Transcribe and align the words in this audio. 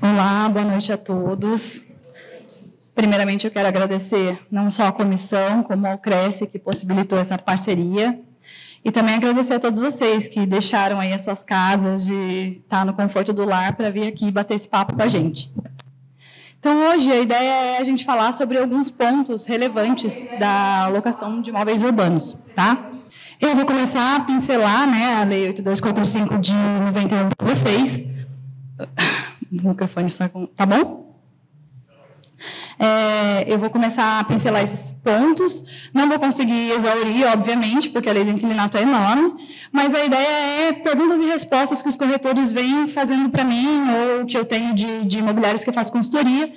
Olá, 0.00 0.48
boa 0.48 0.64
noite 0.64 0.90
a 0.90 0.96
todos. 0.96 1.84
Primeiramente, 2.94 3.46
eu 3.46 3.50
quero 3.50 3.68
agradecer 3.68 4.40
não 4.50 4.70
só 4.70 4.86
a 4.86 4.92
comissão, 4.92 5.62
como 5.62 5.86
ao 5.86 5.98
Cresce, 5.98 6.46
que 6.46 6.58
possibilitou 6.58 7.18
essa 7.18 7.36
parceria. 7.36 8.18
E 8.82 8.90
também 8.90 9.14
agradecer 9.14 9.52
a 9.52 9.60
todos 9.60 9.78
vocês 9.78 10.28
que 10.28 10.46
deixaram 10.46 10.98
aí 10.98 11.12
as 11.12 11.24
suas 11.24 11.44
casas 11.44 12.06
de 12.06 12.60
estar 12.62 12.86
no 12.86 12.94
conforto 12.94 13.34
do 13.34 13.44
lar 13.44 13.76
para 13.76 13.90
vir 13.90 14.06
aqui 14.06 14.30
bater 14.30 14.54
esse 14.54 14.66
papo 14.66 14.94
com 14.94 15.02
a 15.02 15.08
gente. 15.08 15.52
Então, 16.58 16.88
hoje, 16.88 17.12
a 17.12 17.20
ideia 17.20 17.76
é 17.76 17.78
a 17.78 17.84
gente 17.84 18.02
falar 18.02 18.32
sobre 18.32 18.56
alguns 18.56 18.88
pontos 18.88 19.44
relevantes 19.44 20.24
da 20.40 20.84
alocação 20.84 21.42
de 21.42 21.50
imóveis 21.50 21.82
urbanos, 21.82 22.34
tá? 22.54 22.92
Eu 23.38 23.54
vou 23.54 23.66
começar 23.66 24.16
a 24.16 24.20
pincelar 24.20 24.86
né, 24.90 25.16
a 25.16 25.24
Lei 25.24 25.48
8245 25.48 26.38
de 26.38 26.54
91 26.54 27.28
para 27.28 27.46
vocês. 27.46 28.02
O 29.52 29.68
microfone 29.68 30.06
está 30.06 30.28
com... 30.28 30.46
Tá 30.46 30.66
bom? 30.66 31.06
É, 32.78 33.50
eu 33.50 33.58
vou 33.58 33.70
começar 33.70 34.20
a 34.20 34.24
pincelar 34.24 34.62
esses 34.62 34.92
pontos. 35.02 35.64
Não 35.94 36.08
vou 36.08 36.18
conseguir 36.18 36.70
exaurir, 36.70 37.26
obviamente, 37.26 37.88
porque 37.88 38.08
a 38.08 38.12
lei 38.12 38.24
do 38.24 38.30
inquilinato 38.30 38.76
é 38.76 38.82
enorme, 38.82 39.32
mas 39.72 39.94
a 39.94 40.04
ideia 40.04 40.68
é 40.68 40.72
perguntas 40.72 41.20
e 41.20 41.24
respostas 41.24 41.80
que 41.80 41.88
os 41.88 41.96
corretores 41.96 42.52
vêm 42.52 42.86
fazendo 42.86 43.30
para 43.30 43.44
mim, 43.44 43.66
ou 43.90 44.26
que 44.26 44.36
eu 44.36 44.44
tenho 44.44 44.74
de, 44.74 45.06
de 45.06 45.18
imobiliários 45.18 45.64
que 45.64 45.70
eu 45.70 45.74
faço 45.74 45.90
consultoria, 45.90 46.52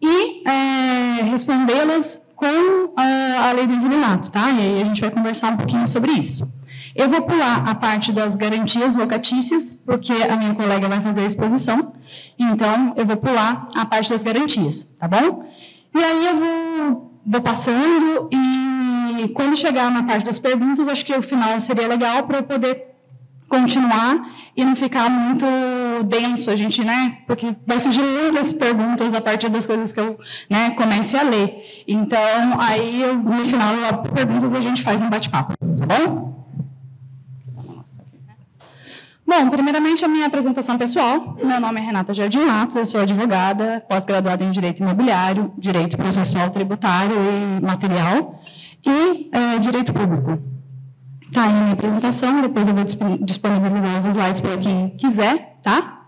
e 0.00 0.42
é, 0.48 1.22
respondê-las 1.22 2.26
com 2.36 2.92
a, 2.96 3.48
a 3.48 3.52
lei 3.52 3.66
do 3.66 3.72
inquilinato, 3.72 4.30
tá? 4.30 4.50
E 4.50 4.60
aí 4.60 4.82
a 4.82 4.84
gente 4.84 5.00
vai 5.00 5.10
conversar 5.10 5.52
um 5.52 5.56
pouquinho 5.56 5.88
sobre 5.88 6.12
isso. 6.12 6.50
Eu 6.94 7.08
vou 7.08 7.22
pular 7.22 7.68
a 7.68 7.74
parte 7.74 8.12
das 8.12 8.36
garantias 8.36 8.96
locatícias, 8.96 9.76
porque 9.86 10.12
a 10.12 10.36
minha 10.36 10.54
colega 10.54 10.88
vai 10.88 11.00
fazer 11.00 11.22
a 11.22 11.26
exposição. 11.26 11.92
Então, 12.38 12.94
eu 12.96 13.06
vou 13.06 13.16
pular 13.16 13.66
a 13.74 13.84
parte 13.86 14.10
das 14.10 14.22
garantias, 14.22 14.86
tá 14.98 15.08
bom? 15.08 15.44
E 15.94 16.02
aí 16.02 16.26
eu 16.26 16.36
vou, 16.36 17.20
vou 17.26 17.40
passando 17.40 18.28
e 18.32 19.28
quando 19.28 19.56
chegar 19.56 19.90
na 19.90 20.02
parte 20.02 20.24
das 20.24 20.38
perguntas, 20.38 20.88
acho 20.88 21.04
que 21.04 21.14
o 21.14 21.22
final 21.22 21.58
seria 21.60 21.86
legal 21.86 22.24
para 22.24 22.38
eu 22.38 22.42
poder 22.42 22.92
continuar 23.48 24.30
e 24.56 24.64
não 24.64 24.74
ficar 24.74 25.10
muito 25.10 25.44
denso 26.04 26.50
a 26.50 26.56
gente, 26.56 26.82
né? 26.82 27.18
Porque 27.26 27.54
vai 27.66 27.78
surgir 27.78 28.02
muitas 28.02 28.50
perguntas 28.50 29.12
a 29.12 29.20
partir 29.20 29.50
das 29.50 29.66
coisas 29.66 29.92
que 29.92 30.00
eu 30.00 30.18
né, 30.48 30.70
comece 30.70 31.16
a 31.16 31.22
ler. 31.22 31.62
Então, 31.86 32.58
aí 32.58 33.02
eu, 33.02 33.14
no 33.14 33.44
final 33.44 33.76
das 33.76 34.10
perguntas 34.10 34.54
a 34.54 34.60
gente 34.60 34.82
faz 34.82 35.02
um 35.02 35.10
bate-papo, 35.10 35.52
tá 35.78 35.86
bom? 35.86 36.31
Bom, 39.26 39.48
primeiramente 39.50 40.04
a 40.04 40.08
minha 40.08 40.26
apresentação 40.26 40.76
pessoal. 40.76 41.36
Meu 41.42 41.60
nome 41.60 41.80
é 41.80 41.84
Renata 41.84 42.12
Jardim 42.12 42.44
Matos, 42.44 42.74
eu 42.76 42.84
sou 42.84 43.00
advogada, 43.00 43.84
pós-graduada 43.88 44.42
em 44.42 44.50
Direito 44.50 44.82
Imobiliário, 44.82 45.52
Direito 45.56 45.96
Processual 45.96 46.50
Tributário 46.50 47.14
e 47.14 47.62
Material 47.64 48.40
e 48.84 49.30
é, 49.32 49.58
Direito 49.58 49.92
Público. 49.92 50.42
Tá 51.32 51.44
aí 51.44 51.50
a 51.50 51.60
minha 51.60 51.72
apresentação, 51.72 52.42
depois 52.42 52.66
eu 52.68 52.74
vou 52.74 52.84
disponibilizar 53.20 53.98
os 53.98 54.04
slides 54.04 54.40
para 54.40 54.58
quem 54.58 54.90
quiser, 54.96 55.56
tá? 55.62 56.02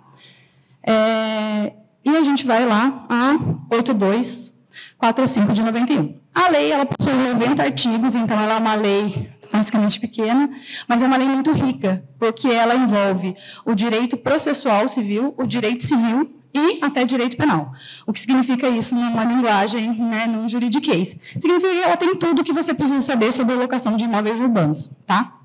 É, 0.86 1.72
e 2.04 2.16
a 2.16 2.22
gente 2.24 2.44
vai 2.44 2.66
lá 2.66 3.06
a 3.08 3.38
8245 3.70 5.52
de 5.52 5.62
91. 5.62 6.18
A 6.34 6.48
lei, 6.48 6.72
ela 6.72 6.84
possui 6.84 7.14
90 7.14 7.62
artigos, 7.62 8.14
então 8.16 8.38
ela 8.38 8.54
é 8.54 8.58
uma 8.58 8.74
lei 8.74 9.30
basicamente 9.52 10.00
pequena, 10.00 10.50
mas 10.88 11.02
é 11.02 11.06
uma 11.06 11.16
lei 11.16 11.28
muito 11.28 11.52
rica, 11.52 12.04
porque 12.18 12.48
ela 12.48 12.74
envolve 12.74 13.36
o 13.64 13.74
direito 13.74 14.16
processual 14.16 14.88
civil, 14.88 15.34
o 15.36 15.46
direito 15.46 15.82
civil 15.82 16.30
e 16.54 16.78
até 16.82 17.04
direito 17.04 17.36
penal. 17.36 17.72
O 18.06 18.12
que 18.12 18.20
significa 18.20 18.68
isso 18.68 18.94
numa 18.94 19.24
linguagem, 19.24 19.92
né, 19.92 20.26
num 20.26 20.48
juridiquês? 20.48 21.16
Significa 21.38 21.72
que 21.72 21.82
ela 21.82 21.96
tem 21.96 22.14
tudo 22.14 22.42
o 22.42 22.44
que 22.44 22.52
você 22.52 22.72
precisa 22.72 23.00
saber 23.00 23.32
sobre 23.32 23.54
a 23.54 23.58
locação 23.58 23.96
de 23.96 24.04
imóveis 24.04 24.40
urbanos, 24.40 24.90
tá? 25.06 25.38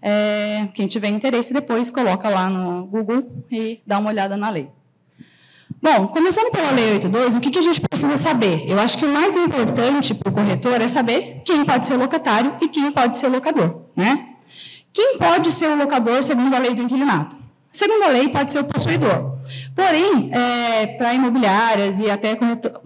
É, 0.00 0.68
quem 0.74 0.86
tiver 0.86 1.08
interesse 1.08 1.52
depois 1.52 1.90
coloca 1.90 2.28
lá 2.28 2.48
no 2.48 2.86
Google 2.86 3.44
e 3.50 3.80
dá 3.86 3.98
uma 3.98 4.10
olhada 4.10 4.36
na 4.36 4.48
lei. 4.50 4.70
Bom, 5.80 6.08
começando 6.08 6.50
pela 6.50 6.72
Lei 6.72 6.94
82, 6.94 7.36
o 7.36 7.40
que, 7.40 7.50
que 7.50 7.58
a 7.58 7.62
gente 7.62 7.80
precisa 7.80 8.16
saber? 8.16 8.64
Eu 8.68 8.80
acho 8.80 8.98
que 8.98 9.04
o 9.04 9.12
mais 9.12 9.36
importante 9.36 10.12
para 10.12 10.28
o 10.28 10.32
corretor 10.32 10.80
é 10.80 10.88
saber 10.88 11.42
quem 11.44 11.64
pode 11.64 11.86
ser 11.86 11.96
locatário 11.96 12.56
e 12.60 12.68
quem 12.68 12.90
pode 12.90 13.16
ser 13.16 13.28
locador. 13.28 13.82
Né? 13.96 14.26
Quem 14.92 15.18
pode 15.18 15.52
ser 15.52 15.68
o 15.68 15.76
locador 15.76 16.20
segundo 16.22 16.52
a 16.52 16.58
lei 16.58 16.74
do 16.74 16.82
inquilinato? 16.82 17.36
Segundo 17.70 18.02
a 18.02 18.08
lei, 18.08 18.28
pode 18.28 18.50
ser 18.50 18.58
o 18.58 18.64
possuidor. 18.64 19.38
Porém, 19.74 20.30
é, 20.32 20.86
para 20.86 21.14
imobiliárias 21.14 22.00
e 22.00 22.10
até 22.10 22.34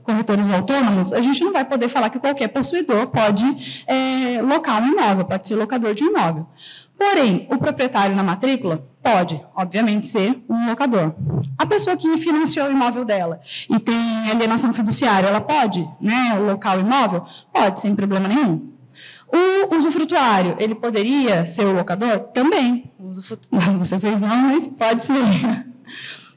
corretores 0.02 0.50
autônomos, 0.50 1.14
a 1.14 1.20
gente 1.22 1.42
não 1.42 1.52
vai 1.52 1.64
poder 1.64 1.88
falar 1.88 2.10
que 2.10 2.18
qualquer 2.18 2.48
possuidor 2.48 3.06
pode 3.06 3.44
é, 3.86 4.42
locar 4.42 4.82
um 4.82 4.88
imóvel, 4.88 5.24
pode 5.24 5.48
ser 5.48 5.54
locador 5.54 5.94
de 5.94 6.04
um 6.04 6.08
imóvel. 6.08 6.46
Porém, 7.02 7.48
o 7.50 7.58
proprietário 7.58 8.14
na 8.14 8.22
matrícula 8.22 8.88
pode, 9.02 9.44
obviamente, 9.56 10.06
ser 10.06 10.40
um 10.48 10.66
locador. 10.66 11.12
A 11.58 11.66
pessoa 11.66 11.96
que 11.96 12.16
financiou 12.16 12.68
o 12.68 12.70
imóvel 12.70 13.04
dela 13.04 13.40
e 13.68 13.76
tem 13.80 14.30
alienação 14.30 14.72
fiduciária, 14.72 15.26
ela 15.26 15.40
pode 15.40 15.84
né, 16.00 16.38
locar 16.38 16.78
o 16.78 16.80
imóvel? 16.80 17.24
Pode, 17.52 17.80
sem 17.80 17.92
problema 17.96 18.28
nenhum. 18.28 18.70
O 19.28 19.74
usufrutuário, 19.74 20.54
ele 20.60 20.76
poderia 20.76 21.44
ser 21.44 21.66
o 21.66 21.72
locador? 21.72 22.20
Também. 22.32 22.88
Você 23.00 23.98
fez 23.98 24.20
não, 24.20 24.36
mas 24.36 24.68
pode 24.68 25.04
ser 25.04 25.14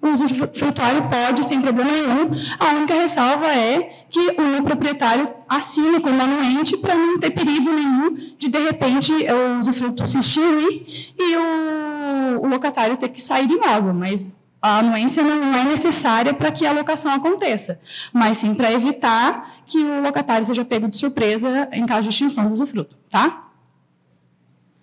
o 0.08 0.12
usufrutuário 0.12 1.10
pode, 1.10 1.46
sem 1.46 1.62
problema 1.62 1.92
nenhum. 1.92 2.30
A 2.60 2.74
única 2.74 2.94
ressalva 2.94 3.48
é 3.48 3.90
que 4.10 4.20
o 4.20 4.64
proprietário 4.64 5.28
assina 5.48 6.00
como 6.00 6.22
anuente 6.22 6.78
para 6.78 6.96
não 6.96 7.20
ter 7.20 7.32
perigo 7.32 7.72
nenhum 7.72 8.16
de, 8.38 8.48
de 8.48 8.60
repente, 8.60 9.12
o 9.12 9.60
usufruto 9.60 10.08
se 10.08 10.20
extinguir 10.20 11.14
e 11.18 11.36
o, 11.36 12.42
o 12.44 12.48
locatário 12.48 12.98
ter 12.98 13.10
que 13.10 13.22
sair 13.22 13.48
do 13.48 13.56
imóvel. 13.56 13.94
Mas 13.94 14.40
a 14.62 14.80
anuência 14.80 15.22
não 15.22 15.54
é 15.54 15.64
necessária 15.64 16.34
para 16.34 16.52
que 16.52 16.66
a 16.66 16.72
locação 16.72 17.12
aconteça, 17.14 17.80
mas 18.12 18.38
sim 18.38 18.56
para 18.56 18.72
evitar 18.72 19.62
que 19.66 19.78
o 19.78 20.02
locatário 20.02 20.44
seja 20.44 20.66
pego 20.66 20.88
de 20.88 20.98
surpresa 20.98 21.70
em 21.72 21.86
caso 21.86 22.04
de 22.04 22.10
extinção 22.10 22.48
do 22.48 22.54
usufruto. 22.54 22.96
Tá? 23.10 23.44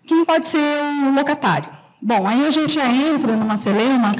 Quem 0.07 0.25
pode 0.25 0.47
ser 0.47 0.61
o 1.05 1.13
locatário? 1.13 1.69
Bom, 2.01 2.27
aí 2.27 2.47
a 2.47 2.51
gente 2.51 2.75
já 2.75 2.89
entra 2.89 3.37
numa 3.37 3.57
celema 3.57 4.13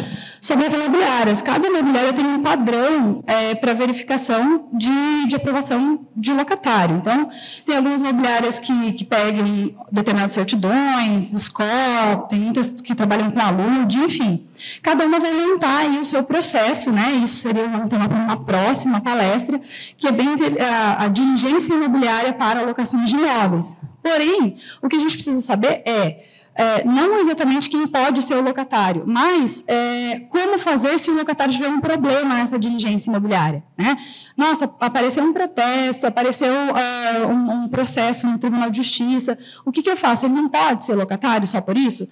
sobre 0.43 0.67
as 0.67 0.75
imobiliárias. 0.75 1.41
Cada 1.41 1.69
imobiliária 1.69 2.13
tem 2.13 2.27
um 2.27 2.43
padrão 2.43 3.23
é, 3.29 3.55
para 3.55 3.73
verificação 3.73 4.69
de, 4.73 5.29
de, 5.29 5.37
aprovação 5.37 6.01
de 6.17 6.33
locatário. 6.33 6.97
Então, 6.97 7.31
tem 7.65 7.77
algumas 7.77 8.01
imobiliárias 8.01 8.59
que, 8.59 8.93
que 8.93 9.05
pegam 9.05 9.73
determinadas 9.91 10.33
certidões, 10.33 11.31
SCOR, 11.31 12.27
tem 12.29 12.41
muitas 12.41 12.73
que 12.73 12.93
trabalham 12.93 13.31
com 13.31 13.39
alude, 13.39 13.99
enfim. 13.99 14.45
Cada 14.83 15.07
uma 15.07 15.21
vai 15.21 15.33
montar 15.33 15.79
aí 15.79 15.99
o 16.01 16.05
seu 16.05 16.25
processo, 16.25 16.91
né? 16.91 17.13
Isso 17.23 17.37
seria 17.37 17.65
um 17.65 17.87
tema 17.87 18.09
para 18.09 18.19
uma 18.19 18.45
próxima 18.45 19.01
palestra, 19.01 19.61
que 19.97 20.09
é 20.09 20.13
bem 20.13 20.31
a, 20.61 21.05
a 21.05 21.09
diligência 21.09 21.73
imobiliária 21.73 22.33
para 22.33 22.61
alocações 22.61 23.09
de 23.09 23.15
imóveis. 23.15 23.79
Porém, 24.03 24.57
o 24.83 24.89
que 24.89 24.97
a 24.97 24.99
gente 24.99 25.15
precisa 25.15 25.41
saber 25.41 25.83
é 25.87 26.25
é, 26.55 26.85
não 26.85 27.19
exatamente 27.19 27.71
quem 27.71 27.87
pode 27.87 28.23
ser 28.23 28.35
o 28.35 28.43
locatário, 28.43 29.05
mas 29.07 29.65
é, 29.67 30.21
como 30.29 30.59
fazer 30.59 30.99
se 30.99 31.11
o 31.11 31.15
locatário 31.15 31.53
tiver 31.53 31.69
um 31.69 31.81
problema 31.81 32.35
nessa 32.35 32.59
diligência 32.59 33.11
imobiliária. 33.11 33.63
Né? 33.77 33.97
Nossa, 34.37 34.71
apareceu 34.79 35.25
um 35.25 35.33
protesto, 35.33 36.07
apareceu 36.07 36.53
uh, 36.53 37.27
um, 37.29 37.65
um, 37.65 37.69
processo 37.69 38.27
no 38.27 38.39
Tribunal 38.39 38.71
de 38.71 38.77
Justiça. 38.77 39.39
O 39.65 39.73
que, 39.73 39.83
que 39.83 39.91
eu 39.91 39.97
faço? 39.97 40.27
Ele 40.27 40.35
não 40.35 40.49
pode 40.49 40.85
ser 40.85 40.95
locatário 40.95 41.47
só 41.47 41.61
por 41.61 41.77
isso? 41.77 42.09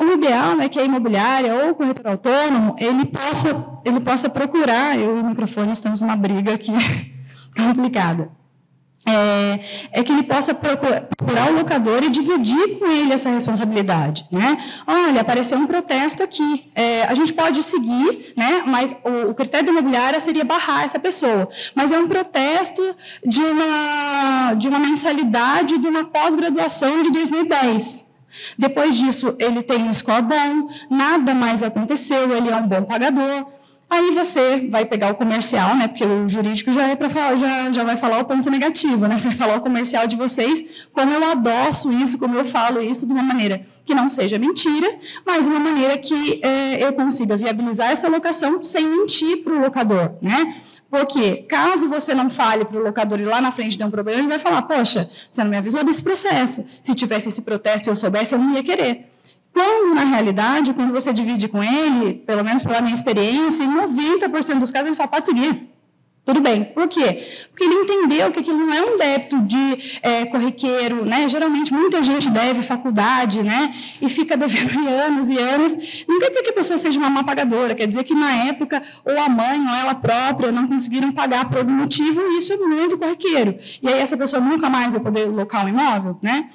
o 0.00 0.12
ideal 0.12 0.60
é 0.60 0.68
que 0.68 0.78
a 0.78 0.84
imobiliária 0.84 1.54
ou 1.54 1.70
o 1.70 1.74
corretor 1.74 2.08
autônomo 2.08 2.76
ele 2.78 3.06
possa, 3.06 3.48
ele 3.86 4.00
possa 4.00 4.28
procurar. 4.28 4.98
Eu 4.98 5.16
e 5.16 5.20
o 5.20 5.24
microfone 5.24 5.72
estamos 5.72 6.02
numa 6.02 6.14
briga 6.14 6.52
aqui 6.52 6.72
complicada 7.56 8.30
é, 9.08 9.60
é, 9.92 10.02
que 10.02 10.12
ele 10.12 10.22
possa 10.22 10.54
procurar, 10.54 11.06
o 11.50 11.54
locador 11.54 12.02
e 12.02 12.10
dividir 12.10 12.78
com 12.78 12.86
ele 12.86 13.12
essa 13.12 13.30
responsabilidade. 13.30 14.26
Né? 14.30 14.58
Olha, 14.86 15.20
apareceu 15.20 15.58
um 15.58 15.66
protesto 15.66 16.22
aqui, 16.22 16.70
é, 16.74 17.04
a 17.04 17.14
gente 17.14 17.32
pode 17.32 17.62
seguir, 17.62 18.34
né? 18.36 18.62
mas 18.66 18.94
o, 19.04 19.30
o, 19.30 19.34
critério 19.34 19.66
da 19.66 19.72
imobiliária 19.72 20.20
seria 20.20 20.44
barrar 20.44 20.84
essa 20.84 20.98
pessoa. 20.98 21.48
Mas 21.74 21.92
é 21.92 21.98
um 21.98 22.08
protesto 22.08 22.82
de 23.24 23.42
uma, 23.42 24.54
de 24.54 24.68
uma 24.68 24.78
mensalidade 24.78 25.78
de 25.78 25.86
uma 25.86 26.04
pós-graduação 26.04 27.02
de 27.02 27.10
2010. 27.10 28.08
Depois 28.58 28.96
disso, 28.96 29.34
ele 29.38 29.62
tem 29.62 29.82
um 29.82 29.92
score 29.92 30.22
bom, 30.22 30.68
nada 30.90 31.34
mais 31.34 31.62
aconteceu, 31.62 32.32
ele 32.36 32.50
é 32.50 32.56
um 32.56 32.66
bom 32.66 32.82
pagador. 32.84 33.57
Aí 33.90 34.10
você 34.10 34.68
vai 34.70 34.84
pegar 34.84 35.12
o 35.12 35.14
comercial, 35.14 35.74
né? 35.74 35.88
Porque 35.88 36.04
o 36.04 36.28
jurídico 36.28 36.70
já 36.72 36.88
é 36.88 36.94
para 36.94 37.08
falar, 37.08 37.36
já, 37.36 37.72
já 37.72 37.84
vai 37.84 37.96
falar 37.96 38.18
o 38.18 38.24
ponto 38.26 38.50
negativo, 38.50 39.06
né? 39.08 39.16
Você 39.16 39.28
vai 39.28 39.36
falar 39.36 39.56
o 39.56 39.60
comercial 39.62 40.06
de 40.06 40.14
vocês, 40.14 40.62
como 40.92 41.10
eu 41.12 41.24
adoço 41.30 41.90
isso, 41.92 42.18
como 42.18 42.36
eu 42.36 42.44
falo 42.44 42.82
isso 42.82 43.06
de 43.06 43.12
uma 43.12 43.22
maneira 43.22 43.66
que 43.86 43.94
não 43.94 44.10
seja 44.10 44.38
mentira, 44.38 44.98
mas 45.26 45.48
uma 45.48 45.58
maneira 45.58 45.96
que 45.96 46.38
é, 46.44 46.84
eu 46.84 46.92
consiga 46.92 47.34
viabilizar 47.38 47.90
essa 47.90 48.06
locação 48.08 48.62
sem 48.62 48.86
mentir 48.86 49.42
para 49.42 49.54
o 49.54 49.58
locador, 49.58 50.12
né? 50.20 50.56
Porque 50.90 51.44
caso 51.48 51.88
você 51.88 52.14
não 52.14 52.28
fale 52.28 52.66
para 52.66 52.78
o 52.78 52.82
locador 52.82 53.18
e 53.20 53.24
lá 53.24 53.40
na 53.40 53.50
frente 53.50 53.78
der 53.78 53.86
um 53.86 53.90
problema, 53.90 54.20
ele 54.20 54.28
vai 54.28 54.38
falar: 54.38 54.62
Poxa, 54.62 55.10
você 55.30 55.42
não 55.42 55.50
me 55.50 55.56
avisou 55.56 55.82
desse 55.82 56.02
processo. 56.02 56.64
Se 56.82 56.94
tivesse 56.94 57.28
esse 57.28 57.42
protesto 57.42 57.88
e 57.88 57.90
eu 57.90 57.96
soubesse, 57.96 58.34
eu 58.34 58.38
não 58.38 58.52
ia 58.54 58.62
querer. 58.62 59.06
Quando, 59.58 59.92
na 59.92 60.04
realidade, 60.04 60.72
quando 60.72 60.92
você 60.92 61.12
divide 61.12 61.48
com 61.48 61.64
ele, 61.64 62.14
pelo 62.24 62.44
menos 62.44 62.62
pela 62.62 62.80
minha 62.80 62.94
experiência, 62.94 63.64
em 63.64 63.76
90% 63.76 64.60
dos 64.60 64.70
casos 64.70 64.86
ele 64.86 64.94
fala, 64.94 65.08
pode 65.08 65.26
seguir. 65.26 65.68
Tudo 66.24 66.40
bem. 66.40 66.62
Por 66.62 66.86
quê? 66.86 67.26
Porque 67.50 67.64
ele 67.64 67.74
entendeu 67.74 68.30
que 68.30 68.38
aquilo 68.38 68.56
não 68.58 68.72
é 68.72 68.82
um 68.82 68.96
débito 68.96 69.40
de 69.40 69.98
é, 70.00 70.26
corriqueiro, 70.26 71.04
né? 71.04 71.28
Geralmente 71.28 71.72
muita 71.72 72.00
gente 72.04 72.30
deve 72.30 72.62
faculdade, 72.62 73.42
né? 73.42 73.74
E 74.00 74.08
fica 74.08 74.36
devendo 74.36 74.86
anos 74.86 75.28
e 75.28 75.36
anos. 75.36 76.04
Não 76.06 76.20
quer 76.20 76.28
dizer 76.28 76.42
que 76.42 76.50
a 76.50 76.52
pessoa 76.52 76.78
seja 76.78 76.96
uma 77.00 77.10
má 77.10 77.24
pagadora, 77.24 77.74
quer 77.74 77.88
dizer 77.88 78.04
que 78.04 78.14
na 78.14 78.30
época 78.44 78.80
ou 79.04 79.18
a 79.18 79.28
mãe 79.28 79.58
ou 79.58 79.74
ela 79.74 79.94
própria 79.96 80.52
não 80.52 80.68
conseguiram 80.68 81.10
pagar 81.10 81.48
por 81.48 81.58
algum 81.58 81.72
motivo 81.72 82.20
e 82.20 82.38
isso 82.38 82.52
é 82.52 82.56
muito 82.58 82.96
corriqueiro. 82.96 83.58
E 83.82 83.88
aí 83.88 83.98
essa 83.98 84.16
pessoa 84.16 84.40
nunca 84.40 84.70
mais 84.70 84.92
vai 84.92 85.02
poder 85.02 85.24
locar 85.24 85.64
um 85.64 85.68
imóvel, 85.68 86.16
né? 86.22 86.48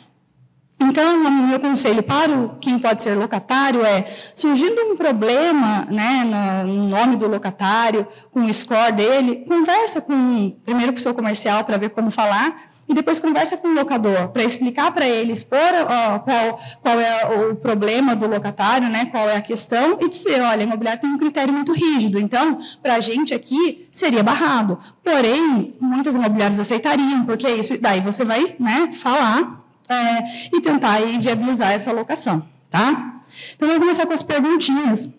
Então, 0.79 1.25
o 1.25 1.47
meu 1.47 1.59
conselho 1.59 2.03
para 2.03 2.49
quem 2.59 2.77
pode 2.77 3.03
ser 3.03 3.15
locatário 3.15 3.85
é, 3.85 4.05
surgindo 4.35 4.81
um 4.81 4.95
problema 4.95 5.87
né, 5.89 6.63
no 6.65 6.87
nome 6.87 7.15
do 7.15 7.27
locatário, 7.27 8.05
com 8.31 8.41
o 8.41 8.53
score 8.53 8.91
dele, 8.91 9.45
conversa 9.47 10.01
com, 10.01 10.55
primeiro 10.65 10.91
com 10.91 10.99
o 10.99 11.01
seu 11.01 11.13
comercial 11.13 11.63
para 11.63 11.77
ver 11.77 11.91
como 11.91 12.11
falar, 12.11 12.73
e 12.87 12.93
depois 12.93 13.19
conversa 13.19 13.55
com 13.55 13.69
o 13.69 13.73
locador 13.73 14.27
para 14.29 14.43
explicar 14.43 14.91
para 14.91 15.07
ele, 15.07 15.31
expor 15.31 15.57
ó, 15.57 16.19
qual, 16.19 16.59
qual 16.81 16.99
é 16.99 17.49
o 17.49 17.55
problema 17.55 18.15
do 18.15 18.27
locatário, 18.27 18.89
né, 18.89 19.05
qual 19.05 19.29
é 19.29 19.37
a 19.37 19.41
questão, 19.41 19.97
e 20.01 20.09
dizer, 20.09 20.41
olha, 20.41 20.61
a 20.61 20.63
imobiliária 20.63 20.99
tem 20.99 21.09
um 21.09 21.17
critério 21.17 21.53
muito 21.53 21.71
rígido, 21.71 22.19
então, 22.19 22.59
para 22.81 22.95
a 22.95 22.99
gente 22.99 23.33
aqui, 23.33 23.87
seria 23.91 24.21
barrado. 24.21 24.77
Porém, 25.01 25.73
muitas 25.79 26.15
imobiliárias 26.15 26.59
aceitariam, 26.59 27.25
porque 27.25 27.47
isso, 27.49 27.77
daí 27.79 28.01
você 28.01 28.25
vai 28.25 28.55
né, 28.59 28.89
falar 28.91 29.62
é, 29.93 30.49
e 30.53 30.61
tentar 30.61 30.93
aí, 30.93 31.17
viabilizar 31.19 31.71
essa 31.71 31.89
alocação. 31.89 32.47
Tá? 32.69 33.21
Então, 33.55 33.67
vamos 33.67 33.83
começar 33.83 34.05
com 34.05 34.13
as 34.13 34.23
perguntinhas 34.23 35.09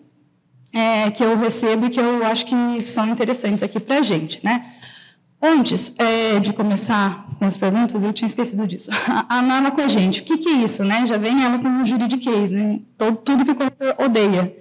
é, 0.73 1.09
que 1.09 1.23
eu 1.23 1.37
recebo 1.37 1.85
e 1.85 1.89
que 1.89 1.99
eu 1.99 2.25
acho 2.25 2.45
que 2.45 2.55
são 2.89 3.07
interessantes 3.07 3.63
aqui 3.63 3.79
para 3.79 3.99
a 3.99 4.01
gente. 4.01 4.43
Né? 4.43 4.65
Antes 5.41 5.93
é, 5.97 6.39
de 6.39 6.51
começar 6.53 7.27
com 7.37 7.45
as 7.45 7.55
perguntas, 7.55 8.03
eu 8.03 8.11
tinha 8.11 8.27
esquecido 8.27 8.67
disso. 8.67 8.89
A, 9.29 9.41
Nana 9.41 9.71
com 9.71 9.81
a 9.81 9.87
gente, 9.87 10.21
o 10.21 10.23
que, 10.23 10.37
que 10.37 10.49
é 10.49 10.53
isso? 10.53 10.83
Né? 10.83 11.05
Já 11.05 11.17
vem 11.17 11.43
ela 11.43 11.59
com 11.59 11.67
um 11.67 11.85
juridiquês, 11.85 12.51
né? 12.51 12.79
Todo, 12.97 13.17
tudo 13.17 13.45
que 13.45 13.51
o 13.51 13.55
corretor 13.55 13.95
odeia. 13.99 14.55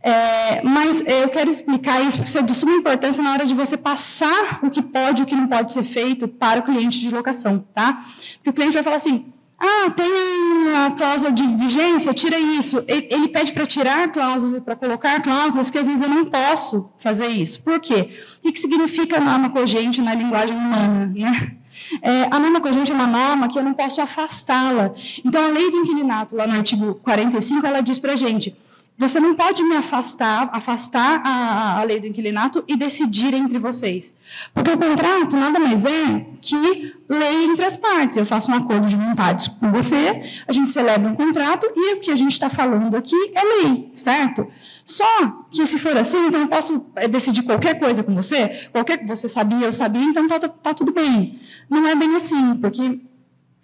É, 0.00 0.62
mas 0.62 1.02
eu 1.06 1.28
quero 1.28 1.50
explicar 1.50 2.00
isso 2.00 2.18
porque 2.18 2.28
isso 2.28 2.38
é 2.38 2.42
de 2.42 2.54
suma 2.54 2.72
importância 2.72 3.22
na 3.22 3.32
hora 3.32 3.44
de 3.44 3.54
você 3.54 3.76
passar 3.76 4.60
o 4.62 4.70
que 4.70 4.80
pode 4.80 5.22
e 5.22 5.24
o 5.24 5.26
que 5.26 5.34
não 5.34 5.48
pode 5.48 5.72
ser 5.72 5.82
feito 5.82 6.28
para 6.28 6.60
o 6.60 6.62
cliente 6.62 7.00
de 7.00 7.10
locação, 7.10 7.64
tá? 7.74 8.04
Porque 8.34 8.50
o 8.50 8.52
cliente 8.52 8.74
vai 8.74 8.82
falar 8.82 8.96
assim, 8.96 9.26
ah, 9.60 9.90
tem 9.90 10.06
a 10.86 10.90
cláusula 10.92 11.32
de 11.32 11.44
vigência, 11.56 12.14
tira 12.14 12.38
isso. 12.38 12.84
Ele, 12.86 13.08
ele 13.10 13.28
pede 13.28 13.52
para 13.52 13.66
tirar 13.66 14.12
cláusulas, 14.12 14.62
para 14.62 14.76
colocar 14.76 15.20
cláusulas, 15.20 15.68
que 15.68 15.78
às 15.78 15.86
vezes 15.88 16.00
eu 16.00 16.08
não 16.08 16.26
posso 16.26 16.88
fazer 17.00 17.26
isso. 17.26 17.62
Por 17.62 17.80
quê? 17.80 18.10
O 18.44 18.52
que 18.52 18.60
significa 18.60 19.18
norma 19.18 19.50
cogente 19.50 20.00
na 20.00 20.14
linguagem 20.14 20.56
humana, 20.56 21.06
né? 21.06 21.56
É, 22.02 22.28
a 22.30 22.38
norma 22.38 22.60
cogente 22.60 22.92
é 22.92 22.94
uma 22.94 23.06
norma 23.06 23.48
que 23.48 23.58
eu 23.58 23.64
não 23.64 23.74
posso 23.74 24.00
afastá-la. 24.00 24.92
Então, 25.24 25.44
a 25.44 25.48
lei 25.48 25.70
do 25.70 25.78
inquilinato, 25.78 26.36
lá 26.36 26.46
no 26.46 26.54
artigo 26.54 26.94
45, 26.96 27.66
ela 27.66 27.80
diz 27.80 27.98
para 27.98 28.12
a 28.12 28.16
gente 28.16 28.56
você 28.98 29.20
não 29.20 29.36
pode 29.36 29.62
me 29.62 29.76
afastar, 29.76 30.50
afastar 30.52 31.22
a, 31.24 31.80
a, 31.80 31.84
lei 31.84 32.00
do 32.00 32.08
inquilinato 32.08 32.64
e 32.66 32.76
decidir 32.76 33.32
entre 33.32 33.56
vocês. 33.56 34.12
Porque 34.52 34.72
o 34.72 34.76
contrato 34.76 35.36
nada 35.36 35.60
mais 35.60 35.84
é 35.84 36.26
que 36.40 36.94
lei 37.08 37.44
entre 37.44 37.64
as 37.64 37.76
partes. 37.76 38.16
Eu 38.16 38.26
faço 38.26 38.50
um 38.50 38.54
acordo 38.54 38.86
de 38.86 38.96
vontades 38.96 39.46
com 39.46 39.70
você, 39.70 40.20
a 40.48 40.52
gente 40.52 40.68
celebra 40.68 41.08
um 41.08 41.14
contrato 41.14 41.70
e 41.76 41.94
o 41.94 42.00
que 42.00 42.10
a 42.10 42.16
gente 42.16 42.32
está 42.32 42.48
falando 42.48 42.96
aqui 42.96 43.14
é 43.36 43.62
lei, 43.62 43.88
certo? 43.94 44.48
Só 44.84 45.06
que 45.48 45.64
se 45.64 45.78
for 45.78 45.96
assim, 45.96 46.26
então 46.26 46.40
eu 46.40 46.48
posso 46.48 46.84
eh, 46.96 47.06
decidir 47.06 47.42
qualquer 47.42 47.78
coisa 47.78 48.02
com 48.02 48.12
você, 48.16 48.68
qualquer 48.72 49.06
você 49.06 49.28
sabia, 49.28 49.66
eu 49.66 49.72
sabia, 49.72 50.02
então 50.02 50.24
está 50.24 50.40
tá, 50.40 50.48
tá 50.48 50.74
tudo 50.74 50.92
bem. 50.92 51.38
Não 51.70 51.86
é 51.86 51.94
bem 51.94 52.16
assim, 52.16 52.56
porque 52.56 53.00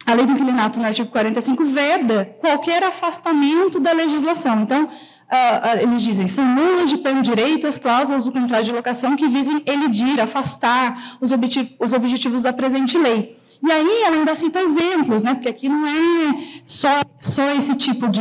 a 0.06 0.14
lei 0.14 0.26
do 0.26 0.32
inquilinato 0.32 0.78
no 0.78 0.86
artigo 0.86 1.08
45 1.08 1.64
veda 1.64 2.36
qualquer 2.40 2.84
afastamento 2.84 3.80
da 3.80 3.92
legislação. 3.92 4.60
Então, 4.60 4.88
uh, 5.30 5.82
eles 5.82 6.02
dizem, 6.02 6.26
são 6.26 6.44
nulas 6.44 6.90
de 6.90 6.98
pleno 6.98 7.22
direito 7.22 7.66
as 7.66 7.78
cláusulas 7.78 8.24
do 8.24 8.32
contrato 8.32 8.64
de 8.64 8.72
locação 8.72 9.16
que 9.16 9.28
visem 9.28 9.62
elidir, 9.66 10.20
afastar 10.20 11.16
os, 11.20 11.32
objetivos, 11.32 11.72
os 11.78 11.92
objetivos 11.92 12.42
da 12.42 12.52
presente 12.52 12.98
lei. 12.98 13.36
E 13.62 13.70
aí 13.70 14.02
ela 14.04 14.16
ainda 14.16 14.34
cita 14.34 14.60
exemplos, 14.60 15.22
né? 15.22 15.34
porque 15.34 15.48
aqui 15.48 15.68
não 15.68 15.86
é 15.86 16.34
só, 16.66 17.00
só 17.20 17.50
esse 17.54 17.74
tipo 17.76 18.08
de 18.08 18.20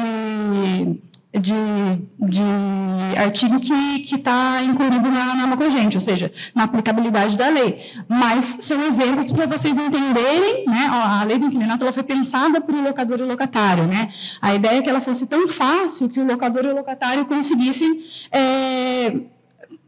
de, 1.39 1.53
de 2.19 2.43
artigo 3.17 3.59
que 3.59 4.15
está 4.15 4.61
incluído 4.63 5.09
na 5.09 5.35
norma 5.35 5.57
cogente, 5.57 5.97
ou 5.97 6.01
seja, 6.01 6.31
na 6.53 6.63
aplicabilidade 6.63 7.35
da 7.35 7.49
lei. 7.49 7.81
Mas 8.07 8.57
são 8.61 8.83
exemplos 8.83 9.31
para 9.31 9.47
vocês 9.47 9.77
entenderem, 9.77 10.65
né? 10.67 10.87
a 10.91 11.23
lei 11.23 11.39
do 11.39 11.45
inclinato 11.47 11.83
ela 11.83 11.91
foi 11.91 12.03
pensada 12.03 12.61
para 12.61 12.75
o 12.75 12.81
locador 12.83 13.19
e 13.19 13.23
o 13.23 13.27
locatário. 13.27 13.85
Né? 13.85 14.09
A 14.41 14.53
ideia 14.53 14.77
é 14.77 14.81
que 14.81 14.89
ela 14.89 15.01
fosse 15.01 15.25
tão 15.27 15.47
fácil 15.47 16.07
que 16.07 16.19
o 16.19 16.25
locador 16.25 16.65
e 16.65 16.67
o 16.67 16.75
locatário 16.75 17.25
conseguissem. 17.25 18.03
É, 18.31 19.15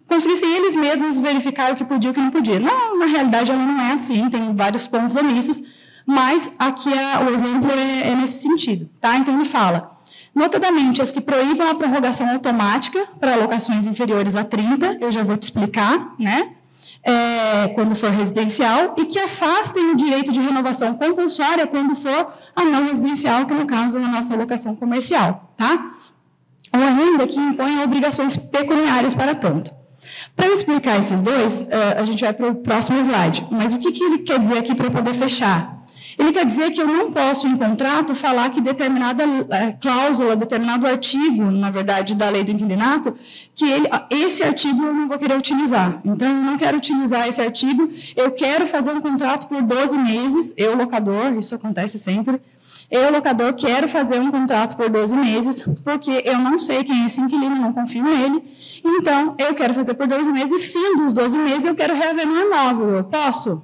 conseguissem 0.08 0.52
eles 0.52 0.76
mesmos 0.76 1.20
verificar 1.20 1.74
o 1.74 1.76
que 1.76 1.86
podia 1.86 2.10
e 2.10 2.12
o 2.12 2.14
que 2.14 2.22
não 2.22 2.32
podia. 2.32 2.60
Não, 2.60 2.98
na 2.98 3.06
realidade, 3.06 3.52
ela 3.52 3.64
não 3.64 3.80
é 3.82 3.94
assim, 3.94 4.30
tem 4.30 4.56
vários 4.56 4.88
pontos 4.88 5.16
omissos, 5.16 5.62
mas 6.06 6.52
aqui 6.58 6.92
é, 6.92 7.24
o 7.24 7.30
exemplo 7.30 7.72
é, 7.72 8.12
é 8.12 8.16
nesse 8.16 8.42
sentido. 8.42 8.90
Tá? 9.00 9.16
Então, 9.18 9.34
ele 9.36 9.46
fala 9.46 9.95
notadamente 10.36 11.02
as 11.02 11.12
que 11.12 11.22
proíbam 11.22 11.70
a 11.70 11.76
prorrogação 11.76 12.30
automática 12.30 13.08
para 13.20 13.34
alocações 13.34 13.88
inferiores 13.88 14.36
a 14.36 14.44
30, 14.44 14.98
eu 15.00 15.10
já 15.10 15.24
vou 15.24 15.38
te 15.38 15.44
explicar, 15.44 16.14
né? 16.20 16.52
É, 17.08 17.68
quando 17.70 17.96
for 17.96 18.10
residencial, 18.10 18.96
e 18.98 19.06
que 19.06 19.20
afastem 19.20 19.92
o 19.92 19.96
direito 19.96 20.32
de 20.32 20.42
renovação 20.42 20.96
compulsória 20.96 21.68
quando 21.68 21.96
for 21.96 22.34
a 22.56 22.66
não 22.66 22.88
residencial, 22.88 23.46
que 23.46 23.54
no 23.54 23.68
caso 23.68 24.00
é 24.00 24.04
a 24.04 24.08
nossa 24.08 24.34
alocação 24.34 24.76
comercial, 24.76 25.54
tá? 25.56 25.94
Ou 26.74 26.82
ainda 26.82 27.28
que 27.28 27.40
impõem 27.40 27.84
obrigações 27.84 28.36
pecuniárias 28.36 29.14
para 29.14 29.36
tanto. 29.36 29.72
Para 30.36 30.48
explicar 30.48 31.00
esses 31.00 31.22
dois, 31.22 31.68
é, 31.70 32.00
a 32.00 32.06
gente 32.06 32.24
vai 32.24 32.34
para 32.34 32.48
o 32.48 32.56
próximo 32.56 32.98
slide. 32.98 33.46
Mas 33.52 33.72
o 33.72 33.80
que, 33.80 33.92
que 33.92 34.04
ele 34.04 34.18
quer 34.20 34.40
dizer 34.40 34.58
aqui 34.58 34.74
para 34.74 34.90
poder 34.90 35.14
fechar? 35.14 35.75
Ele 36.18 36.32
quer 36.32 36.46
dizer 36.46 36.72
que 36.72 36.82
eu 36.82 36.88
não 36.88 37.12
posso, 37.12 37.48
em 37.48 37.58
contrato, 37.58 38.16
falar 38.16 38.50
que 38.50 38.62
determinada 38.62 39.24
é, 39.50 39.74
cláusula, 39.74 40.36
determinado 40.36 40.88
artigo, 40.88 41.52
na 41.52 41.70
verdade, 41.70 42.16
da 42.16 42.30
lei 42.30 42.44
do 42.44 42.52
inquilinato, 42.52 43.14
que 43.54 43.66
ele, 43.66 43.88
esse 44.10 44.44
artigo 44.44 44.84
eu 44.84 44.94
não 44.94 45.08
vou 45.08 45.18
querer 45.18 45.38
utilizar. 45.38 46.00
Então, 46.06 46.28
eu 46.28 46.36
não 46.36 46.58
quero 46.58 46.78
utilizar 46.78 47.28
esse 47.28 47.42
artigo, 47.42 47.90
eu 48.16 48.32
quero 48.32 48.66
fazer 48.66 48.92
um 48.92 49.02
contrato 49.02 49.48
por 49.48 49.62
12 49.62 49.98
meses, 49.98 50.54
eu, 50.56 50.76
locador, 50.76 51.34
isso 51.38 51.54
acontece 51.54 52.00
sempre, 52.00 52.42
eu, 52.90 53.12
locador, 53.12 53.54
quero 53.54 53.88
fazer 53.88 54.20
um 54.20 54.32
contrato 54.32 54.78
por 54.78 54.90
12 54.90 55.18
meses, 55.18 55.64
porque 55.84 56.22
eu 56.24 56.38
não 56.38 56.60
sei 56.60 56.84
quem 56.84 57.04
é 57.04 57.06
esse 57.08 57.20
inquilino, 57.20 57.56
não 57.56 57.74
confio 57.74 58.04
nele, 58.04 58.44
então, 58.84 59.36
eu 59.38 59.54
quero 59.54 59.74
fazer 59.74 59.96
por 59.96 60.08
12 60.08 60.32
meses, 60.32 60.64
e 60.64 60.68
fim 60.68 60.98
dos 60.98 61.14
12 61.14 61.38
meses 61.40 61.66
eu 61.66 61.76
quero 61.76 61.96
reaver 61.96 62.28
meu 62.28 62.48
imóvel. 62.48 62.90
Eu 62.98 63.04
posso? 63.04 63.62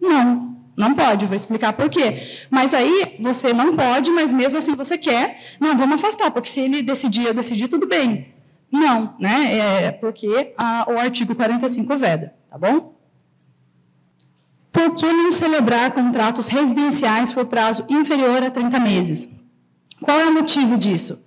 Não. 0.00 0.53
Não 0.76 0.94
pode, 0.94 1.26
vou 1.26 1.36
explicar 1.36 1.72
por 1.72 1.88
quê. 1.88 2.46
Mas 2.50 2.74
aí 2.74 3.16
você 3.20 3.52
não 3.52 3.76
pode, 3.76 4.10
mas 4.10 4.32
mesmo 4.32 4.58
assim 4.58 4.74
você 4.74 4.98
quer. 4.98 5.40
Não, 5.60 5.76
vamos 5.76 5.96
afastar, 5.96 6.30
porque 6.30 6.48
se 6.48 6.60
ele 6.60 6.82
decidir, 6.82 7.26
eu 7.26 7.34
decidir, 7.34 7.68
tudo 7.68 7.86
bem. 7.86 8.34
Não, 8.70 9.14
né? 9.20 9.84
É 9.84 9.90
porque 9.92 10.52
a, 10.58 10.90
o 10.90 10.98
artigo 10.98 11.34
45 11.34 11.96
veda, 11.96 12.34
tá 12.50 12.58
bom? 12.58 12.94
Por 14.72 14.92
que 14.96 15.06
não 15.06 15.30
celebrar 15.30 15.92
contratos 15.92 16.48
residenciais 16.48 17.32
por 17.32 17.46
prazo 17.46 17.86
inferior 17.88 18.42
a 18.42 18.50
30 18.50 18.80
meses? 18.80 19.28
Qual 20.00 20.18
é 20.18 20.26
o 20.26 20.34
motivo 20.34 20.76
disso? 20.76 21.23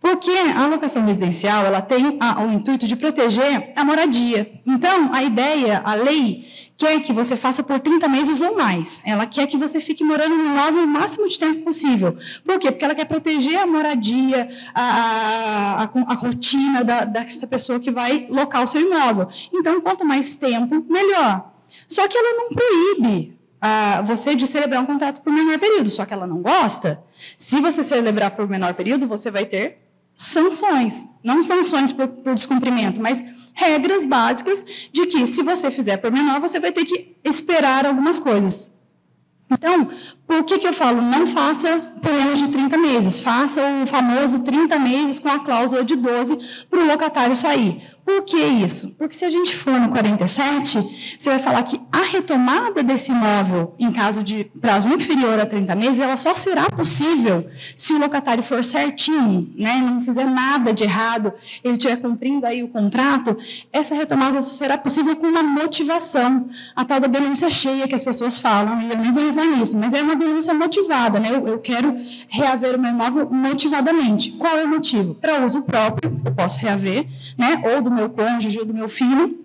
Porque 0.00 0.30
a 0.30 0.66
locação 0.66 1.04
residencial 1.04 1.66
ela 1.66 1.82
tem 1.82 2.16
a, 2.18 2.42
o 2.42 2.52
intuito 2.52 2.86
de 2.86 2.96
proteger 2.96 3.72
a 3.76 3.84
moradia. 3.84 4.50
Então, 4.66 5.12
a 5.12 5.22
ideia, 5.22 5.82
a 5.84 5.94
lei, 5.94 6.46
quer 6.74 6.98
que 7.00 7.12
você 7.12 7.36
faça 7.36 7.62
por 7.62 7.78
30 7.78 8.08
meses 8.08 8.40
ou 8.40 8.56
mais. 8.56 9.02
Ela 9.04 9.26
quer 9.26 9.46
que 9.46 9.58
você 9.58 9.78
fique 9.78 10.02
morando 10.02 10.34
no 10.34 10.46
imóvel 10.46 10.84
o 10.84 10.88
máximo 10.88 11.28
de 11.28 11.38
tempo 11.38 11.62
possível. 11.64 12.16
Por 12.46 12.58
quê? 12.58 12.72
Porque 12.72 12.84
ela 12.84 12.94
quer 12.94 13.04
proteger 13.04 13.58
a 13.58 13.66
moradia, 13.66 14.48
a, 14.74 14.82
a, 14.82 15.84
a, 15.84 15.90
a 16.06 16.14
rotina 16.14 16.82
da, 16.82 17.04
dessa 17.04 17.46
pessoa 17.46 17.78
que 17.78 17.90
vai 17.90 18.26
locar 18.30 18.64
o 18.64 18.66
seu 18.66 18.80
imóvel. 18.80 19.28
Então, 19.52 19.82
quanto 19.82 20.02
mais 20.02 20.34
tempo, 20.34 20.82
melhor. 20.88 21.52
Só 21.86 22.08
que 22.08 22.16
ela 22.16 22.38
não 22.38 22.48
proíbe 22.48 23.38
ah, 23.60 24.00
você 24.00 24.34
de 24.34 24.46
celebrar 24.46 24.82
um 24.82 24.86
contrato 24.86 25.20
por 25.20 25.30
menor 25.30 25.58
período, 25.58 25.90
só 25.90 26.06
que 26.06 26.14
ela 26.14 26.26
não 26.26 26.40
gosta. 26.40 27.04
Se 27.36 27.60
você 27.60 27.82
celebrar 27.82 28.30
por 28.30 28.48
menor 28.48 28.72
período, 28.72 29.06
você 29.06 29.30
vai 29.30 29.44
ter 29.44 29.89
sanções. 30.20 31.06
Não 31.24 31.42
sanções 31.42 31.92
por, 31.92 32.06
por 32.06 32.34
descumprimento, 32.34 33.00
mas 33.00 33.24
regras 33.54 34.04
básicas 34.04 34.62
de 34.92 35.06
que, 35.06 35.26
se 35.26 35.42
você 35.42 35.70
fizer 35.70 35.96
por 35.96 36.12
menor, 36.12 36.40
você 36.40 36.60
vai 36.60 36.72
ter 36.72 36.84
que 36.84 37.16
esperar 37.24 37.86
algumas 37.86 38.20
coisas. 38.20 38.70
Então, 39.50 39.88
por 40.30 40.44
que, 40.44 40.58
que 40.60 40.68
eu 40.68 40.72
falo? 40.72 41.02
Não 41.02 41.26
faça 41.26 41.80
por 42.00 42.12
menos 42.12 42.38
de 42.38 42.46
30 42.46 42.78
meses. 42.78 43.18
Faça 43.18 43.60
o 43.82 43.84
famoso 43.84 44.38
30 44.38 44.78
meses 44.78 45.18
com 45.18 45.28
a 45.28 45.40
cláusula 45.40 45.84
de 45.84 45.96
12 45.96 46.38
para 46.70 46.78
o 46.78 46.86
locatário 46.86 47.34
sair. 47.34 47.82
Por 48.04 48.24
que 48.24 48.36
isso? 48.36 48.94
Porque 48.98 49.14
se 49.14 49.24
a 49.24 49.30
gente 49.30 49.54
for 49.54 49.78
no 49.78 49.88
47, 49.88 51.16
você 51.16 51.30
vai 51.30 51.38
falar 51.38 51.62
que 51.62 51.80
a 51.92 52.02
retomada 52.02 52.82
desse 52.82 53.12
imóvel, 53.12 53.74
em 53.78 53.92
caso 53.92 54.20
de 54.22 54.50
prazo 54.60 54.88
inferior 54.88 55.38
a 55.38 55.46
30 55.46 55.74
meses, 55.76 56.00
ela 56.00 56.16
só 56.16 56.34
será 56.34 56.68
possível 56.70 57.46
se 57.76 57.92
o 57.92 57.98
locatário 57.98 58.42
for 58.42 58.64
certinho, 58.64 59.52
né, 59.56 59.76
não 59.76 60.00
fizer 60.00 60.24
nada 60.24 60.72
de 60.72 60.82
errado, 60.82 61.32
ele 61.62 61.74
estiver 61.74 61.96
cumprindo 61.98 62.46
aí 62.46 62.64
o 62.64 62.68
contrato, 62.68 63.36
essa 63.72 63.94
retomada 63.94 64.42
só 64.42 64.54
será 64.54 64.76
possível 64.76 65.14
com 65.14 65.26
uma 65.26 65.42
motivação, 65.42 66.48
a 66.74 66.84
tal 66.84 66.98
da 66.98 67.06
denúncia 67.06 67.48
cheia 67.48 67.86
que 67.86 67.94
as 67.94 68.02
pessoas 68.02 68.40
falam, 68.40 68.80
e 68.82 68.90
eu 68.90 68.98
nem 68.98 69.12
vou 69.12 69.28
entrar 69.28 69.46
nisso, 69.46 69.78
mas 69.78 69.94
é 69.94 70.02
uma 70.02 70.16
denúncia 70.20 70.54
motivada, 70.54 71.18
né, 71.18 71.34
eu, 71.34 71.46
eu 71.46 71.58
quero 71.58 71.92
reaver 72.28 72.76
o 72.76 72.78
meu 72.78 72.90
imóvel 72.90 73.28
motivadamente. 73.30 74.32
Qual 74.32 74.56
é 74.56 74.64
o 74.64 74.68
motivo? 74.68 75.14
Para 75.14 75.44
uso 75.44 75.62
próprio, 75.62 76.20
eu 76.24 76.32
posso 76.32 76.58
reaver, 76.60 77.06
né, 77.36 77.60
ou 77.74 77.82
do 77.82 77.90
meu 77.90 78.08
cônjuge 78.10 78.58
ou 78.58 78.64
do 78.64 78.74
meu 78.74 78.88
filho, 78.88 79.44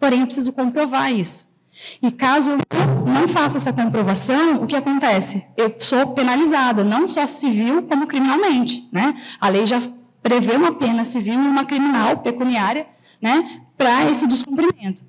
porém 0.00 0.20
eu 0.20 0.26
preciso 0.26 0.52
comprovar 0.52 1.12
isso. 1.12 1.52
E 2.00 2.10
caso 2.10 2.50
eu 2.50 2.58
não 3.06 3.28
faça 3.28 3.56
essa 3.56 3.72
comprovação, 3.72 4.62
o 4.62 4.66
que 4.66 4.76
acontece? 4.76 5.44
Eu 5.56 5.74
sou 5.78 6.08
penalizada, 6.08 6.82
não 6.82 7.08
só 7.08 7.26
civil, 7.26 7.82
como 7.82 8.06
criminalmente. 8.06 8.88
Né? 8.92 9.14
A 9.40 9.48
lei 9.48 9.66
já 9.66 9.80
prevê 10.22 10.56
uma 10.56 10.72
pena 10.72 11.04
civil 11.04 11.34
e 11.34 11.46
uma 11.46 11.64
criminal 11.64 12.18
pecuniária 12.18 12.86
né, 13.20 13.60
para 13.76 14.10
esse 14.10 14.26
descumprimento. 14.26 15.02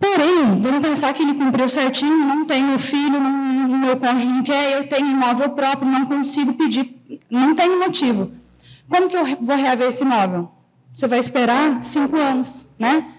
Porém, 0.00 0.58
vamos 0.60 0.80
pensar 0.80 1.12
que 1.12 1.22
ele 1.22 1.34
cumpriu 1.34 1.68
certinho, 1.68 2.16
não 2.16 2.46
tenho 2.46 2.78
filho, 2.78 3.20
não, 3.20 3.78
meu 3.78 3.98
cônjuge 3.98 4.26
não 4.26 4.42
quer, 4.42 4.78
eu 4.78 4.88
tenho 4.88 5.06
imóvel 5.06 5.50
próprio, 5.50 5.90
não 5.90 6.06
consigo 6.06 6.54
pedir, 6.54 6.96
não 7.28 7.54
tenho 7.54 7.78
motivo. 7.78 8.32
Como 8.88 9.10
que 9.10 9.16
eu 9.16 9.24
vou 9.38 9.56
reaver 9.56 9.88
esse 9.88 10.02
imóvel? 10.02 10.50
Você 10.94 11.06
vai 11.06 11.18
esperar 11.18 11.84
cinco 11.84 12.16
anos, 12.16 12.66
né? 12.78 13.12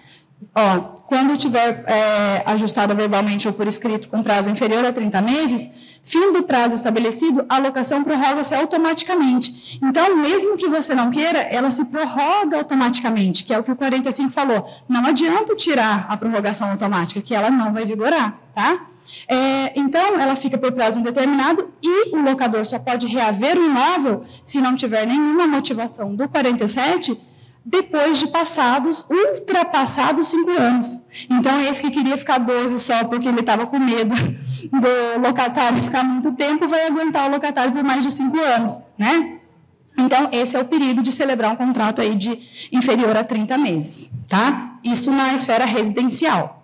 Ó, 0.54 1.01
quando 1.12 1.36
tiver 1.36 1.84
é, 1.86 2.42
ajustada 2.46 2.94
verbalmente 2.94 3.46
ou 3.46 3.52
por 3.52 3.66
escrito 3.66 4.08
com 4.08 4.22
prazo 4.22 4.48
inferior 4.48 4.82
a 4.82 4.90
30 4.90 5.20
meses, 5.20 5.68
fim 6.02 6.32
do 6.32 6.42
prazo 6.42 6.74
estabelecido, 6.74 7.44
a 7.50 7.58
locação 7.58 8.02
prorroga-se 8.02 8.54
automaticamente. 8.54 9.78
Então, 9.82 10.16
mesmo 10.16 10.56
que 10.56 10.66
você 10.68 10.94
não 10.94 11.10
queira, 11.10 11.40
ela 11.40 11.70
se 11.70 11.84
prorroga 11.84 12.56
automaticamente, 12.56 13.44
que 13.44 13.52
é 13.52 13.58
o 13.58 13.62
que 13.62 13.70
o 13.70 13.76
45 13.76 14.30
falou. 14.30 14.66
Não 14.88 15.04
adianta 15.04 15.54
tirar 15.54 16.06
a 16.08 16.16
prorrogação 16.16 16.70
automática, 16.70 17.20
que 17.20 17.34
ela 17.34 17.50
não 17.50 17.74
vai 17.74 17.84
vigorar, 17.84 18.38
tá? 18.54 18.86
É, 19.28 19.78
então, 19.78 20.18
ela 20.18 20.34
fica 20.34 20.56
por 20.56 20.72
prazo 20.72 20.98
indeterminado 20.98 21.68
e 21.82 22.16
o 22.16 22.22
locador 22.22 22.64
só 22.64 22.78
pode 22.78 23.06
reaver 23.06 23.58
o 23.58 23.66
imóvel 23.66 24.22
se 24.42 24.62
não 24.62 24.74
tiver 24.74 25.06
nenhuma 25.06 25.46
motivação 25.46 26.16
do 26.16 26.26
47 26.26 27.20
depois 27.64 28.18
de 28.18 28.26
passados, 28.28 29.04
ultrapassados 29.08 30.28
cinco 30.28 30.50
anos. 30.50 31.00
Então, 31.30 31.60
esse 31.60 31.82
que 31.82 31.90
queria 31.90 32.16
ficar 32.16 32.38
12 32.38 32.78
só 32.78 33.04
porque 33.04 33.28
ele 33.28 33.40
estava 33.40 33.66
com 33.66 33.78
medo 33.78 34.14
do 34.14 35.26
locatário 35.26 35.82
ficar 35.82 36.02
muito 36.02 36.32
tempo, 36.32 36.66
vai 36.68 36.86
aguentar 36.86 37.28
o 37.28 37.32
locatário 37.32 37.72
por 37.72 37.84
mais 37.84 38.04
de 38.04 38.10
cinco 38.10 38.38
anos, 38.38 38.80
né? 38.98 39.38
Então, 39.96 40.28
esse 40.32 40.56
é 40.56 40.60
o 40.60 40.64
perigo 40.64 41.02
de 41.02 41.12
celebrar 41.12 41.52
um 41.52 41.56
contrato 41.56 42.00
aí 42.00 42.14
de 42.14 42.40
inferior 42.72 43.16
a 43.16 43.22
30 43.22 43.58
meses, 43.58 44.10
tá? 44.28 44.78
Isso 44.82 45.10
na 45.10 45.34
esfera 45.34 45.64
residencial. 45.64 46.62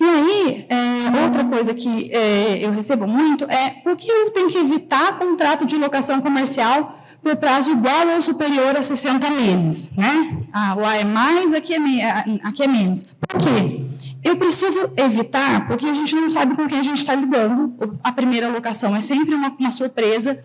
E 0.00 0.04
aí, 0.04 0.66
é, 0.68 1.24
outra 1.24 1.44
coisa 1.44 1.74
que 1.74 2.10
é, 2.12 2.64
eu 2.64 2.70
recebo 2.70 3.06
muito 3.06 3.44
é 3.46 3.70
por 3.70 3.96
que 3.96 4.08
eu 4.08 4.30
tenho 4.30 4.48
que 4.48 4.58
evitar 4.58 5.18
contrato 5.18 5.66
de 5.66 5.76
locação 5.76 6.20
comercial 6.20 6.97
por 7.22 7.36
prazo 7.36 7.70
igual 7.70 8.08
ou 8.14 8.22
superior 8.22 8.76
a 8.76 8.82
60 8.82 9.30
meses. 9.30 9.90
Né? 9.96 10.38
Ah, 10.52 10.74
lá 10.74 10.96
é 10.96 11.04
mais, 11.04 11.52
aqui 11.52 11.74
é, 11.74 12.24
aqui 12.42 12.62
é 12.62 12.66
menos. 12.66 13.02
Por 13.02 13.40
quê? 13.40 13.84
Eu 14.24 14.36
preciso 14.36 14.92
evitar, 14.96 15.66
porque 15.68 15.86
a 15.86 15.94
gente 15.94 16.14
não 16.14 16.28
sabe 16.28 16.56
com 16.56 16.66
quem 16.66 16.78
a 16.78 16.82
gente 16.82 16.98
está 16.98 17.14
lidando. 17.14 17.74
A 18.02 18.12
primeira 18.12 18.48
locação 18.48 18.94
é 18.96 19.00
sempre 19.00 19.34
uma, 19.34 19.54
uma 19.58 19.70
surpresa. 19.70 20.42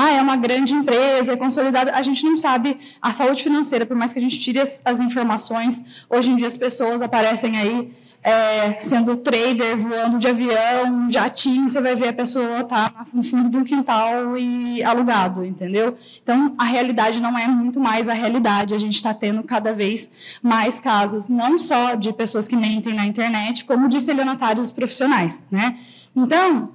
Ah, 0.00 0.12
é 0.12 0.22
uma 0.22 0.36
grande 0.36 0.72
empresa, 0.74 1.32
é 1.32 1.36
consolidada. 1.36 1.92
A 1.92 2.02
gente 2.02 2.22
não 2.24 2.36
sabe 2.36 2.78
a 3.02 3.12
saúde 3.12 3.42
financeira, 3.42 3.84
por 3.84 3.96
mais 3.96 4.12
que 4.12 4.20
a 4.20 4.22
gente 4.22 4.38
tire 4.38 4.60
as, 4.60 4.80
as 4.84 5.00
informações. 5.00 6.04
Hoje 6.08 6.30
em 6.30 6.36
dia 6.36 6.46
as 6.46 6.56
pessoas 6.56 7.02
aparecem 7.02 7.58
aí 7.58 7.92
é, 8.22 8.80
sendo 8.80 9.16
trader, 9.16 9.76
voando 9.76 10.20
de 10.20 10.28
avião, 10.28 11.10
jatinho, 11.10 11.68
você 11.68 11.80
vai 11.80 11.96
ver 11.96 12.08
a 12.08 12.12
pessoa 12.12 12.62
tá 12.62 12.92
no 13.12 13.24
fundo 13.24 13.50
de 13.50 13.56
um 13.56 13.64
quintal 13.64 14.36
e 14.38 14.84
alugado, 14.84 15.44
entendeu? 15.44 15.96
Então, 16.22 16.54
a 16.56 16.64
realidade 16.64 17.20
não 17.20 17.36
é 17.36 17.48
muito 17.48 17.80
mais 17.80 18.08
a 18.08 18.12
realidade. 18.12 18.74
A 18.74 18.78
gente 18.78 18.94
está 18.94 19.12
tendo 19.12 19.42
cada 19.42 19.72
vez 19.72 20.08
mais 20.40 20.78
casos, 20.78 21.26
não 21.26 21.58
só 21.58 21.96
de 21.96 22.12
pessoas 22.12 22.46
que 22.46 22.56
mentem 22.56 22.94
na 22.94 23.04
internet, 23.04 23.64
como 23.64 23.88
de 23.88 23.96
estelionatários 23.96 24.70
profissionais, 24.70 25.44
né? 25.50 25.76
Então, 26.14 26.70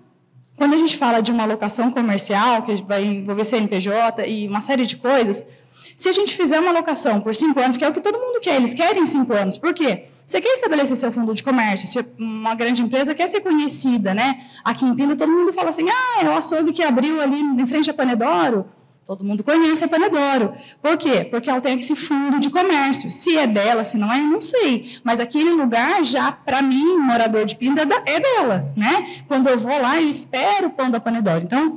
quando 0.63 0.75
a 0.75 0.77
gente 0.77 0.95
fala 0.95 1.19
de 1.19 1.29
uma 1.29 1.43
locação 1.43 1.91
comercial, 1.91 2.61
que 2.61 2.81
vai 2.83 3.03
envolver 3.03 3.43
CNPJ 3.43 4.25
e 4.25 4.47
uma 4.47 4.61
série 4.61 4.85
de 4.85 4.95
coisas, 4.95 5.45
se 5.93 6.07
a 6.07 6.13
gente 6.13 6.33
fizer 6.37 6.57
uma 6.57 6.71
locação 6.71 7.19
por 7.19 7.35
cinco 7.35 7.59
anos, 7.59 7.75
que 7.75 7.83
é 7.83 7.89
o 7.89 7.91
que 7.91 7.99
todo 7.99 8.17
mundo 8.17 8.39
quer, 8.39 8.55
eles 8.55 8.73
querem 8.73 9.05
cinco 9.05 9.33
anos, 9.33 9.57
por 9.57 9.73
quê? 9.73 10.05
Você 10.25 10.39
quer 10.39 10.53
estabelecer 10.53 10.95
seu 10.95 11.11
fundo 11.11 11.33
de 11.33 11.43
comércio, 11.43 11.85
se 11.85 11.99
uma 12.17 12.55
grande 12.55 12.81
empresa 12.81 13.13
quer 13.13 13.27
ser 13.27 13.41
conhecida, 13.41 14.13
né? 14.13 14.45
Aqui 14.63 14.85
em 14.85 14.95
Pina 14.95 15.17
todo 15.17 15.29
mundo 15.29 15.51
fala 15.51 15.67
assim, 15.67 15.85
ah, 15.89 16.23
é 16.23 16.29
o 16.29 16.31
açougue 16.31 16.71
que 16.71 16.81
abriu 16.81 17.19
ali 17.19 17.41
em 17.41 17.65
frente 17.67 17.89
a 17.89 17.93
Panedoro. 17.93 18.65
Todo 19.05 19.21
mundo 19.21 19.43
conhece 19.43 19.83
a 19.83 19.87
Panedoro. 19.87 20.53
Por 20.81 20.97
quê? 20.97 21.25
Porque 21.29 21.49
ela 21.49 21.59
tem 21.59 21.77
esse 21.77 21.93
fundo 21.93 22.39
de 22.39 22.49
comércio. 22.49 23.11
Se 23.11 23.37
é 23.37 23.45
dela, 23.45 23.83
se 23.83 23.97
não 23.97 24.11
é, 24.11 24.21
não 24.21 24.41
sei. 24.41 24.97
Mas 25.03 25.19
aquele 25.19 25.51
lugar, 25.51 26.01
já 26.05 26.31
para 26.31 26.61
mim, 26.61 26.97
morador 26.99 27.45
de 27.45 27.55
Pinda, 27.57 27.81
é 27.81 28.19
dela. 28.19 28.73
Né? 28.77 29.23
Quando 29.27 29.47
eu 29.47 29.57
vou 29.57 29.77
lá, 29.81 30.01
eu 30.01 30.09
espero 30.09 30.67
o 30.67 30.69
pão 30.69 30.89
da 30.89 31.01
Panedoro. 31.01 31.43
Então, 31.43 31.75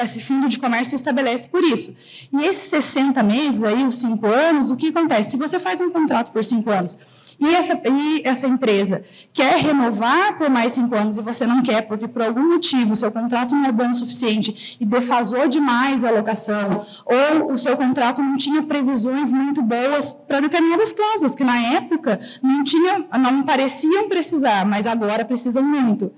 esse 0.00 0.22
fundo 0.22 0.48
de 0.48 0.58
comércio 0.58 0.90
se 0.90 0.96
estabelece 0.96 1.48
por 1.48 1.64
isso. 1.64 1.94
E 2.32 2.44
esses 2.44 2.70
60 2.70 3.22
meses, 3.24 3.62
aí, 3.64 3.84
os 3.84 3.96
5 3.96 4.26
anos, 4.26 4.70
o 4.70 4.76
que 4.76 4.90
acontece? 4.90 5.32
Se 5.32 5.36
você 5.36 5.58
faz 5.58 5.80
um 5.80 5.90
contrato 5.90 6.30
por 6.30 6.44
5 6.44 6.70
anos 6.70 6.96
e 7.40 7.54
essa, 7.54 7.74
e 7.74 8.22
essa 8.24 8.46
empresa 8.46 9.02
quer 9.32 9.56
renovar 9.58 10.36
por 10.36 10.50
mais 10.50 10.72
cinco 10.72 10.94
anos 10.94 11.18
e 11.18 11.22
você 11.22 11.46
não 11.46 11.62
quer, 11.62 11.82
porque 11.82 12.08
por 12.08 12.22
algum 12.22 12.48
motivo 12.48 12.92
o 12.92 12.96
seu 12.96 13.12
contrato 13.12 13.54
não 13.54 13.64
é 13.64 13.72
bom 13.72 13.90
o 13.90 13.94
suficiente 13.94 14.76
e 14.80 14.84
defasou 14.84 15.46
demais 15.46 16.04
a 16.04 16.10
locação, 16.10 16.84
ou 17.06 17.52
o 17.52 17.56
seu 17.56 17.76
contrato 17.76 18.22
não 18.22 18.36
tinha 18.36 18.62
previsões 18.62 19.30
muito 19.30 19.62
boas 19.62 20.12
para 20.12 20.40
determinadas 20.40 20.92
cláusulas, 20.92 21.34
que 21.34 21.44
na 21.44 21.60
época 21.74 22.18
não, 22.42 22.64
tinha, 22.64 23.04
não 23.18 23.42
pareciam 23.44 24.08
precisar, 24.08 24.66
mas 24.66 24.86
agora 24.86 25.24
precisam 25.24 25.62
muito. 25.62 26.12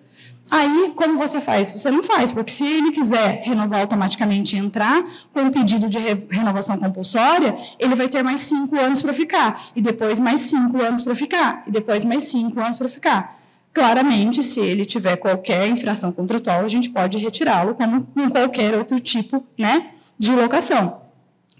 Aí, 0.50 0.92
como 0.96 1.16
você 1.16 1.40
faz? 1.40 1.70
Você 1.70 1.90
não 1.90 2.02
faz, 2.02 2.32
porque 2.32 2.50
se 2.50 2.66
ele 2.66 2.90
quiser 2.90 3.42
renovar 3.44 3.82
automaticamente 3.82 4.56
e 4.56 4.58
entrar 4.58 5.04
com 5.32 5.42
um 5.42 5.50
pedido 5.50 5.88
de 5.88 5.98
re 5.98 6.26
renovação 6.30 6.76
compulsória, 6.76 7.56
ele 7.78 7.94
vai 7.94 8.08
ter 8.08 8.22
mais 8.22 8.40
cinco 8.40 8.76
anos 8.76 9.00
para 9.00 9.12
ficar, 9.12 9.62
e 9.76 9.80
depois 9.80 10.18
mais 10.18 10.40
cinco 10.40 10.82
anos 10.82 11.02
para 11.02 11.14
ficar, 11.14 11.62
e 11.66 11.70
depois 11.70 12.04
mais 12.04 12.24
cinco 12.24 12.58
anos 12.60 12.76
para 12.76 12.88
ficar. 12.88 13.40
Claramente, 13.72 14.42
se 14.42 14.58
ele 14.58 14.84
tiver 14.84 15.16
qualquer 15.16 15.68
infração 15.68 16.10
contratual, 16.10 16.64
a 16.64 16.68
gente 16.68 16.90
pode 16.90 17.16
retirá-lo, 17.18 17.76
como 17.76 18.08
em 18.16 18.28
qualquer 18.28 18.74
outro 18.74 18.98
tipo 18.98 19.46
né, 19.56 19.90
de 20.18 20.32
locação. 20.32 21.02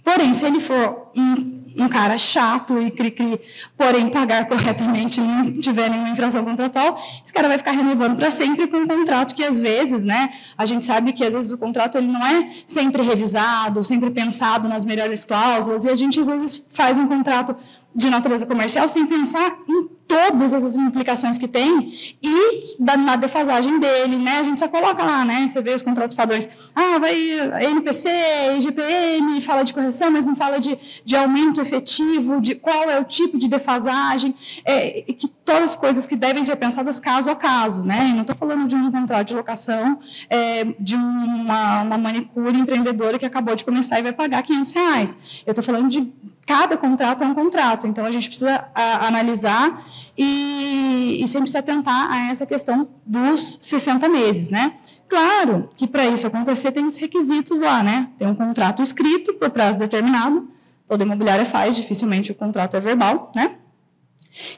Porém, 0.03 0.35
se 0.35 0.45
ele 0.45 0.59
for 0.59 1.13
um, 1.17 1.60
um 1.79 1.89
cara 1.89 2.19
chato 2.19 2.81
e 2.81 2.91
cri-cri, 2.91 3.41
porém 3.77 4.09
pagar 4.09 4.47
corretamente 4.47 5.21
e 5.21 5.25
não 5.25 5.61
tiver 5.61 5.89
nenhuma 5.91 6.11
infração 6.11 6.45
contratual, 6.45 7.01
esse 7.23 7.33
cara 7.33 7.49
vai 7.49 7.59
ficar 7.59 7.73
renovando 7.73 8.17
para 8.17 8.31
sempre 8.31 8.67
com 8.67 8.79
um 8.79 8.87
contrato 8.87 9.35
que 9.35 9.45
às 9.45 9.61
vezes, 9.61 10.05
né, 10.05 10.31
a 10.57 10.67
gente 10.67 10.85
sabe 10.85 11.13
que 11.13 11.25
às 11.25 11.35
vezes 11.35 11.51
o 11.51 11.59
contrato 11.59 11.99
ele 11.99 12.09
não 12.09 12.25
é 12.27 12.49
sempre 12.67 13.03
revisado, 13.03 13.83
sempre 13.85 14.11
pensado 14.11 14.69
nas 14.69 14.85
melhores 14.85 15.25
cláusulas, 15.25 15.85
e 15.85 15.91
a 15.91 15.95
gente 15.95 16.19
às 16.21 16.29
vezes 16.29 16.67
faz 16.73 16.99
um 16.99 17.07
contrato 17.07 17.57
de 17.95 18.09
natureza 18.09 18.47
comercial 18.47 18.89
sem 18.89 19.07
pensar 19.07 19.57
em 19.69 20.01
todas 20.11 20.53
as 20.53 20.75
implicações 20.75 21.39
que 21.39 21.47
tem 21.47 21.93
e 22.21 22.77
da, 22.81 22.97
na 22.97 23.15
defasagem 23.15 23.79
dele, 23.79 24.17
né? 24.17 24.39
A 24.39 24.43
gente 24.43 24.59
só 24.59 24.69
coloca 24.69 25.05
lá, 25.05 25.25
né? 25.25 25.47
Você 25.47 25.63
vê 25.63 25.73
os 25.73 25.85
contratos 25.85 26.17
padrões. 26.17 26.49
Ah, 26.75 26.99
vai 26.99 27.15
NPC, 27.63 28.09
IGPM, 28.57 29.41
fala 29.41 29.63
de 29.63 29.73
correção, 29.73 30.11
mas 30.11 30.27
não 30.27 30.35
fala 30.35 30.59
de, 30.59 30.77
de 31.05 31.15
aumento 31.15 31.61
efetivo, 31.61 32.41
de 32.41 32.57
qual 32.57 32.91
é 32.91 32.99
o 32.99 33.05
tipo 33.05 33.39
de 33.39 33.47
defasagem, 33.47 34.35
é, 34.65 35.03
que 35.17 35.29
todas 35.29 35.71
as 35.71 35.77
coisas 35.77 36.07
que 36.07 36.17
devem 36.17 36.43
ser 36.43 36.57
pensadas 36.57 36.99
caso 36.99 37.31
a 37.31 37.37
caso, 37.37 37.85
né? 37.85 38.09
Eu 38.11 38.15
não 38.15 38.23
estou 38.23 38.37
falando 38.37 38.67
de 38.67 38.75
um 38.75 38.91
contrato 38.91 39.29
de 39.29 39.35
locação 39.35 40.01
é, 40.29 40.65
de 40.79 40.97
uma, 40.97 41.83
uma 41.83 41.99
manicure 41.99 42.59
empreendedora 42.59 43.17
que 43.17 43.27
acabou 43.27 43.55
de 43.55 43.65
começar 43.65 44.01
e 44.01 44.03
vai 44.03 44.13
pagar 44.13 44.43
500 44.43 44.73
reais. 44.73 45.17
Eu 45.47 45.53
estou 45.53 45.65
falando 45.65 45.89
de 45.89 46.13
cada 46.51 46.77
contrato 46.77 47.23
é 47.23 47.27
um 47.29 47.33
contrato, 47.33 47.87
então 47.87 48.05
a 48.05 48.11
gente 48.11 48.29
precisa 48.29 48.65
a, 48.75 49.07
analisar 49.07 49.87
e, 50.19 51.23
e 51.23 51.29
sempre 51.29 51.49
se 51.49 51.57
atentar 51.57 52.13
a 52.13 52.29
essa 52.29 52.45
questão 52.45 52.89
dos 53.07 53.57
60 53.61 54.09
meses, 54.09 54.51
né? 54.51 54.73
Claro 55.09 55.71
que 55.77 55.87
para 55.87 56.07
isso 56.07 56.27
acontecer 56.27 56.73
tem 56.73 56.85
os 56.85 56.97
requisitos 56.97 57.61
lá, 57.61 57.85
né? 57.85 58.09
Tem 58.19 58.27
um 58.27 58.35
contrato 58.35 58.83
escrito 58.83 59.33
por 59.35 59.49
prazo 59.51 59.79
determinado, 59.79 60.49
toda 60.89 61.05
imobiliária 61.05 61.45
faz, 61.45 61.77
dificilmente 61.77 62.33
o 62.33 62.35
contrato 62.35 62.77
é 62.77 62.81
verbal, 62.81 63.31
né? 63.33 63.55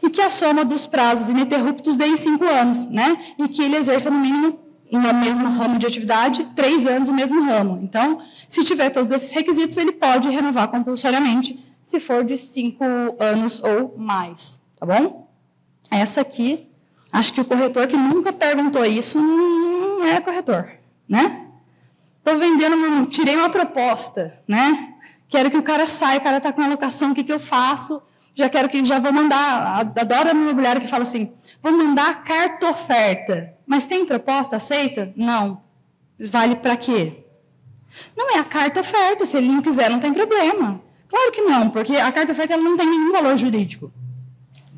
E 0.02 0.08
que 0.08 0.22
a 0.22 0.30
soma 0.30 0.64
dos 0.64 0.86
prazos 0.86 1.28
ininterruptos 1.28 1.98
dê 1.98 2.06
em 2.06 2.16
cinco 2.16 2.44
anos, 2.44 2.86
né? 2.86 3.18
E 3.38 3.48
que 3.48 3.62
ele 3.62 3.76
exerça 3.76 4.10
no 4.10 4.18
mínimo 4.18 4.58
no 4.90 5.14
mesmo 5.14 5.48
ramo 5.48 5.78
de 5.78 5.86
atividade, 5.86 6.46
três 6.54 6.86
anos 6.86 7.08
no 7.08 7.14
mesmo 7.14 7.42
ramo. 7.42 7.80
Então, 7.82 8.18
se 8.46 8.62
tiver 8.62 8.90
todos 8.90 9.10
esses 9.10 9.32
requisitos, 9.32 9.78
ele 9.78 9.92
pode 9.92 10.28
renovar 10.28 10.68
compulsoriamente 10.68 11.71
se 11.84 12.00
for 12.00 12.24
de 12.24 12.36
cinco 12.36 12.84
anos 13.18 13.62
ou 13.62 13.96
mais, 13.98 14.60
tá 14.78 14.86
bom? 14.86 15.28
Essa 15.90 16.20
aqui, 16.22 16.68
acho 17.12 17.32
que 17.32 17.40
o 17.40 17.44
corretor 17.44 17.86
que 17.86 17.96
nunca 17.96 18.32
perguntou 18.32 18.84
isso 18.84 19.20
não 19.20 20.04
é 20.04 20.20
corretor, 20.20 20.70
né? 21.08 21.46
Estou 22.18 22.38
vendendo, 22.38 23.06
tirei 23.06 23.36
uma 23.36 23.50
proposta, 23.50 24.40
né? 24.46 24.94
Quero 25.28 25.50
que 25.50 25.56
o 25.56 25.62
cara 25.62 25.86
saia, 25.86 26.18
o 26.18 26.22
cara 26.22 26.36
está 26.36 26.52
com 26.52 26.62
alocação, 26.62 27.10
o 27.10 27.14
que, 27.14 27.24
que 27.24 27.32
eu 27.32 27.40
faço? 27.40 28.02
Já 28.34 28.48
quero 28.48 28.68
que 28.68 28.82
já 28.84 28.98
vou 28.98 29.12
mandar, 29.12 29.80
adoro 29.80 30.28
a 30.28 30.32
imobiliária 30.32 30.80
que 30.80 30.88
fala 30.88 31.02
assim, 31.02 31.32
vou 31.62 31.72
mandar 31.72 32.22
carta 32.22 32.68
oferta. 32.68 33.54
Mas 33.66 33.86
tem 33.86 34.06
proposta 34.06 34.56
aceita? 34.56 35.12
Não. 35.16 35.62
Vale 36.18 36.56
para 36.56 36.76
quê? 36.76 37.24
Não 38.16 38.30
é 38.30 38.38
a 38.38 38.44
carta 38.44 38.80
oferta, 38.80 39.24
se 39.24 39.36
ele 39.36 39.48
não 39.48 39.60
quiser, 39.60 39.90
não 39.90 40.00
tem 40.00 40.12
problema. 40.12 40.80
Claro 41.12 41.30
que 41.30 41.42
não, 41.42 41.68
porque 41.68 41.94
a 41.94 42.10
carta 42.10 42.32
oferta 42.32 42.54
ela 42.54 42.62
não 42.62 42.74
tem 42.74 42.86
nenhum 42.88 43.12
valor 43.12 43.36
jurídico. 43.36 43.92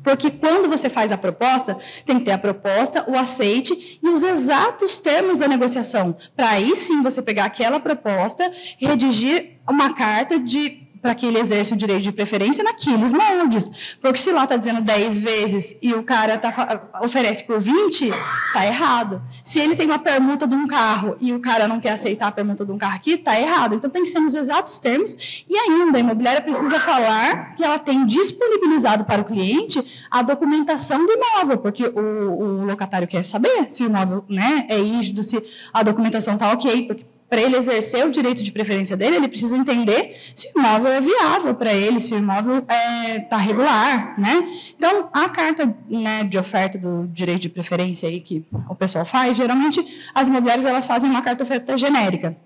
Porque 0.03 0.29
quando 0.29 0.67
você 0.67 0.89
faz 0.89 1.13
a 1.13 1.17
proposta, 1.17 1.77
tem 2.05 2.19
que 2.19 2.25
ter 2.25 2.33
a 2.33 2.37
proposta, 2.37 3.09
o 3.09 3.17
aceite 3.17 3.99
e 4.03 4.09
os 4.09 4.21
exatos 4.21 4.99
termos 4.99 5.39
da 5.39 5.47
negociação. 5.47 6.15
Para 6.35 6.49
aí 6.49 6.75
sim 6.75 7.01
você 7.01 7.21
pegar 7.21 7.45
aquela 7.45 7.79
proposta, 7.79 8.51
redigir 8.77 9.61
uma 9.67 9.93
carta 9.93 10.37
de 10.37 10.84
para 11.05 11.13
que 11.13 11.23
ele 11.23 11.37
exerça 11.37 11.75
o 11.75 11.77
direito 11.77 12.01
de 12.01 12.11
preferência 12.11 12.63
naqueles 12.63 13.13
moldes. 13.13 13.69
Porque 14.01 14.17
se 14.17 14.31
lá 14.31 14.45
está 14.45 14.57
dizendo 14.57 14.81
10 14.81 15.19
vezes 15.19 15.77
e 15.79 15.93
o 15.93 16.01
cara 16.01 16.35
tá, 16.35 16.89
oferece 16.99 17.43
por 17.43 17.59
20, 17.59 18.09
tá 18.51 18.65
errado. 18.65 19.21
Se 19.43 19.59
ele 19.59 19.75
tem 19.75 19.85
uma 19.85 19.99
permuta 19.99 20.47
de 20.47 20.55
um 20.55 20.65
carro 20.65 21.15
e 21.21 21.31
o 21.31 21.39
cara 21.39 21.67
não 21.67 21.79
quer 21.79 21.91
aceitar 21.91 22.25
a 22.25 22.31
permuta 22.31 22.65
de 22.65 22.71
um 22.71 22.77
carro 22.79 22.95
aqui, 22.95 23.17
tá 23.17 23.39
errado. 23.39 23.75
Então 23.75 23.87
tem 23.87 24.01
que 24.01 24.09
ser 24.09 24.19
nos 24.19 24.33
exatos 24.33 24.79
termos. 24.79 25.45
E 25.47 25.55
ainda, 25.55 25.99
a 25.99 26.01
imobiliária 26.01 26.41
precisa 26.41 26.79
falar 26.79 27.53
que 27.55 27.63
ela 27.63 27.77
tem 27.77 28.03
disponibilizado 28.03 29.05
para 29.05 29.21
o 29.21 29.25
cliente 29.25 30.07
a 30.09 30.23
documentação 30.23 31.05
do 31.05 31.11
imóvel, 31.11 31.59
porque 31.59 31.85
o, 31.85 31.99
o 31.99 32.65
locatário 32.65 33.07
quer 33.07 33.23
saber 33.23 33.69
se 33.69 33.83
o 33.83 33.85
imóvel 33.85 34.25
né, 34.27 34.65
é 34.69 34.77
rígido, 34.77 35.21
se 35.21 35.39
a 35.71 35.83
documentação 35.83 36.33
está 36.33 36.51
ok, 36.51 36.87
porque 36.87 37.05
para 37.29 37.41
ele 37.41 37.57
exercer 37.57 38.05
o 38.05 38.11
direito 38.11 38.43
de 38.43 38.51
preferência 38.51 38.95
dele, 38.95 39.15
ele 39.15 39.27
precisa 39.27 39.57
entender 39.57 40.15
se 40.33 40.47
o 40.55 40.59
imóvel 40.59 40.91
é 40.91 41.01
viável 41.01 41.55
para 41.55 41.73
ele, 41.73 41.99
se 41.99 42.13
o 42.13 42.17
imóvel 42.17 42.59
está 42.59 42.75
é, 42.75 43.19
tá 43.19 43.37
regular, 43.37 44.19
né? 44.19 44.47
Então, 44.77 45.09
a 45.11 45.27
carta 45.29 45.75
né, 45.89 46.23
de 46.23 46.37
oferta 46.37 46.77
do 46.77 47.07
direito 47.07 47.41
de 47.41 47.49
preferência 47.49 48.07
aí 48.07 48.21
que 48.21 48.45
o 48.69 48.75
pessoal 48.75 49.05
faz, 49.05 49.37
geralmente 49.37 49.83
as 50.13 50.27
imobiliárias 50.27 50.65
elas 50.65 50.85
fazem 50.85 51.09
uma 51.09 51.21
carta 51.21 51.43
oferta 51.43 51.75
genérica. 51.75 52.37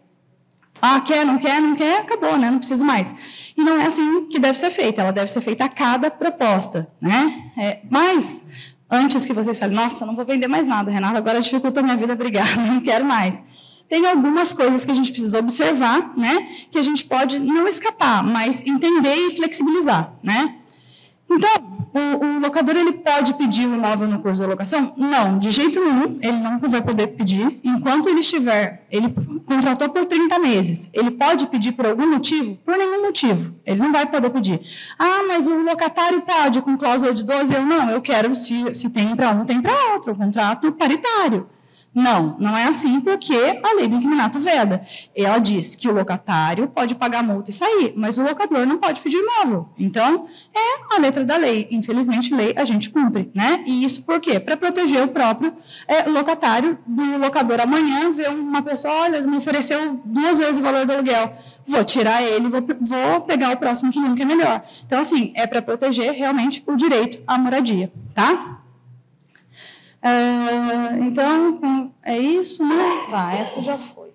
Ah, 0.82 1.02
quer, 1.02 1.26
não 1.26 1.38
quer, 1.38 1.62
não 1.62 1.76
quer, 1.76 2.00
acabou, 2.00 2.38
né? 2.38 2.50
Não 2.50 2.60
preciso 2.60 2.86
mais. 2.86 3.14
E 3.58 3.62
não 3.62 3.78
é 3.82 3.86
assim 3.86 4.28
que 4.28 4.40
deve 4.40 4.58
ser 4.58 4.70
feita. 4.70 5.02
Ela 5.02 5.12
deve 5.12 5.30
ser 5.30 5.42
feita 5.42 5.66
a 5.66 5.70
cada 5.70 6.10
proposta, 6.10 6.88
né? 7.02 7.52
É, 7.58 7.80
mas 7.90 8.46
antes 8.90 9.26
que 9.26 9.34
vocês 9.34 9.60
falem, 9.60 9.76
nossa, 9.76 10.06
não 10.06 10.16
vou 10.16 10.24
vender 10.24 10.48
mais 10.48 10.66
nada, 10.66 10.90
Renata, 10.90 11.18
agora 11.18 11.42
dificultou 11.42 11.84
minha 11.84 11.98
vida, 11.98 12.14
obrigada, 12.14 12.56
não 12.66 12.80
quero 12.80 13.04
mais 13.04 13.44
tem 13.90 14.06
algumas 14.06 14.54
coisas 14.54 14.86
que 14.86 14.92
a 14.92 14.94
gente 14.94 15.12
precisa 15.12 15.40
observar, 15.40 16.14
né? 16.16 16.48
Que 16.72 16.78
a 16.78 16.82
gente 16.82 17.04
pode 17.06 17.40
não 17.40 17.68
escapar, 17.68 18.24
mas 18.24 18.64
entender 18.66 19.16
e 19.16 19.36
flexibilizar, 19.36 20.14
né? 20.24 20.56
Então, 21.32 21.50
o, 21.94 22.26
o, 22.26 22.40
locador 22.40 22.76
ele 22.76 22.92
pode 22.92 23.36
pedir 23.36 23.68
o 23.68 23.76
imóvel 23.76 24.08
no 24.08 24.20
curso 24.20 24.42
de 24.42 24.48
locação? 24.48 24.94
Não, 24.98 25.38
de 25.38 25.52
jeito 25.52 25.80
nenhum, 25.80 26.18
ele 26.22 26.38
não 26.38 26.58
vai 26.58 26.82
poder 26.82 27.08
pedir. 27.08 27.60
Enquanto 27.64 28.10
ele 28.10 28.20
estiver, 28.20 28.88
ele 28.92 29.14
contratou 29.46 29.90
por 29.90 30.06
30 30.06 30.40
meses, 30.40 30.90
ele 30.92 31.12
pode 31.12 31.46
pedir 31.48 31.74
por 31.74 31.86
algum 31.86 32.08
motivo? 32.10 32.58
Por 32.66 32.76
nenhum 32.76 33.04
motivo, 33.04 33.54
ele 33.64 33.80
não 33.80 33.92
vai 33.92 34.08
poder 34.08 34.32
pedir. 34.32 34.60
Ah, 34.98 35.24
mas 35.28 35.46
o 35.46 35.62
locatário 35.62 36.22
pode, 36.22 36.62
com 36.62 36.76
cláusula 36.76 37.14
de 37.14 37.24
12, 37.24 37.54
eu 37.54 37.64
não, 37.64 37.92
eu 37.92 38.02
quero, 38.02 38.34
se, 38.34 38.74
se 38.74 38.90
tem 38.90 39.16
para 39.16 39.30
um, 39.30 39.46
tem 39.46 39.62
para 39.62 39.94
outro, 39.94 40.16
contrato 40.16 40.72
paritário. 40.72 41.48
Não, 42.00 42.38
não 42.40 42.58
é 42.58 42.64
assim 42.64 43.02
porque 43.02 43.36
a 43.62 43.76
lei 43.76 43.90
do 43.90 43.98
inquilinato 43.98 44.40
veda. 44.40 44.82
Ela 45.14 45.38
diz 45.38 45.76
que 45.76 45.86
o 45.90 45.94
locatário 45.94 46.70
pode 46.70 46.96
pagar 46.96 47.22
multa 47.22 47.52
e 47.52 47.54
sair, 47.54 47.94
mas 47.94 48.18
o 48.18 48.24
locador 48.24 48.66
não 48.66 48.78
pode 48.78 49.02
pedir 49.02 49.18
imóvel. 49.18 49.68
Então, 49.78 50.26
é 50.56 50.96
a 50.96 51.00
letra 51.00 51.26
da 51.26 51.36
lei. 51.36 51.68
Infelizmente, 51.70 52.34
lei 52.34 52.54
a 52.56 52.64
gente 52.64 52.90
cumpre, 52.90 53.30
né? 53.36 53.64
E 53.66 53.84
isso 53.84 54.04
por 54.04 54.22
quê? 54.22 54.40
Para 54.40 54.56
proteger 54.56 55.04
o 55.04 55.10
próprio 55.10 55.54
é, 55.88 56.04
locatário 56.04 56.80
do 56.88 57.18
locador 57.18 57.60
amanhã 57.60 58.12
ver 58.14 58.30
uma 58.30 58.62
pessoa, 58.62 58.94
olha, 58.94 59.22
me 59.22 59.36
ofereceu 59.36 60.00
duas 60.06 60.38
vezes 60.38 60.60
o 60.60 60.62
valor 60.62 60.86
do 60.86 60.94
aluguel. 60.94 61.34
Vou 61.68 61.84
tirar 61.84 62.24
ele, 62.24 62.48
vou, 62.48 62.62
vou 62.62 63.22
pegar 63.22 63.52
o 63.52 63.58
próximo 63.58 63.90
inquilino 63.90 64.16
que 64.16 64.22
é 64.22 64.26
melhor. 64.26 64.64
Então, 64.86 65.02
assim, 65.02 65.34
é 65.36 65.46
para 65.46 65.62
proteger 65.62 66.14
realmente 66.14 66.64
o 66.66 66.78
direito 66.78 67.22
à 67.28 67.38
moradia, 67.38 67.92
tá? 68.16 68.60
Ah, 70.02 70.98
então, 71.00 71.92
é 72.04 72.18
isso, 72.18 72.66
né? 72.66 73.06
Tá, 73.10 73.34
essa 73.34 73.62
já 73.62 73.78
foi. 73.78 74.10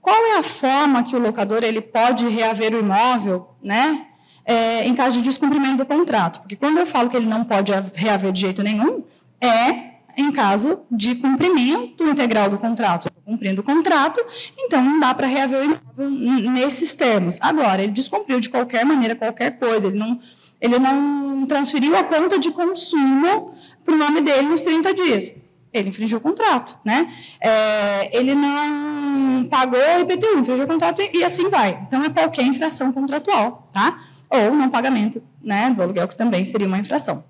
Qual 0.00 0.24
é 0.26 0.38
a 0.38 0.42
forma 0.42 1.02
que 1.02 1.16
o 1.16 1.18
locador 1.18 1.62
ele 1.62 1.80
pode 1.80 2.28
reaver 2.28 2.74
o 2.74 2.80
imóvel, 2.80 3.48
né? 3.62 4.06
É, 4.44 4.86
em 4.86 4.94
caso 4.94 5.16
de 5.16 5.22
descumprimento 5.22 5.78
do 5.78 5.86
contrato? 5.86 6.40
Porque 6.40 6.56
quando 6.56 6.76
eu 6.76 6.84
falo 6.84 7.08
que 7.08 7.16
ele 7.16 7.26
não 7.26 7.42
pode 7.42 7.72
reaver 7.94 8.30
de 8.30 8.42
jeito 8.42 8.62
nenhum, 8.62 9.02
é 9.40 9.94
em 10.16 10.30
caso 10.30 10.82
de 10.90 11.14
cumprimento 11.14 12.04
integral 12.04 12.50
do 12.50 12.58
contrato. 12.58 13.10
Cumprindo 13.24 13.62
o 13.62 13.64
contrato, 13.64 14.20
então 14.58 14.84
não 14.84 15.00
dá 15.00 15.14
para 15.14 15.26
reaver 15.26 15.60
o 15.60 15.64
imóvel 15.64 16.50
nesses 16.50 16.92
termos. 16.92 17.38
Agora, 17.40 17.82
ele 17.82 17.92
descumpriu 17.92 18.38
de 18.38 18.50
qualquer 18.50 18.84
maneira, 18.84 19.14
qualquer 19.14 19.58
coisa, 19.58 19.88
ele 19.88 19.98
não 19.98 20.20
ele 20.60 20.78
não 20.78 21.44
transferiu 21.46 21.94
a 21.96 22.04
conta 22.04 22.38
de 22.38 22.50
consumo 22.50 23.53
para 23.84 23.94
o 23.94 23.98
nome 23.98 24.20
dele 24.20 24.48
nos 24.48 24.62
30 24.62 24.94
dias. 24.94 25.32
Ele 25.72 25.88
infringiu 25.88 26.18
o 26.18 26.20
contrato, 26.20 26.78
né? 26.84 27.12
É, 27.40 28.16
ele 28.16 28.34
não 28.34 29.44
pagou 29.50 29.78
o 29.78 30.00
IPTU, 30.00 30.38
infringiu 30.38 30.64
o 30.64 30.68
contrato 30.68 31.02
e, 31.02 31.18
e, 31.18 31.24
assim 31.24 31.48
vai. 31.48 31.80
Então, 31.86 32.02
é 32.04 32.10
qualquer 32.10 32.42
infração 32.42 32.92
contratual, 32.92 33.68
tá? 33.72 33.98
Ou 34.30 34.54
não 34.54 34.70
pagamento 34.70 35.20
né, 35.42 35.70
do 35.70 35.82
aluguel, 35.82 36.06
que 36.06 36.16
também 36.16 36.44
seria 36.44 36.66
uma 36.66 36.78
infração. 36.78 37.24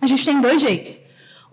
A 0.00 0.06
gente 0.06 0.24
tem 0.24 0.40
dois 0.40 0.60
jeitos. 0.60 0.98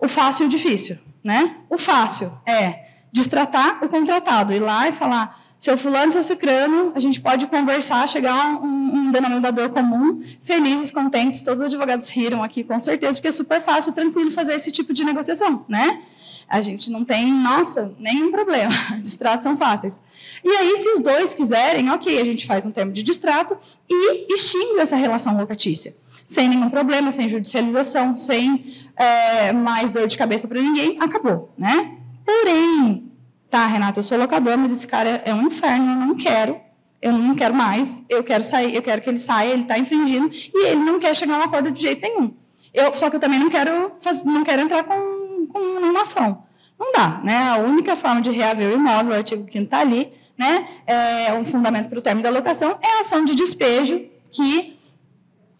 O 0.00 0.08
fácil 0.08 0.44
e 0.44 0.46
o 0.46 0.48
difícil, 0.48 0.98
né? 1.22 1.56
O 1.68 1.76
fácil 1.76 2.32
é 2.46 2.86
destratar 3.12 3.84
o 3.84 3.88
contratado, 3.88 4.54
ir 4.54 4.60
lá 4.60 4.88
e 4.88 4.92
falar 4.92 5.41
seu 5.62 5.78
fulano, 5.78 6.10
seu 6.10 6.24
cicrano, 6.24 6.90
a 6.92 6.98
gente 6.98 7.20
pode 7.20 7.46
conversar, 7.46 8.08
chegar 8.08 8.34
a 8.34 8.48
um, 8.58 8.96
um, 8.96 9.12
denominador 9.12 9.70
comum, 9.70 10.20
felizes, 10.40 10.90
contentes, 10.90 11.44
todos 11.44 11.60
os 11.60 11.68
advogados 11.68 12.10
riram 12.10 12.42
aqui, 12.42 12.64
com 12.64 12.80
certeza, 12.80 13.12
porque 13.12 13.28
é 13.28 13.30
super 13.30 13.62
fácil, 13.62 13.92
tranquilo 13.92 14.28
fazer 14.28 14.54
esse 14.54 14.72
tipo 14.72 14.92
de 14.92 15.04
negociação, 15.04 15.64
né? 15.68 16.02
A 16.48 16.60
gente 16.60 16.90
não 16.90 17.04
tem, 17.04 17.32
nossa, 17.32 17.94
nenhum 17.96 18.32
problema. 18.32 18.72
Distratos 19.00 19.44
são 19.44 19.56
fáceis. 19.56 20.00
E 20.42 20.50
aí, 20.50 20.76
se 20.78 20.88
os 20.94 21.00
dois 21.00 21.32
quiserem, 21.32 21.88
ok, 21.90 22.20
a 22.20 22.24
gente 22.24 22.44
faz 22.44 22.66
um 22.66 22.72
termo 22.72 22.90
de 22.90 23.04
distrato 23.04 23.56
e 23.88 24.34
extingue 24.34 24.80
essa 24.80 24.96
relação 24.96 25.38
locatícia. 25.38 25.94
Sem 26.24 26.48
nenhum 26.48 26.70
problema, 26.70 27.12
sem 27.12 27.28
judicialização, 27.28 28.16
sem 28.16 28.74
é, 28.96 29.52
mais 29.52 29.92
dor 29.92 30.08
de 30.08 30.18
cabeça 30.18 30.48
para 30.48 30.60
ninguém, 30.60 30.98
acabou, 31.00 31.54
né? 31.56 31.98
Porém, 32.26 33.11
tá, 33.52 33.66
Renata, 33.66 34.00
eu 34.00 34.02
sou 34.02 34.16
locador, 34.16 34.56
mas 34.56 34.72
esse 34.72 34.86
cara 34.86 35.22
é 35.26 35.34
um 35.34 35.42
inferno, 35.42 35.92
eu 35.92 36.06
não 36.06 36.16
quero, 36.16 36.58
eu 37.02 37.12
não 37.12 37.34
quero 37.34 37.54
mais, 37.54 38.02
eu 38.08 38.24
quero 38.24 38.42
sair, 38.42 38.74
eu 38.74 38.80
quero 38.80 39.02
que 39.02 39.10
ele 39.10 39.18
saia, 39.18 39.52
ele 39.52 39.60
está 39.60 39.78
infringindo, 39.78 40.30
e 40.32 40.68
ele 40.68 40.80
não 40.80 40.98
quer 40.98 41.14
chegar 41.14 41.34
a 41.34 41.40
um 41.40 41.42
acordo 41.42 41.70
de 41.70 41.82
jeito 41.82 42.00
nenhum. 42.00 42.34
Eu, 42.72 42.96
só 42.96 43.10
que 43.10 43.16
eu 43.16 43.20
também 43.20 43.38
não 43.38 43.50
quero, 43.50 43.92
não 44.24 44.42
quero 44.42 44.62
entrar 44.62 44.82
com, 44.84 45.46
com 45.48 45.58
uma 45.58 46.00
ação. 46.00 46.44
Não 46.80 46.92
dá, 46.92 47.20
né? 47.22 47.50
A 47.50 47.58
única 47.58 47.94
forma 47.94 48.22
de 48.22 48.30
reaver 48.30 48.70
o 48.70 48.72
imóvel, 48.72 49.12
o 49.12 49.16
artigo 49.16 49.44
5 49.44 49.64
está 49.64 49.80
ali, 49.80 50.10
né? 50.38 50.66
É 50.86 51.34
um 51.34 51.44
fundamento 51.44 51.90
para 51.90 51.98
o 51.98 52.02
término 52.02 52.22
da 52.22 52.30
locação, 52.30 52.78
é 52.80 52.96
a 52.96 53.00
ação 53.00 53.22
de 53.22 53.34
despejo, 53.34 54.02
que 54.30 54.78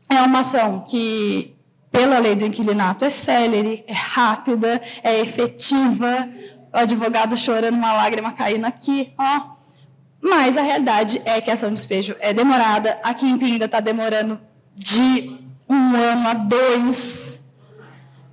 é 0.09 0.22
uma 0.22 0.38
ação 0.38 0.87
que, 0.88 1.55
pela 1.90 2.18
lei 2.18 2.35
do 2.35 2.46
inquilinato, 2.46 3.05
é 3.05 3.11
célere, 3.11 3.85
é 3.87 3.92
rápida, 3.92 4.81
é 5.02 5.20
efetiva. 5.20 6.26
O 6.72 6.78
advogado 6.78 7.37
chorando 7.37 7.74
uma 7.74 7.92
lágrima 7.92 8.32
caindo 8.32 8.64
aqui, 8.64 9.12
ó. 9.18 9.52
Mas 10.22 10.56
a 10.56 10.62
realidade 10.62 11.20
é 11.24 11.40
que 11.40 11.50
a 11.50 11.54
ação 11.54 11.68
de 11.68 11.74
despejo 11.74 12.16
é 12.20 12.32
demorada. 12.32 12.98
Aqui 13.02 13.26
em 13.26 13.37
Pinda 13.37 13.64
está 13.64 13.80
demorando 13.80 14.40
de 14.74 15.38
um 15.68 15.96
ano 15.96 16.28
a 16.28 16.35
dois. 16.35 17.40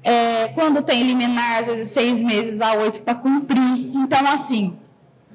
É, 0.04 0.48
quando 0.50 0.82
tem 0.82 1.04
liminar, 1.04 1.60
às 1.60 1.68
vezes 1.68 1.90
seis 1.90 2.24
meses 2.24 2.62
a 2.62 2.74
oito 2.74 3.02
para 3.02 3.16
cumprir. 3.16 3.92
Então, 3.94 4.26
assim, 4.28 4.78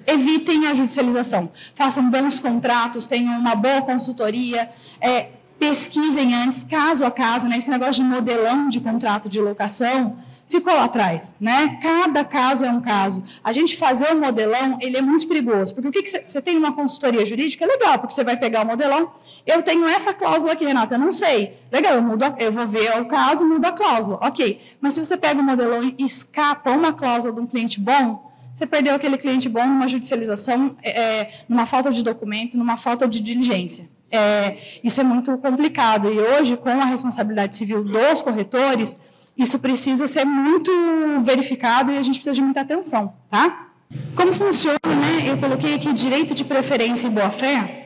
evitem 0.07 0.67
a 0.69 0.75
judicialização. 0.75 1.51
Façam 1.75 2.11
bons 2.11 2.40
contratos, 2.40 3.07
tenham 3.07 3.37
uma 3.38 3.55
boa 3.55 3.83
consultoria, 3.83 4.71
é, 5.01 5.33
pesquisem 5.59 6.35
antes, 6.35 6.62
caso 6.62 7.05
a 7.05 7.11
caso, 7.11 7.49
né? 7.49 7.59
Esse 7.59 7.71
negócio 7.71 8.03
de 8.03 8.09
modelão 8.09 8.69
de 8.69 8.81
contrato 8.81 9.29
de 9.29 9.40
locação 9.40 10.17
ficou 10.49 10.77
atrás, 10.79 11.35
né? 11.41 11.79
Cada 11.83 12.25
caso 12.25 12.65
é 12.65 12.71
um 12.71 12.81
caso. 12.81 13.23
A 13.43 13.53
gente 13.53 13.77
fazer 13.77 14.13
o 14.13 14.21
modelão, 14.21 14.79
ele 14.81 14.97
é 14.97 15.03
muito 15.03 15.27
perigoso, 15.27 15.75
porque 15.75 15.89
o 15.89 15.93
que 15.93 16.07
você 16.07 16.41
tem 16.41 16.57
uma 16.57 16.73
consultoria 16.73 17.25
jurídica 17.25 17.65
é 17.65 17.69
legal, 17.69 17.99
porque 17.99 18.15
você 18.15 18.25
vai 18.25 18.37
pegar 18.37 18.63
o 18.63 18.67
modelão, 18.67 19.13
eu 19.47 19.63
tenho 19.63 19.87
essa 19.87 20.15
cláusula 20.15 20.53
aqui, 20.53 20.65
Renata, 20.65 20.95
eu 20.95 20.99
não 20.99 21.13
sei. 21.13 21.59
Legal, 21.71 21.95
eu, 21.95 22.03
mudo 22.03 22.23
a, 22.23 22.35
eu 22.39 22.51
vou 22.51 22.67
ver 22.67 22.99
o 23.01 23.05
caso, 23.07 23.47
mudo 23.47 23.65
a 23.65 23.73
cláusula. 23.73 24.19
Ok. 24.23 24.61
Mas 24.81 24.95
se 24.95 25.05
você 25.05 25.17
pega 25.17 25.41
o 25.41 25.45
modelão 25.45 25.83
e 25.99 26.05
escapa 26.05 26.71
uma 26.71 26.93
cláusula 26.93 27.35
de 27.35 27.41
um 27.41 27.47
cliente 27.47 27.79
bom, 27.79 28.33
você 28.53 28.67
perdeu 28.67 28.95
aquele 28.95 29.19
cliente 29.19 29.49
bom 29.49 29.67
numa 29.67 29.89
judicialização, 29.89 30.77
é, 30.83 31.01
é, 31.01 31.33
numa 31.49 31.67
falta 31.67 31.91
de 31.91 32.03
documento, 32.03 32.57
numa 32.57 32.77
falta 32.77 33.07
de 33.07 33.21
diligência. 33.21 33.89
É, 34.11 34.57
isso 34.83 35.01
é 35.01 35.05
muito 35.05 35.37
complicado. 35.39 36.11
E 36.11 36.19
hoje, 36.19 36.57
com 36.57 36.69
a 36.69 36.85
responsabilidade 36.85 37.57
civil 37.57 37.83
dos 37.83 38.23
corretores, 38.23 38.97
isso 39.37 39.59
precisa 39.59 40.07
ser 40.07 40.25
muito 40.25 40.70
verificado 41.23 41.92
e 41.92 41.99
a 41.99 42.03
gente 42.03 42.16
precisa 42.16 42.35
de 42.35 42.42
muita 42.42 42.61
atenção, 42.61 43.14
tá? 43.31 43.68
Como 44.14 44.33
funciona, 44.33 44.79
né? 44.85 45.31
Eu 45.31 45.38
coloquei 45.38 45.75
aqui 45.75 45.92
direito 45.92 46.35
de 46.35 46.44
preferência 46.44 47.09
e 47.09 47.11
boa-fé 47.11 47.85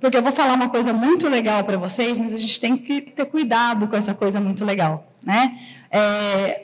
porque 0.00 0.16
eu 0.16 0.22
vou 0.22 0.32
falar 0.32 0.54
uma 0.54 0.70
coisa 0.70 0.94
muito 0.94 1.28
legal 1.28 1.62
para 1.62 1.76
vocês, 1.76 2.18
mas 2.18 2.32
a 2.32 2.38
gente 2.38 2.58
tem 2.58 2.76
que 2.76 3.02
ter 3.02 3.26
cuidado 3.26 3.86
com 3.86 3.94
essa 3.94 4.14
coisa 4.14 4.40
muito 4.40 4.64
legal, 4.64 5.12
né? 5.22 5.58
É, 5.90 6.62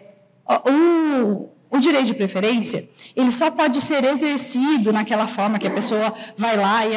o, 0.49 1.51
o 1.71 1.79
direito 1.79 2.07
de 2.07 2.15
preferência, 2.15 2.89
ele 3.15 3.31
só 3.31 3.51
pode 3.51 3.81
ser 3.83 4.03
exercido 4.05 4.91
naquela 4.91 5.27
forma 5.27 5.59
que 5.59 5.67
a 5.67 5.71
pessoa 5.71 6.15
vai 6.37 6.57
lá 6.57 6.87
e 6.87 6.95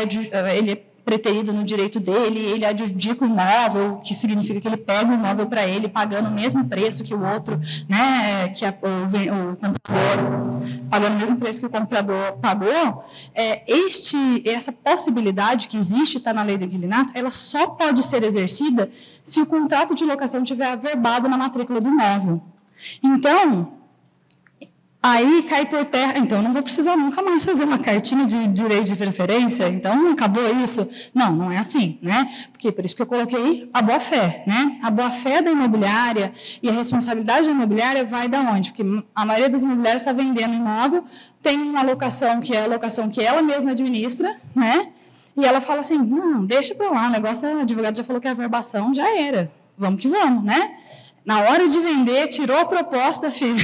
ele 0.58 0.84
preterido 1.06 1.54
no 1.54 1.64
direito 1.64 2.00
dele, 2.00 2.40
ele 2.40 2.66
adjudica 2.66 3.24
o 3.24 3.28
imóvel, 3.28 3.98
que 4.04 4.14
significa 4.14 4.60
que 4.60 4.68
ele 4.68 4.78
pega 4.78 5.10
o 5.10 5.14
imóvel 5.14 5.48
para 5.48 5.66
ele, 5.68 5.88
pagando 5.88 6.30
o 6.30 6.32
mesmo 6.32 6.66
preço 6.66 7.04
que 7.04 7.14
o 7.14 7.26
outro, 7.26 7.60
né, 7.88 8.50
que 8.50 8.66
a, 8.66 8.70
o, 8.70 9.52
o, 9.52 9.56
comprador, 9.56 10.62
pagando 10.90 11.16
o 11.16 11.20
mesmo 11.20 11.38
preço 11.38 11.60
que 11.60 11.66
o 11.66 11.70
comprador 11.70 12.34
pagou, 12.42 13.06
é, 13.34 13.64
este, 13.68 14.18
essa 14.48 14.72
possibilidade 14.72 15.68
que 15.68 15.78
existe, 15.78 16.18
está 16.18 16.34
na 16.34 16.44
lei 16.44 16.58
do 16.58 16.66
inquilinato, 16.66 17.14
ela 17.16 17.32
só 17.32 17.68
pode 17.68 18.04
ser 18.04 18.24
exercida 18.24 18.90
se 19.24 19.42
o 19.42 19.46
contrato 19.46 19.96
de 19.96 20.06
locação 20.06 20.44
tiver 20.44 20.72
averbado 20.72 21.28
na 21.28 21.38
matrícula 21.38 21.80
do 21.80 21.88
imóvel. 21.88 22.42
Então, 23.04 23.79
Aí 25.02 25.44
cai 25.44 25.66
por 25.66 25.86
terra, 25.86 26.16
então 26.18 26.42
não 26.42 26.52
vou 26.52 26.62
precisar 26.62 26.98
nunca 26.98 27.22
mais 27.22 27.46
fazer 27.46 27.64
uma 27.64 27.80
cartinha 27.80 28.26
de 28.26 28.50
direito 28.50 28.84
de 28.84 28.98
preferência, 28.98 29.70
então 29.70 30.12
acabou 30.12 30.44
isso. 30.62 30.90
Não, 31.16 31.32
não 31.32 31.50
é 31.50 31.58
assim, 31.58 31.98
né? 32.02 32.30
Porque 32.52 32.70
por 32.70 32.84
isso 32.84 32.98
que 32.98 33.02
eu 33.02 33.06
coloquei 33.06 33.70
a 33.74 33.82
boa-fé, 33.82 34.44
né? 34.46 34.78
A 34.84 34.92
boa-fé 34.92 35.42
da 35.42 35.52
imobiliária 35.52 36.34
e 36.62 36.68
a 36.68 36.74
responsabilidade 36.74 37.46
da 37.46 37.52
imobiliária 37.52 38.04
vai 38.04 38.28
da 38.28 38.42
onde? 38.42 38.72
Porque 38.72 38.84
a 39.16 39.26
maioria 39.26 39.50
das 39.50 39.64
imobiliárias 39.64 40.02
está 40.02 40.12
vendendo 40.12 40.54
imóvel, 40.54 41.06
tem 41.42 41.58
uma 41.58 41.82
locação 41.82 42.42
que 42.42 42.54
é 42.54 42.66
a 42.66 42.68
locação 42.68 43.10
que 43.10 43.22
ela 43.22 43.42
mesma 43.42 43.72
administra, 43.72 44.36
né? 44.54 44.90
E 45.38 45.46
ela 45.46 45.62
fala 45.62 45.80
assim, 45.80 45.98
não, 45.98 46.46
deixa 46.46 46.76
para 46.76 46.90
lá, 46.90 47.08
o 47.08 47.10
negócio, 47.10 47.48
o 47.48 47.62
advogado 47.62 47.96
já 47.96 48.04
falou 48.04 48.22
que 48.22 48.28
a 48.28 48.34
verbação 48.34 48.94
já 48.94 49.18
era, 49.18 49.50
vamos 49.78 50.02
que 50.02 50.10
vamos, 50.10 50.44
né? 50.44 50.76
Na 51.30 51.42
hora 51.42 51.68
de 51.68 51.80
vender, 51.80 52.28
tirou 52.30 52.58
a 52.58 52.66
proposta, 52.66 53.30
filho. 53.30 53.64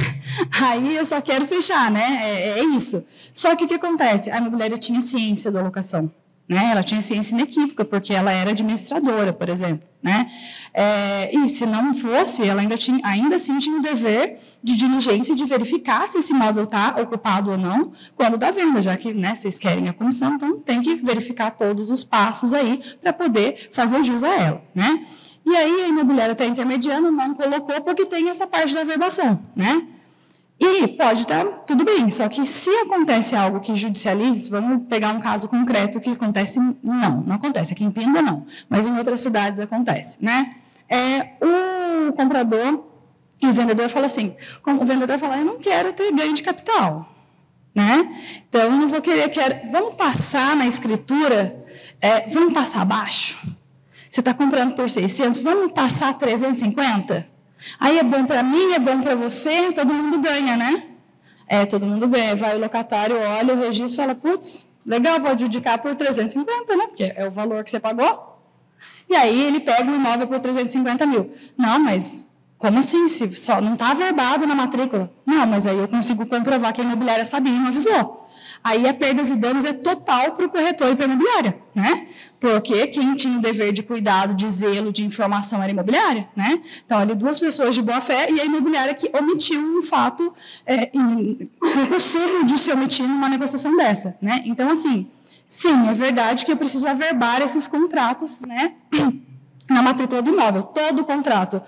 Aí 0.61 0.95
eu 0.95 1.03
só 1.03 1.19
quero 1.19 1.47
fechar, 1.47 1.89
né? 1.89 2.19
É, 2.21 2.59
é 2.59 2.63
isso. 2.63 3.03
Só 3.33 3.55
que 3.55 3.65
o 3.65 3.67
que 3.67 3.73
acontece? 3.73 4.29
A 4.29 4.37
imobiliária 4.37 4.77
tinha 4.77 5.01
ciência 5.01 5.51
da 5.51 5.63
locação. 5.63 6.11
Né? 6.47 6.69
Ela 6.71 6.83
tinha 6.83 7.01
ciência 7.01 7.33
inequívoca, 7.33 7.83
porque 7.83 8.13
ela 8.13 8.31
era 8.31 8.51
administradora, 8.51 9.33
por 9.33 9.49
exemplo. 9.49 9.81
Né? 10.03 10.29
É, 10.75 11.35
e 11.35 11.49
se 11.49 11.65
não 11.65 11.91
fosse, 11.95 12.47
ela 12.47 12.61
ainda, 12.61 12.77
tinha, 12.77 12.99
ainda 13.03 13.37
assim 13.37 13.57
tinha 13.57 13.79
o 13.79 13.81
dever 13.81 14.37
de 14.63 14.75
diligência 14.75 15.35
de 15.35 15.43
verificar 15.45 16.07
se 16.07 16.19
esse 16.19 16.33
imóvel 16.33 16.65
está 16.65 16.95
ocupado 17.01 17.49
ou 17.49 17.57
não 17.57 17.93
quando 18.15 18.37
da 18.37 18.51
venda, 18.51 18.79
já 18.79 18.95
que 18.95 19.11
né, 19.11 19.33
vocês 19.33 19.57
querem 19.57 19.89
a 19.89 19.93
comissão, 19.93 20.35
então 20.35 20.59
tem 20.59 20.81
que 20.81 20.93
verificar 20.93 21.49
todos 21.49 21.89
os 21.89 22.03
passos 22.03 22.53
aí 22.53 22.79
para 23.01 23.11
poder 23.11 23.69
fazer 23.71 24.03
jus 24.03 24.23
a 24.23 24.29
ela. 24.35 24.63
Né? 24.75 25.07
E 25.45 25.55
aí 25.55 25.83
a 25.83 25.87
imobiliária 25.87 26.31
está 26.31 26.45
intermediando, 26.45 27.11
não 27.11 27.35
colocou 27.35 27.79
porque 27.81 28.05
tem 28.05 28.29
essa 28.29 28.47
parte 28.47 28.73
da 28.73 28.83
verbação, 28.83 29.39
né? 29.55 29.87
E 30.59 30.87
pode 30.87 31.21
estar 31.21 31.45
tá, 31.45 31.51
tudo 31.67 31.83
bem, 31.83 32.09
só 32.09 32.29
que 32.29 32.45
se 32.45 32.69
acontece 32.69 33.35
algo 33.35 33.59
que 33.59 33.75
judicialize, 33.75 34.49
vamos 34.49 34.87
pegar 34.87 35.09
um 35.09 35.19
caso 35.19 35.49
concreto 35.49 35.99
que 35.99 36.09
acontece, 36.09 36.59
não, 36.81 37.21
não 37.21 37.35
acontece, 37.35 37.73
aqui 37.73 37.83
em 37.83 37.91
Pinda 37.91 38.21
não, 38.21 38.45
mas 38.69 38.87
em 38.87 38.97
outras 38.97 39.19
cidades 39.19 39.59
acontece, 39.59 40.17
né? 40.21 40.55
É, 40.89 41.33
o 41.41 42.13
comprador 42.13 42.85
e 43.41 43.47
o 43.47 43.53
vendedor 43.53 43.89
fala 43.89 44.05
assim, 44.05 44.33
o 44.65 44.85
vendedor 44.85 45.19
fala, 45.19 45.37
eu 45.37 45.45
não 45.45 45.59
quero 45.59 45.91
ter 45.91 46.11
ganho 46.13 46.33
de 46.33 46.41
capital, 46.41 47.05
né? 47.73 48.17
Então, 48.47 48.61
eu 48.61 48.71
não 48.71 48.87
vou 48.87 49.01
querer, 49.01 49.29
quero, 49.29 49.69
vamos 49.69 49.95
passar 49.95 50.55
na 50.55 50.65
escritura, 50.65 51.65
é, 51.99 52.27
vamos 52.29 52.53
passar 52.53 52.83
abaixo, 52.83 53.37
você 54.15 54.21
está 54.21 54.33
comprando 54.33 54.75
por 54.75 54.89
600, 54.89 55.43
vamos 55.43 55.73
passar 55.73 56.13
350? 56.13 57.27
Aí 57.77 57.99
é 57.99 58.03
bom 58.03 58.25
para 58.25 58.43
mim, 58.43 58.71
é 58.71 58.79
bom 58.79 59.01
para 59.01 59.13
você, 59.13 59.73
todo 59.73 59.93
mundo 59.93 60.19
ganha, 60.19 60.55
né? 60.55 60.85
É, 61.45 61.65
todo 61.65 61.85
mundo 61.85 62.07
ganha. 62.07 62.33
Vai 62.33 62.55
o 62.55 62.59
locatário, 62.61 63.17
olha 63.19 63.53
o 63.53 63.59
registro 63.59 64.01
e 64.01 64.05
fala, 64.05 64.15
putz, 64.15 64.71
legal, 64.85 65.19
vou 65.19 65.31
adjudicar 65.31 65.79
por 65.79 65.95
350, 65.95 66.77
né? 66.77 66.87
Porque 66.87 67.11
é 67.13 67.27
o 67.27 67.31
valor 67.31 67.61
que 67.65 67.69
você 67.69 67.77
pagou. 67.77 68.39
E 69.09 69.15
aí 69.17 69.47
ele 69.47 69.59
pega 69.59 69.91
o 69.91 69.95
imóvel 69.95 70.27
por 70.27 70.39
350 70.39 71.05
mil. 71.05 71.33
Não, 71.57 71.77
mas 71.77 72.29
como 72.57 72.79
assim? 72.79 73.09
Se 73.09 73.35
só 73.35 73.59
não 73.59 73.73
está 73.73 73.91
averbado 73.91 74.47
na 74.47 74.55
matrícula? 74.55 75.11
Não, 75.25 75.45
mas 75.45 75.67
aí 75.67 75.77
eu 75.77 75.89
consigo 75.89 76.25
comprovar 76.25 76.71
que 76.71 76.79
a 76.79 76.85
imobiliária 76.85 77.25
sabia 77.25 77.51
e 77.51 77.59
não 77.59 77.67
avisou 77.67 78.24
aí 78.65 78.87
a 78.89 78.93
perdas 78.95 79.29
e 79.29 79.35
danos 79.35 79.63
é 79.63 79.73
total 79.73 80.31
para 80.31 80.47
o 80.47 80.49
corretor 80.49 80.91
e 80.91 80.95
para 80.95 81.05
a 81.05 81.09
imobiliária, 81.09 81.55
né? 81.75 82.07
Porque 82.39 82.87
quem 82.87 83.13
tinha 83.13 83.37
o 83.37 83.41
dever 83.41 83.71
de 83.71 83.83
cuidado, 83.83 84.33
de 84.33 84.49
zelo, 84.49 84.91
de 84.91 85.05
informação 85.05 85.61
era 85.61 85.71
a 85.71 85.71
imobiliária, 85.71 86.27
né? 86.35 86.59
Então, 86.83 86.97
ali 86.97 87.13
duas 87.13 87.37
pessoas 87.37 87.75
de 87.75 87.83
boa 87.83 88.01
fé 88.01 88.27
e 88.31 88.41
a 88.41 88.45
imobiliária 88.45 88.95
que 88.95 89.11
omitiu 89.15 89.61
um 89.61 89.83
fato 89.83 90.33
é, 90.65 90.89
impossível 90.91 92.43
de 92.43 92.57
se 92.57 92.71
omitir 92.71 93.07
numa 93.07 93.29
negociação 93.29 93.77
dessa, 93.77 94.17
né? 94.19 94.41
Então, 94.45 94.67
assim, 94.71 95.07
sim, 95.45 95.87
é 95.87 95.93
verdade 95.93 96.43
que 96.43 96.51
eu 96.51 96.57
preciso 96.57 96.87
averbar 96.87 97.43
esses 97.43 97.67
contratos, 97.67 98.39
né? 98.39 98.73
Na 99.69 99.83
matrícula 99.83 100.23
do 100.23 100.31
imóvel, 100.31 100.63
todo 100.63 101.03
o 101.03 101.05
contrato. 101.05 101.61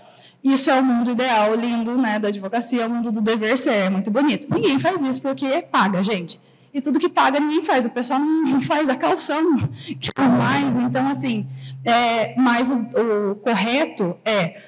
Isso 0.43 0.69
é 0.71 0.79
o 0.79 0.83
mundo 0.83 1.11
ideal, 1.11 1.53
lindo, 1.53 1.95
né, 1.95 2.17
da 2.17 2.27
advocacia, 2.27 2.83
é 2.83 2.85
o 2.85 2.89
mundo 2.89 3.11
do 3.11 3.21
dever 3.21 3.55
ser, 3.57 3.73
é 3.73 3.89
muito 3.89 4.09
bonito. 4.09 4.47
Ninguém 4.51 4.79
faz 4.79 5.03
isso 5.03 5.21
porque 5.21 5.61
paga, 5.71 6.01
gente 6.01 6.39
e 6.77 6.81
tudo 6.81 6.99
que 6.99 7.09
paga 7.09 7.39
ninguém 7.39 7.63
faz. 7.63 7.87
O 7.87 7.89
pessoal 7.89 8.19
não 8.19 8.61
faz 8.61 8.87
a 8.87 8.95
calção, 8.95 9.57
que 9.99 10.11
é 10.15 10.23
mais. 10.23 10.77
Então, 10.77 11.07
assim, 11.07 11.47
é, 11.83 12.35
mas 12.39 12.71
o, 12.71 13.31
o 13.31 13.35
correto 13.37 14.15
é 14.23 14.61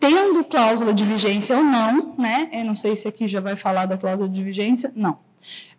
tendo 0.00 0.42
cláusula 0.44 0.94
de 0.94 1.04
vigência 1.04 1.54
ou 1.54 1.62
não, 1.62 2.14
né? 2.16 2.48
Eu 2.50 2.64
não 2.64 2.74
sei 2.74 2.96
se 2.96 3.06
aqui 3.06 3.28
já 3.28 3.40
vai 3.40 3.54
falar 3.54 3.84
da 3.84 3.98
cláusula 3.98 4.26
de 4.26 4.42
vigência, 4.42 4.90
não. 4.96 5.18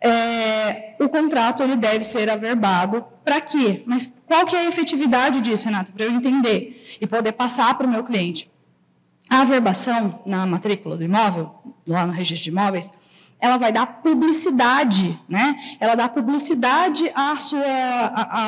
É, 0.00 0.94
o 1.00 1.08
contrato 1.08 1.64
ele 1.64 1.74
deve 1.74 2.04
ser 2.04 2.30
averbado 2.30 3.04
para 3.24 3.40
quê? 3.40 3.82
Mas 3.84 4.08
qual 4.24 4.46
que 4.46 4.54
é 4.54 4.60
a 4.60 4.68
efetividade 4.68 5.40
disso, 5.40 5.64
Renata? 5.64 5.90
Para 5.90 6.04
eu 6.04 6.12
entender 6.12 6.86
e 7.00 7.06
poder 7.08 7.32
passar 7.32 7.76
para 7.76 7.84
o 7.84 7.90
meu 7.90 8.04
cliente. 8.04 8.48
A 9.28 9.40
averbação 9.40 10.20
na 10.24 10.46
matrícula 10.46 10.96
do 10.96 11.02
imóvel, 11.02 11.52
lá 11.84 12.06
no 12.06 12.12
registro 12.12 12.44
de 12.44 12.50
imóveis, 12.50 12.92
ela 13.40 13.56
vai 13.56 13.70
dar 13.70 13.86
publicidade, 13.86 15.18
né? 15.28 15.56
Ela 15.78 15.94
dá 15.94 16.08
publicidade 16.08 17.10
à 17.14 17.36
sua, 17.36 17.62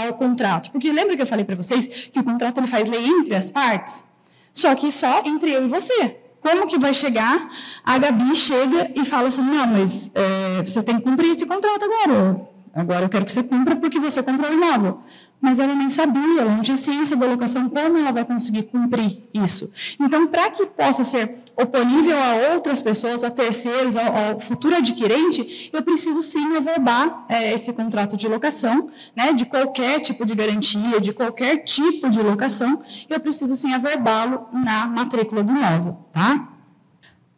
ao 0.07 0.15
contrato. 0.15 0.71
Porque 0.71 0.91
lembra 0.91 1.17
que 1.17 1.23
eu 1.23 1.27
falei 1.27 1.45
para 1.45 1.57
vocês 1.57 1.87
que 1.87 2.19
o 2.19 2.25
contrato 2.25 2.59
ele 2.59 2.67
faz 2.67 2.89
lei 2.89 3.07
entre 3.07 3.35
as 3.35 3.51
partes? 3.51 4.05
Só 4.53 4.75
que 4.75 4.91
só 4.91 5.23
entre 5.25 5.53
eu 5.53 5.67
e 5.67 5.69
você. 5.69 6.17
Como 6.41 6.67
que 6.67 6.79
vai 6.79 6.95
chegar? 6.95 7.51
A 7.85 7.99
Gabi 7.99 8.35
chega 8.35 8.91
e 8.95 9.05
fala 9.05 9.29
assim: 9.29 9.43
não, 9.43 9.67
mas 9.67 10.11
é, 10.15 10.63
você 10.63 10.83
tem 10.83 10.97
que 10.97 11.03
cumprir 11.03 11.33
esse 11.33 11.47
contrato 11.47 11.85
agora. 11.85 12.49
Agora 12.75 13.05
eu 13.05 13.09
quero 13.09 13.25
que 13.25 13.33
você 13.33 13.43
cumpra 13.43 13.77
porque 13.77 13.99
você 13.99 14.23
comprou 14.23 14.51
o 14.51 14.55
imóvel. 14.55 15.03
Mas 15.41 15.61
ela 15.61 15.75
nem 15.75 15.89
sabia, 15.89 16.41
ela 16.41 16.53
não 16.53 16.63
tinha 16.63 16.77
ciência 16.77 17.17
da 17.17 17.27
locação, 17.27 17.69
como 17.69 17.97
ela 17.97 18.11
vai 18.11 18.25
conseguir 18.25 18.65
cumprir 18.65 19.23
isso? 19.33 19.71
Então, 20.01 20.27
para 20.27 20.51
que 20.51 20.67
possa 20.67 21.05
ser 21.05 21.39
oponível 21.57 22.17
a 22.17 22.55
outras 22.55 22.81
pessoas, 22.81 23.25
a 23.25 23.31
terceiros, 23.31 23.97
ao, 23.97 24.17
ao 24.17 24.41
futuro 24.41 24.77
adquirente, 24.77 25.71
eu 25.73 25.83
preciso 25.83 26.23
sim 26.23 26.57
averbar 26.57 27.25
é, 27.29 27.53
esse 27.53 27.73
contrato 27.73 28.17
de 28.17 28.29
locação, 28.29 28.91
né, 29.15 29.33
de 29.33 29.45
qualquer 29.47 30.01
tipo 30.01 30.25
de 30.25 30.35
garantia, 30.35 31.01
de 31.01 31.13
qualquer 31.13 31.59
tipo 31.59 32.09
de 32.09 32.21
locação, 32.21 32.83
eu 33.09 33.19
preciso 33.19 33.57
sim 33.57 33.73
averbá-lo 33.73 34.47
na 34.53 34.87
matrícula 34.87 35.43
do 35.43 35.53
imóvel, 35.53 35.99
tá? 36.13 36.49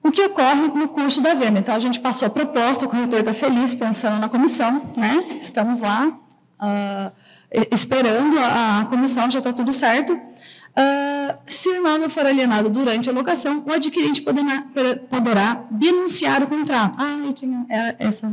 O 0.03 0.11
que 0.11 0.23
ocorre 0.23 0.69
no 0.69 0.89
curso 0.89 1.21
da 1.21 1.35
venda? 1.35 1.59
Então, 1.59 1.75
a 1.75 1.79
gente 1.79 2.01
passou 2.01 2.27
a 2.27 2.31
proposta, 2.31 2.87
o 2.87 2.89
corretor 2.89 3.21
está 3.21 3.35
feliz, 3.35 3.75
pensando 3.75 4.19
na 4.19 4.29
comissão, 4.31 4.91
né? 4.97 5.29
Estamos 5.39 5.81
lá, 5.81 6.09
uh, 6.09 7.13
esperando 7.71 8.39
a, 8.39 8.81
a 8.81 8.85
comissão, 8.87 9.31
já 9.31 9.39
está 9.39 9.53
tudo 9.53 9.73
certo. 9.73 10.13
Uh, 10.13 11.37
se 11.47 11.69
o 11.69 11.77
imóvel 11.77 12.09
for 12.09 12.25
alienado 12.25 12.71
durante 12.71 13.11
a 13.11 13.13
locação, 13.13 13.65
o 13.67 13.73
adquirente 13.73 14.23
poderá, 14.23 14.65
poderá 15.11 15.65
denunciar 15.71 16.43
o 16.43 16.47
contrato. 16.47 16.97
Ah, 16.99 17.19
eu 17.27 17.33
tinha 17.33 17.67
é, 17.69 17.97
essa 17.99 18.33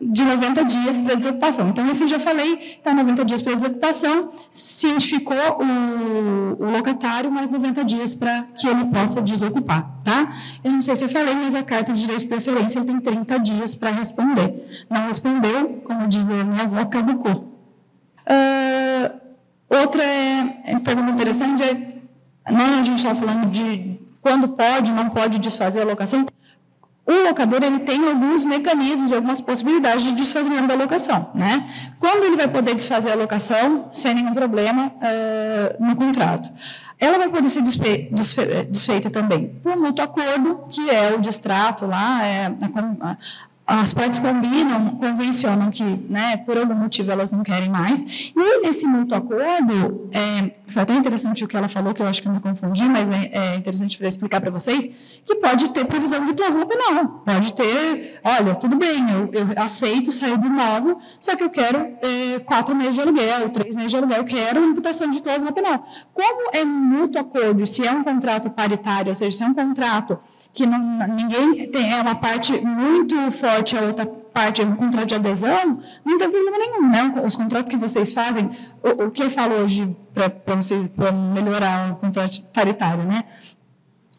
de 0.00 0.24
90 0.24 0.64
dias 0.64 1.00
para 1.00 1.14
desocupação. 1.14 1.70
Então, 1.70 1.88
isso 1.88 2.04
eu 2.04 2.08
já 2.08 2.18
falei, 2.18 2.76
está 2.76 2.94
90 2.94 3.24
dias 3.24 3.40
para 3.40 3.54
desocupação, 3.54 4.30
cientificou 4.50 5.36
o, 5.36 6.62
o, 6.62 6.70
locatário, 6.70 7.30
mais 7.30 7.48
90 7.48 7.84
dias 7.84 8.14
para 8.14 8.42
que 8.56 8.66
ele 8.66 8.84
possa 8.86 9.20
desocupar, 9.22 9.90
tá? 10.04 10.34
Eu 10.62 10.70
não 10.70 10.82
sei 10.82 10.94
se 10.96 11.04
eu 11.04 11.08
falei, 11.08 11.34
mas 11.34 11.54
a 11.54 11.62
carta 11.62 11.92
de 11.92 12.00
direito 12.00 12.20
de 12.20 12.28
preferência 12.28 12.84
tem 12.84 13.00
30 13.00 13.38
dias 13.38 13.74
para 13.74 13.90
responder. 13.90 14.86
Não 14.88 15.06
respondeu, 15.06 15.80
como 15.84 16.06
diz 16.06 16.28
a 16.30 16.44
minha 16.44 16.64
avó, 16.64 16.84
caducou. 16.84 17.51
Uh, 18.26 19.20
outra 19.68 20.02
é, 20.04 20.62
é 20.64 20.78
pergunta 20.78 21.10
interessante 21.10 21.62
é, 21.62 22.52
não 22.52 22.80
a 22.80 22.82
gente 22.82 22.98
está 22.98 23.14
falando 23.14 23.50
de 23.50 24.00
quando 24.20 24.48
pode, 24.48 24.92
não 24.92 25.10
pode 25.10 25.38
desfazer 25.38 25.82
a 25.82 25.84
locação, 25.84 26.24
o 27.04 27.28
locador 27.28 27.62
ele 27.62 27.80
tem 27.80 28.08
alguns 28.08 28.44
mecanismos, 28.44 29.12
algumas 29.12 29.40
possibilidades 29.40 30.04
de 30.04 30.14
desfazimento 30.14 30.68
da 30.68 30.74
locação. 30.74 31.30
Né? 31.34 31.66
Quando 31.98 32.24
ele 32.24 32.36
vai 32.36 32.46
poder 32.46 32.74
desfazer 32.74 33.10
a 33.10 33.16
locação 33.16 33.90
sem 33.92 34.14
nenhum 34.14 34.32
problema 34.32 34.86
uh, 34.86 35.84
no 35.84 35.96
contrato? 35.96 36.48
Ela 37.00 37.18
vai 37.18 37.28
poder 37.28 37.48
ser 37.48 37.62
desfe 37.62 38.08
desfeita 38.70 39.10
também 39.10 39.48
por 39.60 39.76
mútuo 39.76 40.04
acordo, 40.04 40.66
que 40.70 40.88
é 40.88 41.12
o 41.12 41.20
distrato 41.20 41.84
lá, 41.84 42.24
é 42.24 42.46
a, 43.00 43.16
as 43.66 43.94
partes 43.94 44.18
combinam, 44.18 44.96
convencionam 44.96 45.70
que, 45.70 45.84
né, 45.84 46.36
por 46.38 46.58
algum 46.58 46.74
motivo 46.74 47.10
elas 47.10 47.30
não 47.30 47.42
querem 47.42 47.70
mais. 47.70 48.32
E 48.34 48.60
nesse 48.60 48.86
mútuo 48.86 49.16
acordo, 49.16 50.10
é, 50.12 50.52
foi 50.68 50.82
até 50.82 50.94
interessante 50.94 51.44
o 51.44 51.48
que 51.48 51.56
ela 51.56 51.68
falou, 51.68 51.94
que 51.94 52.02
eu 52.02 52.06
acho 52.06 52.20
que 52.20 52.28
eu 52.28 52.32
me 52.32 52.40
confundi, 52.40 52.84
mas 52.88 53.08
é, 53.08 53.30
é 53.32 53.54
interessante 53.54 53.96
para 53.96 54.08
explicar 54.08 54.40
para 54.40 54.50
vocês, 54.50 54.88
que 55.24 55.36
pode 55.36 55.68
ter 55.70 55.84
previsão 55.84 56.24
de 56.24 56.34
cláusula 56.34 56.66
penal. 56.66 57.22
Pode 57.24 57.52
ter, 57.52 58.20
olha, 58.24 58.54
tudo 58.56 58.76
bem, 58.76 59.10
eu, 59.10 59.30
eu 59.32 59.46
aceito 59.56 60.10
sair 60.10 60.36
do 60.36 60.46
imóvel, 60.46 60.98
só 61.20 61.36
que 61.36 61.44
eu 61.44 61.50
quero 61.50 61.78
é, 61.78 62.40
quatro 62.40 62.74
meses 62.74 62.94
de 62.94 63.00
aluguel, 63.00 63.48
três 63.50 63.74
meses 63.76 63.92
de 63.92 63.96
aluguel, 63.96 64.18
eu 64.18 64.24
quero 64.24 64.64
imputação 64.64 65.08
de 65.08 65.22
cláusula 65.22 65.52
penal. 65.52 65.86
Como 66.12 66.50
é 66.52 66.64
mútuo 66.64 67.20
acordo, 67.20 67.64
se 67.64 67.86
é 67.86 67.92
um 67.92 68.02
contrato 68.02 68.50
paritário, 68.50 69.08
ou 69.10 69.14
seja, 69.14 69.36
se 69.36 69.42
é 69.44 69.46
um 69.46 69.54
contrato 69.54 70.18
que 70.52 70.66
não, 70.66 70.78
ninguém 71.08 71.70
tem, 71.70 71.92
é 71.92 72.00
uma 72.00 72.14
parte 72.14 72.60
muito 72.60 73.30
forte, 73.30 73.76
a 73.76 73.82
outra 73.82 74.06
parte 74.06 74.62
é 74.62 74.64
um 74.64 74.76
contrato 74.76 75.06
de 75.06 75.14
adesão, 75.14 75.80
não 76.04 76.18
tem 76.18 76.30
problema 76.30 76.58
nenhum, 76.58 76.90
né? 76.90 77.22
Os 77.24 77.34
contratos 77.36 77.70
que 77.70 77.76
vocês 77.76 78.12
fazem, 78.12 78.50
o, 78.82 79.04
o 79.04 79.10
que 79.10 79.22
eu 79.22 79.30
falo 79.30 79.54
hoje 79.56 79.96
para 80.12 80.56
vocês, 80.56 80.88
para 80.88 81.12
melhorar 81.12 81.92
o 81.92 81.96
contrato 81.96 82.42
paritário, 82.52 83.04
né? 83.04 83.24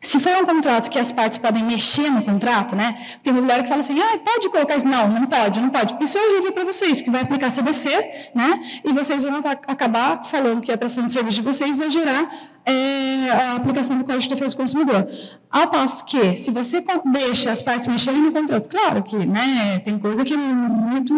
Se 0.03 0.19
for 0.19 0.35
um 0.35 0.45
contrato 0.45 0.89
que 0.91 0.99
as 0.99 1.13
partes 1.13 1.37
podem 1.37 1.63
mexer 1.63 2.11
no 2.11 2.21
contrato, 2.21 2.75
né? 2.75 2.97
Tem 3.23 3.31
imobiliário 3.31 3.63
que 3.63 3.69
fala 3.69 3.79
assim, 3.79 3.97
ah, 4.01 4.19
pode 4.19 4.49
colocar 4.49 4.75
isso. 4.75 4.85
Não, 4.85 5.07
não 5.07 5.25
pode, 5.27 5.61
não 5.61 5.69
pode. 5.69 5.95
Isso 6.03 6.17
é 6.17 6.27
horrível 6.27 6.51
para 6.51 6.65
vocês, 6.65 6.97
porque 6.97 7.09
vai 7.09 7.21
aplicar 7.21 7.49
CBC, 7.49 7.89
né? 8.35 8.61
E 8.83 8.91
vocês 8.91 9.23
vão 9.23 9.37
acabar 9.65 10.21
falando 10.25 10.59
que 10.59 10.73
a 10.73 10.77
prestação 10.77 11.07
de 11.07 11.13
serviço 11.13 11.39
de 11.39 11.47
vocês 11.47 11.77
vai 11.77 11.89
gerar 11.89 12.29
é, 12.65 13.29
a 13.29 13.55
aplicação 13.55 13.97
do 13.97 14.03
Código 14.03 14.23
de 14.23 14.29
Defesa 14.29 14.55
do 14.55 14.57
Consumidor. 14.57 15.07
Ao 15.49 15.67
passo 15.69 16.05
que, 16.05 16.35
se 16.35 16.51
você 16.51 16.83
deixa 17.05 17.51
as 17.51 17.61
partes 17.61 17.87
mexerem 17.87 18.21
no 18.21 18.31
contrato, 18.33 18.67
claro 18.67 19.03
que 19.03 19.15
né, 19.15 19.79
tem 19.79 19.97
coisa 19.97 20.25
que 20.25 20.33
é 20.33 20.37
muito 20.37 21.13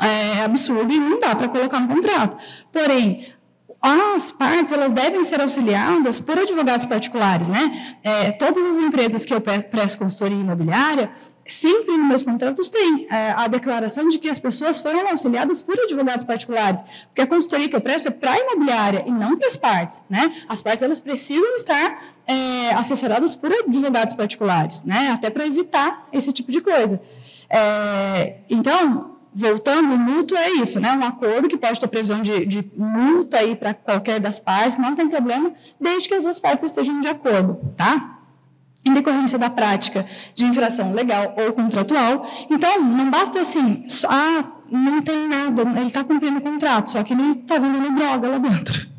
é, 0.00 0.42
absurda 0.44 0.92
e 0.92 0.98
não 0.98 1.18
dá 1.18 1.34
para 1.36 1.48
colocar 1.48 1.80
no 1.80 1.94
contrato. 1.94 2.36
Porém, 2.72 3.24
as 3.86 4.32
partes 4.32 4.72
elas 4.72 4.92
devem 4.92 5.22
ser 5.22 5.40
auxiliadas 5.40 6.18
por 6.18 6.36
advogados 6.36 6.86
particulares, 6.86 7.48
né? 7.48 7.96
É, 8.02 8.32
todas 8.32 8.64
as 8.64 8.78
empresas 8.78 9.24
que 9.24 9.32
eu 9.32 9.40
presto 9.40 9.98
consultoria 9.98 10.36
imobiliária, 10.36 11.10
sempre 11.46 11.96
nos 11.96 12.08
meus 12.08 12.24
contratos 12.24 12.68
tem 12.68 13.06
é, 13.08 13.30
a 13.30 13.46
declaração 13.46 14.08
de 14.08 14.18
que 14.18 14.28
as 14.28 14.40
pessoas 14.40 14.80
foram 14.80 15.08
auxiliadas 15.08 15.62
por 15.62 15.78
advogados 15.78 16.24
particulares, 16.24 16.82
porque 17.06 17.22
a 17.22 17.26
consultoria 17.28 17.68
que 17.68 17.76
eu 17.76 17.80
presto 17.80 18.08
é 18.08 18.10
para 18.10 18.36
imobiliária 18.36 19.04
e 19.06 19.10
não 19.10 19.36
para 19.36 19.46
as 19.46 19.56
partes, 19.56 20.02
né? 20.10 20.34
As 20.48 20.60
partes 20.60 20.82
elas 20.82 20.98
precisam 20.98 21.54
estar 21.54 22.02
é, 22.26 22.70
assessoradas 22.72 23.36
por 23.36 23.52
advogados 23.52 24.14
particulares, 24.14 24.82
né? 24.82 25.10
Até 25.12 25.30
para 25.30 25.46
evitar 25.46 26.08
esse 26.12 26.32
tipo 26.32 26.50
de 26.50 26.60
coisa. 26.60 27.00
É, 27.48 28.38
então 28.50 29.15
voltando, 29.36 29.98
mútuo 29.98 30.36
é 30.38 30.50
isso, 30.52 30.80
né? 30.80 30.92
Um 30.92 31.04
acordo 31.04 31.46
que 31.46 31.58
pode 31.58 31.78
ter 31.78 31.86
previsão 31.88 32.22
de, 32.22 32.46
de 32.46 32.70
multa 32.74 33.36
aí 33.36 33.54
para 33.54 33.74
qualquer 33.74 34.18
das 34.18 34.38
partes, 34.38 34.78
não 34.78 34.94
tem 34.96 35.06
problema, 35.08 35.52
desde 35.78 36.08
que 36.08 36.14
as 36.14 36.22
duas 36.22 36.38
partes 36.38 36.64
estejam 36.64 36.98
de 37.02 37.08
acordo, 37.08 37.58
tá? 37.76 38.18
Em 38.82 38.94
decorrência 38.94 39.38
da 39.38 39.50
prática 39.50 40.06
de 40.34 40.46
infração 40.46 40.92
legal 40.92 41.34
ou 41.36 41.52
contratual. 41.52 42.26
Então, 42.48 42.82
não 42.82 43.10
basta 43.10 43.40
assim, 43.40 43.84
ah, 44.08 44.44
não 44.70 45.02
tem 45.02 45.28
nada, 45.28 45.62
ele 45.62 45.84
está 45.84 46.02
cumprindo 46.02 46.38
o 46.38 46.40
contrato, 46.40 46.90
só 46.90 47.02
que 47.02 47.12
ele 47.12 47.32
está 47.32 47.58
vendendo 47.58 47.94
droga 47.94 48.28
lá 48.28 48.38
dentro. 48.38 48.95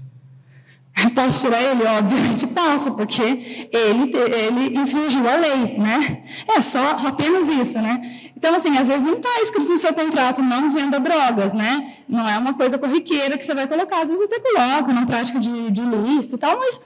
Posso 1.13 1.45
tirar 1.45 1.61
ele? 1.61 1.83
Obviamente 1.83 2.47
passa, 2.47 2.91
porque 2.91 3.21
ele, 3.21 4.11
ele 4.15 4.79
infringiu 4.79 5.27
a 5.27 5.35
lei, 5.35 5.77
né? 5.77 6.23
É 6.55 6.61
só 6.61 6.97
apenas 7.05 7.47
isso, 7.49 7.79
né? 7.79 8.01
Então, 8.35 8.53
assim, 8.53 8.75
às 8.77 8.87
vezes 8.87 9.03
não 9.03 9.15
está 9.15 9.29
escrito 9.41 9.69
no 9.69 9.77
seu 9.77 9.93
contrato, 9.93 10.41
não 10.41 10.69
venda 10.69 10.99
drogas, 10.99 11.53
né? 11.53 11.93
Não 12.07 12.27
é 12.27 12.37
uma 12.37 12.53
coisa 12.53 12.77
corriqueira 12.77 13.37
que 13.37 13.45
você 13.45 13.53
vai 13.53 13.67
colocar, 13.67 14.01
às 14.01 14.09
vezes 14.09 14.25
até 14.25 14.39
coloca 14.39 14.93
na 14.93 15.05
prática 15.05 15.39
de, 15.39 15.71
de 15.71 15.81
listo 15.81 16.35
e 16.35 16.37
tal, 16.37 16.57
mas 16.57 16.81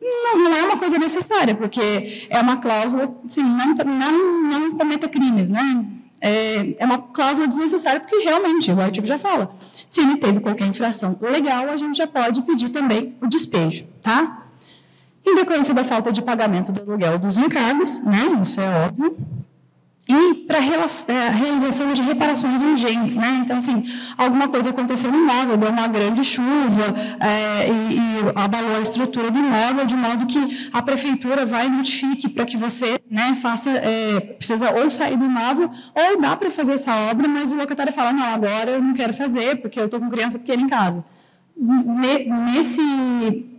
não, 0.00 0.38
não, 0.38 0.56
é 0.56 0.62
uma 0.64 0.78
coisa 0.78 0.98
necessária, 0.98 1.54
porque 1.54 2.26
é 2.30 2.40
uma 2.40 2.56
cláusula, 2.56 3.14
assim, 3.24 3.42
não, 3.42 3.74
não, 3.74 4.42
não 4.42 4.70
cometa 4.72 5.08
crimes, 5.08 5.50
né? 5.50 5.84
É, 6.20 6.76
é 6.78 6.84
uma 6.84 6.98
cláusula 6.98 7.48
desnecessária, 7.48 8.00
porque 8.00 8.16
realmente, 8.18 8.70
o 8.70 8.80
artigo 8.80 9.06
já 9.06 9.18
fala, 9.18 9.54
se 9.86 10.02
ele 10.02 10.16
teve 10.18 10.40
qualquer 10.40 10.66
infração 10.66 11.16
legal, 11.20 11.70
a 11.70 11.76
gente 11.76 11.96
já 11.96 12.06
pode 12.06 12.42
pedir 12.42 12.68
também 12.68 13.16
o 13.22 13.26
despejo, 13.26 13.86
tá? 14.02 14.46
Em 15.26 15.34
decorrência 15.34 15.72
da 15.72 15.84
falta 15.84 16.12
de 16.12 16.20
pagamento 16.20 16.72
do 16.72 16.82
aluguel 16.82 17.18
dos 17.18 17.36
encargos, 17.38 17.98
né, 18.00 18.38
isso 18.42 18.60
é 18.60 18.86
óbvio, 18.86 19.16
e 20.10 20.34
para 20.34 20.58
é, 20.58 21.28
a 21.28 21.30
realização 21.30 21.92
de 21.92 22.02
reparações 22.02 22.60
urgentes, 22.60 23.16
né? 23.16 23.40
Então, 23.44 23.56
assim, 23.56 23.86
alguma 24.18 24.48
coisa 24.48 24.70
aconteceu 24.70 25.10
no 25.12 25.18
imóvel, 25.18 25.56
deu 25.56 25.70
uma 25.70 25.86
grande 25.86 26.24
chuva 26.24 26.82
é, 27.20 27.68
e, 27.68 27.96
e, 27.96 28.00
abalou 28.34 28.76
a 28.76 28.80
estrutura 28.80 29.30
do 29.30 29.38
imóvel, 29.38 29.86
de 29.86 29.94
modo 29.94 30.26
que 30.26 30.68
a 30.72 30.82
prefeitura 30.82 31.46
vai 31.46 31.66
e 31.66 31.70
notifique 31.70 32.28
para 32.28 32.44
que 32.44 32.56
você, 32.56 32.98
né, 33.08 33.38
faça, 33.40 33.70
é, 33.70 34.18
precisa 34.18 34.72
ou 34.72 34.90
sair 34.90 35.16
do 35.16 35.24
imóvel, 35.24 35.70
ou 35.94 36.20
dá 36.20 36.36
para 36.36 36.50
fazer 36.50 36.72
essa 36.72 36.92
obra, 37.10 37.28
mas 37.28 37.52
o 37.52 37.56
locatário 37.56 37.92
fala, 37.92 38.12
não, 38.12 38.34
agora 38.34 38.72
eu 38.72 38.82
não 38.82 38.94
quero 38.94 39.12
fazer, 39.12 39.60
porque 39.62 39.78
eu 39.78 39.84
estou 39.84 40.00
com 40.00 40.10
criança 40.10 40.40
pequena 40.40 40.62
em 40.62 40.68
casa. 40.68 41.04
Nesse, 41.56 42.80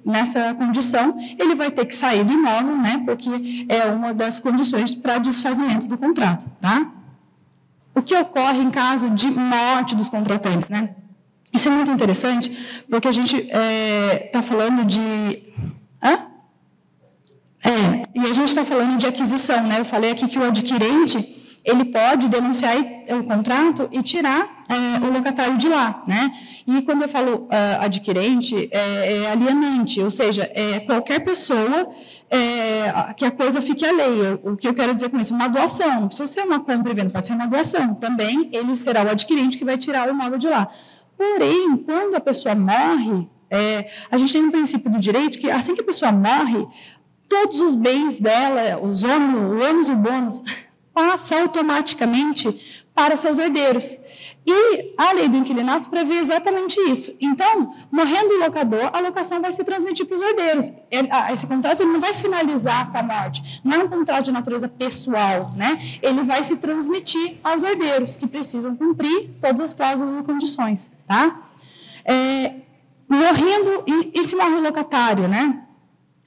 nessa 0.06 0.54
condição, 0.54 1.16
ele 1.38 1.56
vai 1.56 1.72
ter 1.72 1.86
que 1.86 1.94
sair 1.94 2.24
do 2.24 2.34
imóvel, 2.34 2.78
né, 2.78 3.04
porque 3.06 3.66
é 3.70 3.86
uma 3.86 4.14
das 4.14 4.40
condições 4.40 4.96
para 4.96 5.18
desfazimento 5.18 5.88
do 5.88 5.98
contrato. 5.98 6.50
Tá? 6.60 6.92
O 7.94 8.02
que 8.02 8.16
ocorre 8.16 8.60
em 8.60 8.70
caso 8.70 9.10
de 9.10 9.30
morte 9.30 9.96
dos 9.96 10.10
contratantes? 10.10 10.70
Né? 10.70 10.96
Isso 11.54 11.68
é 11.68 11.72
muito 11.72 11.92
interessante, 11.92 12.84
porque 12.90 13.08
a 13.08 13.12
gente 13.12 13.36
está 13.38 13.60
é, 13.60 14.18
tá 14.32 14.42
falando 14.42 14.86
de. 14.86 15.44
Hã? 16.02 16.28
É, 17.64 18.08
e 18.16 18.20
a 18.22 18.34
gente 18.34 18.48
está 18.48 18.64
falando 18.64 18.98
de 18.98 19.06
aquisição, 19.06 19.62
né? 19.68 19.80
Eu 19.80 19.86
falei 19.86 20.12
aqui 20.12 20.28
que 20.28 20.40
o 20.40 20.44
adquirente 20.44 21.38
ele 21.64 21.86
pode 21.86 22.28
denunciar 22.28 22.76
o 23.10 23.24
contrato 23.24 23.88
e 23.92 24.02
tirar 24.02 24.61
é, 24.72 25.06
o 25.06 25.12
locatário 25.12 25.58
de 25.58 25.68
lá, 25.68 26.02
né? 26.08 26.32
E 26.66 26.82
quando 26.84 27.02
eu 27.02 27.10
falo 27.10 27.44
uh, 27.44 27.82
adquirente, 27.82 28.70
é, 28.72 29.24
é, 29.24 29.32
alienante, 29.32 30.00
ou 30.00 30.10
seja, 30.10 30.50
é 30.54 30.80
qualquer 30.80 31.20
pessoa 31.20 31.90
é, 32.30 33.14
que 33.18 33.26
a 33.26 33.32
coisa 33.32 33.62
fique 33.62 33.86
alheia. 33.86 34.40
O 34.44 34.56
que 34.56 34.68
eu 34.68 34.74
quero 34.74 34.96
dizer 34.96 35.10
com 35.10 35.20
isso? 35.20 35.36
Uma 35.36 35.50
doação, 35.50 36.02
não 36.02 36.08
precisa 36.08 36.32
ser 36.32 36.44
uma 36.44 36.62
compra 36.62 36.92
e 36.92 36.96
venda, 36.96 37.10
pode 37.10 37.28
ser 37.28 37.34
uma 37.34 37.48
doação. 37.48 37.96
Também 37.96 38.50
ele 38.54 38.74
será 38.76 39.04
o 39.04 39.10
adquirente 39.10 39.58
que 39.58 39.66
vai 39.66 39.78
tirar 39.78 40.08
o 40.08 40.12
imóvel 40.12 40.38
de 40.38 40.48
lá. 40.48 40.70
Porém, 41.18 41.78
quando 41.78 42.16
a 42.16 42.22
pessoa 42.22 42.56
morre, 42.56 43.28
é, 43.50 43.90
a 44.10 44.18
gente 44.18 44.32
tem 44.32 44.42
um 44.42 44.52
princípio 44.52 44.90
do 44.90 45.00
direito 45.00 45.38
que 45.38 45.52
assim 45.52 45.76
que 45.76 45.82
a 45.82 45.84
pessoa 45.84 46.12
morre, 46.14 46.66
todos 47.28 47.60
os 47.60 47.76
bens 47.76 48.18
dela, 48.18 48.80
os 48.82 49.04
ônus, 49.04 49.36
o 49.36 49.70
ônus 49.70 49.90
e 49.90 49.92
o 49.92 49.96
bônus, 49.98 50.42
passa 50.94 51.42
automaticamente 51.42 52.82
para 52.94 53.16
seus 53.16 53.40
herdeiros. 53.40 53.98
E 54.46 54.94
a 54.98 55.14
lei 55.14 55.28
do 55.28 55.38
inquilinato 55.38 55.90
prevê 55.90 56.16
exatamente 56.16 56.80
isso. 56.90 57.16
Então, 57.20 57.74
morrendo 57.92 58.34
o 58.34 58.40
locador, 58.40 58.90
a 58.92 59.00
locação 59.00 59.40
vai 59.40 59.52
se 59.52 59.64
transmitir 59.64 60.06
para 60.06 60.16
os 60.16 60.22
herdeiros. 60.22 60.72
Esse 61.32 61.46
contrato 61.46 61.86
não 61.86 62.00
vai 62.00 62.14
finalizar 62.14 62.92
com 62.92 62.98
a 62.98 63.04
morte. 63.04 63.62
Não 63.64 63.74
é 63.74 63.84
um 63.84 63.88
contrato 63.88 64.26
de 64.26 64.32
natureza 64.32 64.68
pessoal, 64.68 65.52
né? 65.56 65.80
Ele 66.02 66.24
vai 66.24 66.44
se 66.44 66.58
transmitir 66.58 67.38
aos 67.44 67.64
herdeiros, 67.64 68.16
que 68.16 68.26
precisam 68.26 68.76
cumprir 68.76 69.30
todas 69.40 69.62
as 69.62 69.74
cláusulas 69.74 70.20
e 70.20 70.24
condições, 70.24 70.92
tá? 71.08 71.40
É, 72.04 72.56
morrendo, 73.08 73.84
e, 73.86 74.20
e 74.20 74.24
se 74.24 74.36
morre 74.36 74.56
o 74.56 74.62
locatário, 74.62 75.28
né? 75.28 75.68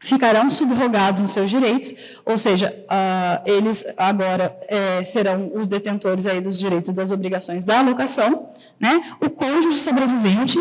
Ficarão 0.04 0.50
subrogados 0.50 1.22
nos 1.22 1.30
seus 1.30 1.50
direitos, 1.50 1.94
ou 2.26 2.36
seja, 2.36 2.76
uh, 2.84 3.50
eles 3.50 3.86
agora 3.96 4.54
é, 4.68 5.02
serão 5.02 5.50
os 5.54 5.66
detentores 5.66 6.26
aí 6.26 6.42
dos 6.42 6.58
direitos 6.58 6.90
e 6.90 6.92
das 6.92 7.10
obrigações 7.10 7.64
da 7.64 7.78
alocação, 7.78 8.50
né? 8.78 9.02
o 9.18 9.30
cônjuge 9.30 9.78
sobrevivente 9.78 10.58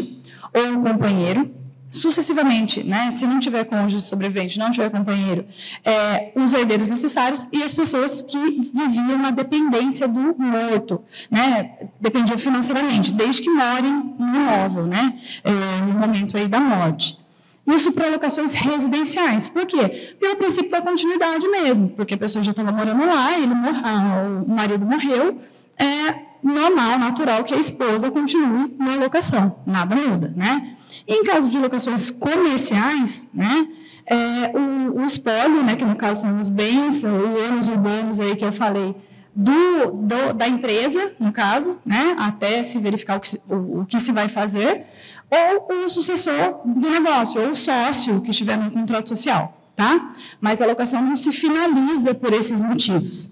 ou 0.53 0.77
o 0.77 0.81
companheiro, 0.81 1.53
sucessivamente, 1.91 2.83
né? 2.83 3.11
se 3.11 3.27
não 3.27 3.37
tiver 3.41 3.65
cônjuge 3.65 4.01
sobrevivente, 4.03 4.57
não 4.57 4.71
tiver 4.71 4.89
companheiro, 4.89 5.45
é, 5.83 6.31
os 6.35 6.53
herdeiros 6.53 6.89
necessários 6.89 7.45
e 7.51 7.61
as 7.61 7.73
pessoas 7.73 8.21
que 8.21 8.37
viviam 8.73 9.17
na 9.17 9.29
dependência 9.29 10.07
do 10.07 10.35
morto, 10.37 11.03
né? 11.29 11.89
dependiam 11.99 12.37
financeiramente, 12.37 13.11
desde 13.11 13.41
que 13.41 13.49
morem 13.49 14.15
no 14.17 14.35
imóvel, 14.37 14.85
né? 14.87 15.19
É, 15.43 15.81
no 15.81 15.99
momento 15.99 16.37
aí 16.37 16.47
da 16.47 16.61
morte. 16.61 17.22
Isso 17.65 17.91
para 17.93 18.09
locações 18.09 18.53
residenciais. 18.53 19.47
Por 19.47 19.65
quê? 19.65 20.15
Pelo 20.19 20.35
princípio 20.35 20.69
da 20.69 20.81
continuidade 20.81 21.47
mesmo, 21.47 21.89
porque 21.89 22.15
a 22.15 22.17
pessoa 22.17 22.43
já 22.43 22.51
estava 22.51 22.71
morando 22.71 23.05
lá, 23.05 23.37
ele 23.37 23.53
mor 23.53 23.73
ah, 23.83 24.43
o 24.45 24.49
marido 24.49 24.85
morreu, 24.85 25.39
é 25.79 26.33
normal, 26.43 26.99
natural 26.99 27.43
que 27.43 27.53
a 27.53 27.57
esposa 27.57 28.11
continue 28.11 28.75
na 28.77 28.95
locação, 28.95 29.59
nada 29.65 29.95
muda, 29.95 30.33
né? 30.35 30.75
Em 31.07 31.23
caso 31.23 31.49
de 31.49 31.57
locações 31.57 32.09
comerciais, 32.09 33.29
né, 33.33 33.67
é, 34.05 34.51
o, 34.55 35.01
o 35.01 35.05
espólio, 35.05 35.63
né, 35.63 35.75
que 35.75 35.85
no 35.85 35.95
caso 35.95 36.21
são 36.21 36.37
os 36.37 36.49
bens, 36.49 37.03
o 37.03 37.47
ônus 37.49 37.67
bônus 37.69 38.19
aí 38.19 38.35
que 38.35 38.45
eu 38.45 38.51
falei, 38.51 38.95
do, 39.35 39.91
do, 39.91 40.33
da 40.33 40.47
empresa, 40.47 41.13
no 41.19 41.31
caso, 41.31 41.79
né, 41.83 42.15
até 42.19 42.61
se 42.61 42.77
verificar 42.77 43.17
o 43.17 43.19
que, 43.19 43.39
o, 43.49 43.81
o 43.81 43.85
que 43.85 43.99
se 43.99 44.11
vai 44.11 44.27
fazer, 44.27 44.85
ou 45.33 45.85
o 45.85 45.89
sucessor 45.89 46.61
do 46.65 46.89
negócio, 46.89 47.41
ou 47.41 47.49
o 47.51 47.55
sócio 47.55 48.21
que 48.21 48.31
estiver 48.31 48.57
no 48.57 48.69
contrato 48.69 49.09
social, 49.09 49.57
tá? 49.75 50.13
Mas 50.39 50.61
a 50.61 50.65
locação 50.65 51.01
não 51.01 51.17
se 51.17 51.31
finaliza 51.31 52.13
por 52.13 52.33
esses 52.33 52.61
motivos. 52.61 53.31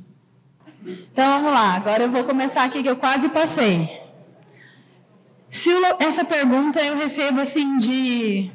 Então 0.84 1.42
vamos 1.42 1.52
lá, 1.52 1.76
agora 1.76 2.04
eu 2.04 2.12
vou 2.12 2.24
começar 2.24 2.64
aqui 2.64 2.82
que 2.82 2.90
eu 2.90 2.96
quase 2.96 3.30
passei. 3.30 4.02
Se 5.50 5.70
essa 6.00 6.26
pergunta 6.26 6.82
eu 6.82 6.98
recebo 6.98 7.42
assim 7.42 7.78
de 7.78 8.50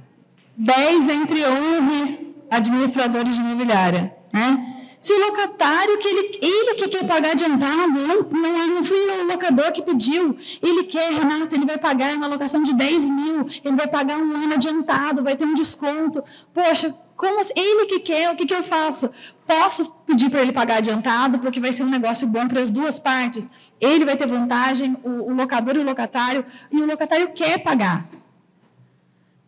10 0.57 1.09
entre 1.11 1.45
11 1.45 2.35
administradores 2.51 3.37
de 3.37 3.43
imobiliária, 3.43 4.15
né? 4.33 4.76
Se 5.07 5.13
o 5.13 5.21
locatário, 5.21 5.99
que 5.99 6.09
ele, 6.09 6.39
ele 6.43 6.75
que 6.75 6.89
quer 6.89 7.07
pagar 7.07 7.31
adiantado, 7.31 7.97
não, 7.97 8.23
não, 8.23 8.67
não 8.67 8.83
foi 8.83 9.21
o 9.21 9.27
locador 9.29 9.71
que 9.71 9.81
pediu. 9.81 10.37
Ele 10.61 10.83
quer, 10.83 11.13
Renata, 11.13 11.55
ele 11.55 11.65
vai 11.65 11.79
pagar 11.79 12.13
uma 12.17 12.27
locação 12.27 12.61
de 12.65 12.75
10 12.75 13.11
mil, 13.11 13.47
ele 13.65 13.77
vai 13.77 13.87
pagar 13.87 14.19
um 14.19 14.35
ano 14.35 14.55
adiantado, 14.55 15.23
vai 15.23 15.37
ter 15.37 15.45
um 15.45 15.55
desconto. 15.55 16.25
Poxa, 16.53 16.93
como 17.17 17.39
assim? 17.39 17.53
Ele 17.55 17.87
que 17.87 18.01
quer, 18.01 18.33
o 18.33 18.35
que, 18.35 18.47
que 18.47 18.53
eu 18.53 18.65
faço? 18.65 19.09
Posso 19.47 19.89
pedir 20.05 20.29
para 20.29 20.43
ele 20.43 20.51
pagar 20.53 20.79
adiantado, 20.79 21.39
porque 21.39 21.61
vai 21.61 21.73
ser 21.73 21.85
um 21.85 21.89
negócio 21.89 22.27
bom 22.27 22.49
para 22.49 22.61
as 22.61 22.73
duas 22.73 22.99
partes. 22.99 23.49
Ele 23.81 24.05
vai 24.05 24.17
ter 24.17 24.27
vantagem, 24.27 24.97
o, 25.05 25.31
o 25.31 25.35
locador 25.35 25.77
e 25.77 25.79
o 25.79 25.85
locatário, 25.85 26.45
e 26.73 26.81
o 26.81 26.85
locatário 26.85 27.31
quer 27.33 27.59
pagar. 27.63 28.09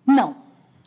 Não. 0.07 0.37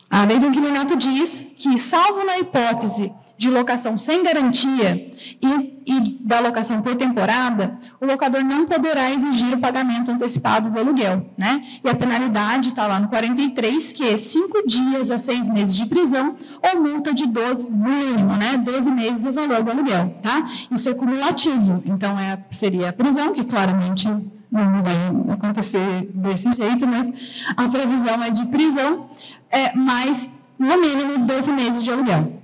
A 0.08 0.24
lei 0.24 0.38
do 0.38 0.46
inquilinato 0.46 0.96
diz 0.96 1.44
que, 1.58 1.78
salvo 1.78 2.24
na 2.24 2.38
hipótese 2.38 3.12
de 3.42 3.50
locação 3.50 3.98
sem 3.98 4.22
garantia 4.22 5.10
e, 5.42 5.82
e, 5.84 6.00
da 6.20 6.38
locação 6.38 6.80
por 6.80 6.94
temporada, 6.94 7.76
o 8.00 8.06
locador 8.06 8.44
não 8.44 8.66
poderá 8.66 9.10
exigir 9.10 9.52
o 9.52 9.58
pagamento 9.58 10.12
antecipado 10.12 10.70
do 10.70 10.78
aluguel. 10.78 11.26
Né? 11.36 11.60
E 11.84 11.90
a 11.90 11.94
penalidade 11.94 12.68
está 12.68 12.86
lá 12.86 13.00
no 13.00 13.08
43, 13.08 13.90
que 13.90 14.04
é 14.04 14.16
5 14.16 14.64
dias 14.64 15.10
a 15.10 15.18
6 15.18 15.48
meses 15.48 15.74
de 15.74 15.86
prisão 15.86 16.36
ou 16.72 16.80
multa 16.80 17.12
de 17.12 17.26
12, 17.26 17.68
mínimo, 17.68 18.36
né? 18.36 18.56
12 18.58 18.92
meses 18.92 19.26
o 19.26 19.32
valor 19.32 19.64
do 19.64 19.72
aluguel. 19.72 20.14
Tá? 20.22 20.48
Isso 20.70 20.88
é 20.88 20.94
cumulativo, 20.94 21.82
então 21.84 22.16
é, 22.16 22.38
seria 22.52 22.90
a 22.90 22.92
prisão, 22.92 23.32
que 23.32 23.42
claramente 23.42 24.06
não 24.06 24.82
vai 24.84 24.94
acontecer 25.34 26.08
desse 26.14 26.52
jeito, 26.52 26.86
mas 26.86 27.12
a 27.56 27.68
previsão 27.68 28.22
é 28.22 28.30
de 28.30 28.46
prisão, 28.46 29.10
é, 29.50 29.74
mais 29.74 30.28
no 30.56 30.80
mínimo 30.80 31.26
12 31.26 31.52
meses 31.52 31.82
de 31.82 31.90
aluguel. 31.90 32.41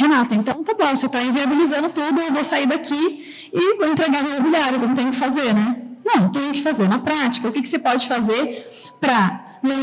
Renata, 0.00 0.34
então 0.34 0.64
tá 0.64 0.72
bom, 0.72 0.96
você 0.96 1.04
está 1.04 1.22
inviabilizando 1.22 1.90
tudo, 1.90 2.18
eu 2.22 2.32
vou 2.32 2.42
sair 2.42 2.66
daqui 2.66 3.50
e 3.52 3.76
vou 3.76 3.86
entregar 3.86 4.22
no 4.22 4.30
imobiliário, 4.30 4.80
como 4.80 4.96
tem 4.96 5.10
que 5.10 5.16
fazer, 5.16 5.52
né? 5.52 5.76
Não, 6.02 6.30
tem 6.30 6.50
que 6.52 6.62
fazer 6.62 6.88
na 6.88 6.98
prática. 6.98 7.46
O 7.46 7.52
que, 7.52 7.60
que 7.60 7.68
você 7.68 7.78
pode 7.78 8.08
fazer 8.08 8.66
para 8.98 9.58
não 9.62 9.74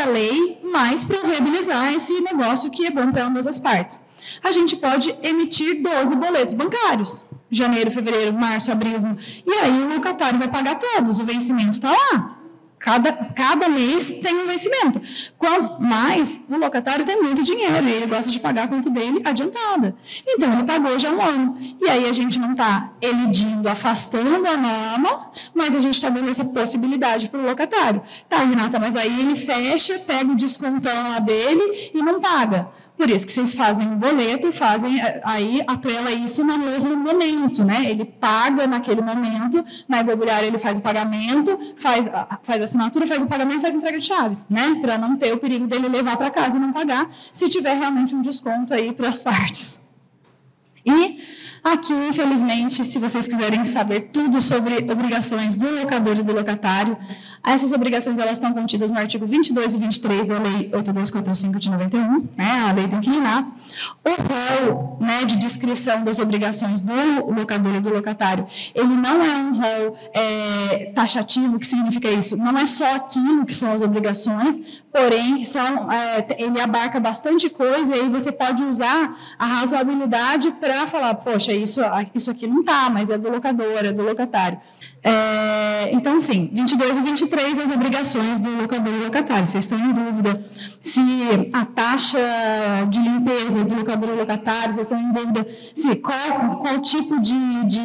a 0.00 0.06
lei, 0.06 0.60
mas 0.62 1.04
para 1.04 1.22
viabilizar 1.22 1.92
esse 1.92 2.20
negócio 2.20 2.70
que 2.70 2.86
é 2.86 2.90
bom 2.92 3.10
para 3.10 3.26
ambas 3.26 3.48
as 3.48 3.58
partes? 3.58 4.00
A 4.44 4.52
gente 4.52 4.76
pode 4.76 5.12
emitir 5.24 5.82
12 5.82 6.14
boletos 6.14 6.54
bancários. 6.54 7.24
Janeiro, 7.50 7.90
fevereiro, 7.90 8.32
março, 8.32 8.70
abril. 8.70 9.00
E 9.44 9.52
aí 9.54 9.82
o 9.82 9.92
locatário 9.92 10.38
vai 10.38 10.46
pagar 10.46 10.76
todos, 10.76 11.18
o 11.18 11.24
vencimento 11.24 11.70
está 11.70 11.90
lá. 11.90 12.41
Cada, 12.82 13.12
cada 13.12 13.68
mês 13.68 14.10
tem 14.10 14.34
um 14.34 14.46
vencimento. 14.48 15.00
Quanto 15.38 15.80
mais, 15.80 16.40
o 16.50 16.56
locatário 16.56 17.04
tem 17.04 17.22
muito 17.22 17.40
dinheiro 17.44 17.88
e 17.88 17.92
ele 17.92 18.06
gosta 18.06 18.28
de 18.28 18.40
pagar 18.40 18.64
a 18.64 18.68
conta 18.68 18.90
dele 18.90 19.22
adiantada. 19.24 19.94
Então, 20.26 20.52
ele 20.52 20.64
pagou 20.64 20.98
já 20.98 21.12
um 21.12 21.22
ano. 21.22 21.56
E 21.80 21.88
aí 21.88 22.08
a 22.08 22.12
gente 22.12 22.40
não 22.40 22.50
está 22.50 22.90
elidindo, 23.00 23.68
afastando 23.68 24.48
a 24.48 24.56
norma, 24.56 25.30
mas 25.54 25.76
a 25.76 25.78
gente 25.78 25.94
está 25.94 26.10
dando 26.10 26.28
essa 26.28 26.44
possibilidade 26.44 27.28
para 27.28 27.38
o 27.38 27.46
locatário. 27.46 28.02
Tá, 28.28 28.38
Renata, 28.38 28.80
mas 28.80 28.96
aí 28.96 29.20
ele 29.20 29.36
fecha, 29.36 30.00
pega 30.00 30.32
o 30.32 30.34
descontão 30.34 31.10
lá 31.10 31.20
dele 31.20 31.92
e 31.94 32.02
não 32.02 32.20
paga. 32.20 32.68
Por 32.96 33.10
isso 33.10 33.26
que 33.26 33.32
vocês 33.32 33.54
fazem 33.54 33.88
um 33.88 33.96
boleto 33.96 34.48
e 34.48 34.52
fazem, 34.52 35.00
eh, 35.00 35.20
aí 35.24 35.62
atrela 35.66 36.12
isso 36.12 36.44
no 36.44 36.56
mesmo 36.58 36.96
momento, 36.96 37.64
né? 37.64 37.90
Ele 37.90 38.04
paga 38.04 38.66
naquele 38.66 39.02
momento, 39.02 39.64
na 39.88 40.00
imobiliária 40.00 40.46
ele 40.46 40.58
faz 40.58 40.78
o 40.78 40.82
pagamento, 40.82 41.58
faz, 41.76 42.08
faz 42.42 42.60
a 42.60 42.64
assinatura, 42.64 43.06
faz 43.06 43.22
o 43.22 43.26
pagamento 43.26 43.60
faz 43.60 43.74
a 43.74 43.78
entrega 43.78 43.98
de 43.98 44.04
chaves, 44.04 44.46
né? 44.48 44.76
Para 44.80 44.98
não 44.98 45.16
ter 45.16 45.32
o 45.32 45.38
perigo 45.38 45.66
dele 45.66 45.88
levar 45.88 46.16
para 46.16 46.30
casa 46.30 46.56
e 46.56 46.60
não 46.60 46.72
pagar, 46.72 47.10
se 47.32 47.48
tiver 47.48 47.74
realmente 47.74 48.14
um 48.14 48.22
desconto 48.22 48.72
aí 48.72 48.92
para 48.92 49.08
as 49.08 49.22
partes. 49.24 49.80
E 50.84 51.41
Aqui, 51.64 51.92
infelizmente, 51.92 52.84
se 52.84 52.98
vocês 52.98 53.28
quiserem 53.28 53.64
saber 53.64 54.10
tudo 54.12 54.40
sobre 54.40 54.78
obrigações 54.90 55.54
do 55.54 55.70
locador 55.70 56.18
e 56.18 56.22
do 56.22 56.32
locatário, 56.32 56.98
essas 57.46 57.72
obrigações 57.72 58.18
elas 58.18 58.32
estão 58.32 58.52
contidas 58.52 58.90
no 58.90 58.98
artigo 58.98 59.24
22 59.24 59.74
e 59.74 59.78
23 59.78 60.26
da 60.26 60.38
Lei 60.38 60.70
8245 60.72 61.58
de 61.60 61.70
91, 61.70 62.28
né, 62.36 62.66
a 62.68 62.72
Lei 62.72 62.88
do 62.88 62.96
Inquilinato. 62.96 63.52
O 64.04 64.10
rol 64.10 64.98
né, 65.00 65.24
de 65.24 65.36
descrição 65.36 66.02
das 66.02 66.18
obrigações 66.18 66.80
do 66.80 66.92
locador 67.32 67.76
e 67.76 67.80
do 67.80 67.90
locatário, 67.90 68.46
ele 68.74 68.94
não 68.94 69.22
é 69.22 69.36
um 69.36 69.54
rol 69.54 69.96
é, 70.12 70.92
taxativo, 70.94 71.58
que 71.60 71.66
significa 71.66 72.10
isso? 72.10 72.36
Não 72.36 72.58
é 72.58 72.66
só 72.66 72.96
aquilo 72.96 73.46
que 73.46 73.54
são 73.54 73.72
as 73.72 73.82
obrigações, 73.82 74.60
porém, 74.92 75.44
são, 75.44 75.90
é, 75.90 76.26
ele 76.38 76.60
abarca 76.60 76.98
bastante 76.98 77.48
coisa 77.48 77.96
e 77.96 78.00
aí 78.00 78.08
você 78.08 78.32
pode 78.32 78.62
usar 78.64 79.16
a 79.38 79.46
razoabilidade 79.46 80.50
para 80.60 80.86
falar, 80.86 81.14
poxa, 81.14 81.51
isso, 81.54 81.80
isso 82.14 82.30
aqui 82.30 82.46
não 82.46 82.60
está, 82.60 82.88
mas 82.90 83.10
é 83.10 83.18
do 83.18 83.30
locador, 83.30 83.84
é 83.84 83.92
do 83.92 84.02
locatário. 84.02 84.58
É, 85.04 85.90
então, 85.92 86.20
sim, 86.20 86.48
22 86.52 86.96
e 86.96 87.00
23 87.00 87.58
as 87.58 87.70
obrigações 87.70 88.38
do 88.38 88.50
locador 88.56 88.94
e 88.94 89.04
locatário. 89.04 89.46
Vocês 89.46 89.64
estão 89.64 89.78
em 89.78 89.92
dúvida 89.92 90.44
se 90.80 91.00
a 91.52 91.64
taxa 91.64 92.18
de 92.88 93.00
limpeza 93.00 93.64
do 93.64 93.74
locador 93.74 94.10
e 94.10 94.12
locatário, 94.12 94.72
vocês 94.72 94.90
estão 94.90 95.00
em 95.00 95.10
dúvida 95.10 95.46
se 95.74 95.96
qual, 95.96 96.58
qual 96.60 96.78
tipo 96.80 97.20
de, 97.20 97.64
de, 97.64 97.80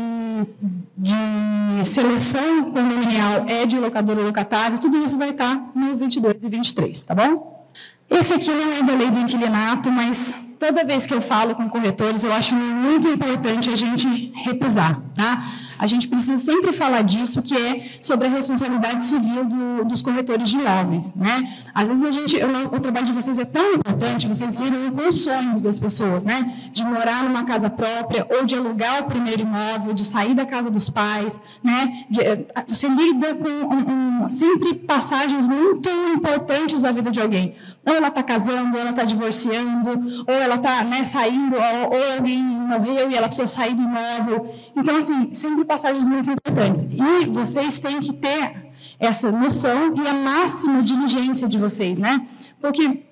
de 0.96 1.86
seleção 1.86 2.66
condominial 2.66 3.46
é 3.48 3.66
de 3.66 3.80
locador 3.80 4.18
ou 4.20 4.26
locatário, 4.26 4.78
tudo 4.80 4.98
isso 4.98 5.18
vai 5.18 5.32
estar 5.32 5.72
no 5.74 5.98
22 5.98 6.44
e 6.44 6.50
23, 6.50 7.04
tá 7.04 7.16
bom? 7.16 7.68
Esse 8.10 8.36
aqui 8.36 8.52
não 8.52 8.74
é 8.74 8.84
da 8.84 8.94
lei 8.94 9.10
do 9.10 9.20
inquilinato, 9.20 9.92
mas 9.92 10.36
toda 10.60 10.84
vez 10.84 11.06
que 11.06 11.14
eu 11.14 11.22
falo 11.22 11.56
com 11.56 11.70
corretores, 11.70 12.24
eu 12.24 12.34
acho 12.34 12.56
muito 12.56 13.08
importante 13.08 13.70
a 13.70 13.76
gente 13.76 14.32
repisar, 14.36 15.02
tá? 15.14 15.44
A 15.80 15.88
gente 15.88 16.08
precisa 16.08 16.38
sempre 16.38 16.72
falar 16.74 17.02
disso, 17.02 17.42
que 17.42 17.56
é 17.56 17.90
sobre 18.02 18.28
a 18.28 18.30
responsabilidade 18.30 19.04
civil 19.04 19.46
do, 19.46 19.86
dos 19.86 20.02
corretores 20.02 20.50
de 20.50 20.58
imóveis, 20.58 21.14
né? 21.14 21.58
Às 21.74 21.90
vezes 21.90 22.04
a 22.04 22.12
gente, 22.12 22.36
eu, 22.36 22.50
o 22.72 22.80
trabalho 22.80 23.06
de 23.06 23.14
vocês 23.14 23.38
é 23.38 23.46
tão 23.46 23.74
importante, 23.74 24.28
vocês 24.28 24.56
lidam 24.56 24.92
com 24.92 25.08
os 25.08 25.24
sonhos 25.24 25.62
das 25.62 25.78
pessoas, 25.80 26.26
né? 26.26 26.54
De 26.72 26.84
morar 26.84 27.24
numa 27.24 27.44
casa 27.44 27.70
própria 27.70 28.28
ou 28.30 28.46
de 28.46 28.56
alugar 28.56 29.04
o 29.04 29.06
primeiro 29.06 29.42
imóvel, 29.42 29.94
de 29.94 30.04
sair 30.04 30.34
da 30.34 30.46
casa 30.46 30.70
dos 30.70 30.90
pais, 30.90 31.40
né? 31.64 32.06
De, 32.10 32.22
eh, 32.22 32.46
você 32.68 32.88
lida 32.88 33.36
com 33.36 33.50
um, 33.50 34.24
um, 34.26 34.30
sempre 34.30 34.74
passagens 34.74 35.46
muito 35.48 35.90
importantes 36.14 36.82
da 36.82 36.92
vida 36.92 37.12
de 37.12 37.20
alguém. 37.20 37.56
Ou 37.86 37.96
ela 37.96 38.08
está 38.08 38.24
casando, 38.24 38.76
ou 38.76 38.82
ela 38.82 38.90
está 38.90 39.04
divorciando, 39.04 40.26
ou 40.28 40.34
ela 40.34 40.56
está 40.56 40.84
né, 40.84 41.04
saindo, 41.04 41.56
ou, 41.56 41.98
ou 41.98 42.14
alguém 42.16 42.44
morreu 42.44 43.10
e 43.10 43.16
ela 43.16 43.28
precisa 43.28 43.48
sair 43.48 43.74
do 43.74 43.82
imóvel. 43.82 44.54
Então, 44.78 44.96
assim, 44.96 45.34
sempre 45.34 45.66
passagens 45.66 46.08
muito 46.08 46.30
importantes. 46.30 46.84
E 46.84 47.26
vocês 47.32 47.80
têm 47.80 48.00
que 48.00 48.14
ter 48.14 48.68
essa 49.00 49.32
noção 49.32 49.96
e 49.96 50.08
a 50.08 50.14
máxima 50.14 50.84
diligência 50.84 51.48
de 51.48 51.58
vocês, 51.58 51.98
né? 51.98 52.28
Porque 52.62 53.04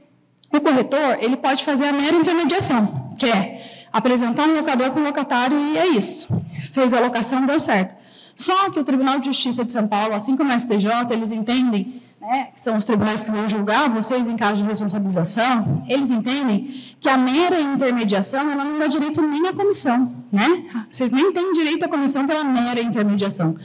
o 0.53 0.61
corretor, 0.61 1.17
ele 1.19 1.35
pode 1.35 1.63
fazer 1.63 1.85
a 1.85 1.93
mera 1.93 2.15
intermediação, 2.15 3.09
que 3.17 3.25
é 3.25 3.87
apresentar 3.91 4.47
um 4.47 4.53
locador 4.53 4.91
para 4.91 5.01
o 5.01 5.03
locatário 5.03 5.57
e 5.57 5.77
é 5.77 5.87
isso. 5.87 6.27
Fez 6.71 6.93
a 6.93 6.99
locação, 6.99 7.45
deu 7.45 7.59
certo. 7.59 7.95
Só 8.35 8.69
que 8.69 8.79
o 8.79 8.83
Tribunal 8.83 9.19
de 9.19 9.25
Justiça 9.27 9.65
de 9.65 9.71
São 9.71 9.87
Paulo, 9.87 10.13
assim 10.13 10.37
como 10.37 10.53
o 10.53 10.59
STJ, 10.59 10.87
eles 11.11 11.31
entendem 11.31 12.01
né, 12.25 12.49
que 12.53 12.59
são 12.59 12.75
os 12.75 12.83
tribunais 12.83 13.21
que 13.21 13.29
vão 13.29 13.47
julgar 13.47 13.87
vocês 13.87 14.27
em 14.27 14.35
caso 14.35 14.61
de 14.63 14.67
responsabilização, 14.67 15.83
eles 15.87 16.09
entendem 16.09 16.63
que 16.99 17.07
a 17.07 17.17
mera 17.17 17.59
intermediação 17.61 18.49
ela 18.49 18.65
não 18.65 18.79
dá 18.79 18.87
direito 18.87 19.21
nem 19.21 19.47
à 19.47 19.53
comissão. 19.53 20.11
Né? 20.31 20.65
Vocês 20.89 21.11
nem 21.11 21.31
têm 21.31 21.53
direito 21.53 21.85
à 21.85 21.87
comissão 21.87 22.25
pela 22.25 22.43
mera 22.43 22.81
intermediação. 22.81 23.55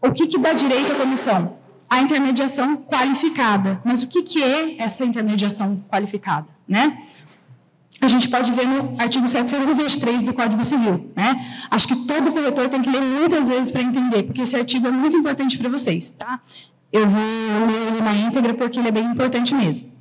O 0.00 0.10
que, 0.12 0.26
que 0.26 0.38
dá 0.38 0.54
direito 0.54 0.92
à 0.92 0.94
comissão? 0.94 1.58
A 1.90 2.00
intermediação 2.00 2.76
qualificada. 2.76 3.80
Mas 3.84 4.02
o 4.02 4.08
que, 4.08 4.22
que 4.22 4.42
é 4.42 4.82
essa 4.82 5.04
intermediação 5.04 5.78
qualificada? 5.90 6.46
Né? 6.66 7.02
a 7.98 8.08
gente 8.08 8.28
pode 8.28 8.52
ver 8.52 8.66
no 8.66 8.94
artigo 9.00 9.26
723 9.26 10.22
do 10.22 10.34
Código 10.34 10.62
Civil. 10.64 11.10
Né? 11.16 11.46
Acho 11.70 11.88
que 11.88 11.96
todo 11.96 12.30
corretor 12.30 12.68
tem 12.68 12.82
que 12.82 12.90
ler 12.90 13.00
muitas 13.00 13.48
vezes 13.48 13.70
para 13.70 13.82
entender, 13.82 14.24
porque 14.24 14.42
esse 14.42 14.54
artigo 14.54 14.86
é 14.86 14.90
muito 14.90 15.16
importante 15.16 15.56
para 15.56 15.70
vocês. 15.70 16.12
Tá? 16.12 16.40
Eu 16.92 17.08
vou 17.08 17.20
ler 17.66 17.88
ele 17.88 18.00
na 18.00 18.12
íntegra 18.14 18.54
porque 18.54 18.78
ele 18.78 18.88
é 18.88 18.92
bem 18.92 19.04
importante 19.04 19.54
mesmo. 19.54 19.96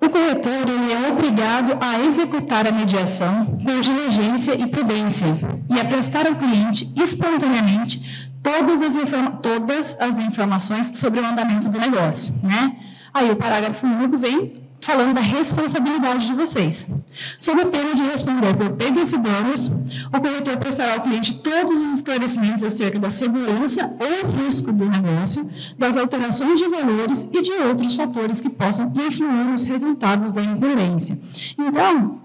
O 0.00 0.08
corretor 0.08 0.64
é 0.90 1.10
obrigado 1.10 1.76
a 1.78 2.00
executar 2.00 2.66
a 2.66 2.72
mediação 2.72 3.58
com 3.62 3.80
diligência 3.80 4.54
e 4.54 4.66
prudência 4.66 5.26
e 5.68 5.78
a 5.78 5.84
prestar 5.84 6.26
ao 6.26 6.36
cliente 6.36 6.90
espontaneamente 6.96 8.30
todas 8.42 8.80
as, 8.80 8.96
todas 9.42 10.00
as 10.00 10.18
informações 10.18 10.90
sobre 10.94 11.20
o 11.20 11.26
andamento 11.26 11.68
do 11.68 11.78
negócio. 11.78 12.34
Né? 12.42 12.76
Aí 13.12 13.30
o 13.30 13.36
parágrafo 13.36 13.86
único 13.86 14.16
vem 14.16 14.54
falando 14.80 15.14
da 15.14 15.20
responsabilidade 15.20 16.26
de 16.26 16.32
vocês. 16.34 16.86
Sob 17.38 17.60
a 17.60 17.66
pena 17.66 17.94
de 17.94 18.02
responder 18.02 18.54
por 18.56 18.70
perdas 18.70 19.12
e 19.12 19.18
danos, 19.18 19.66
o 20.12 20.20
corretor 20.20 20.56
prestará 20.56 20.94
ao 20.94 21.00
cliente 21.00 21.34
todos 21.34 21.76
os 21.76 21.94
esclarecimentos 21.94 22.64
acerca 22.64 22.98
da 22.98 23.10
segurança 23.10 23.96
ou 24.00 24.30
risco 24.44 24.72
do 24.72 24.88
negócio, 24.88 25.48
das 25.78 25.96
alterações 25.96 26.58
de 26.58 26.68
valores 26.68 27.28
e 27.32 27.42
de 27.42 27.52
outros 27.52 27.94
fatores 27.94 28.40
que 28.40 28.48
possam 28.48 28.92
influir 28.94 29.46
nos 29.46 29.64
resultados 29.64 30.32
da 30.32 30.42
incumbência. 30.42 31.18
Então, 31.58 32.19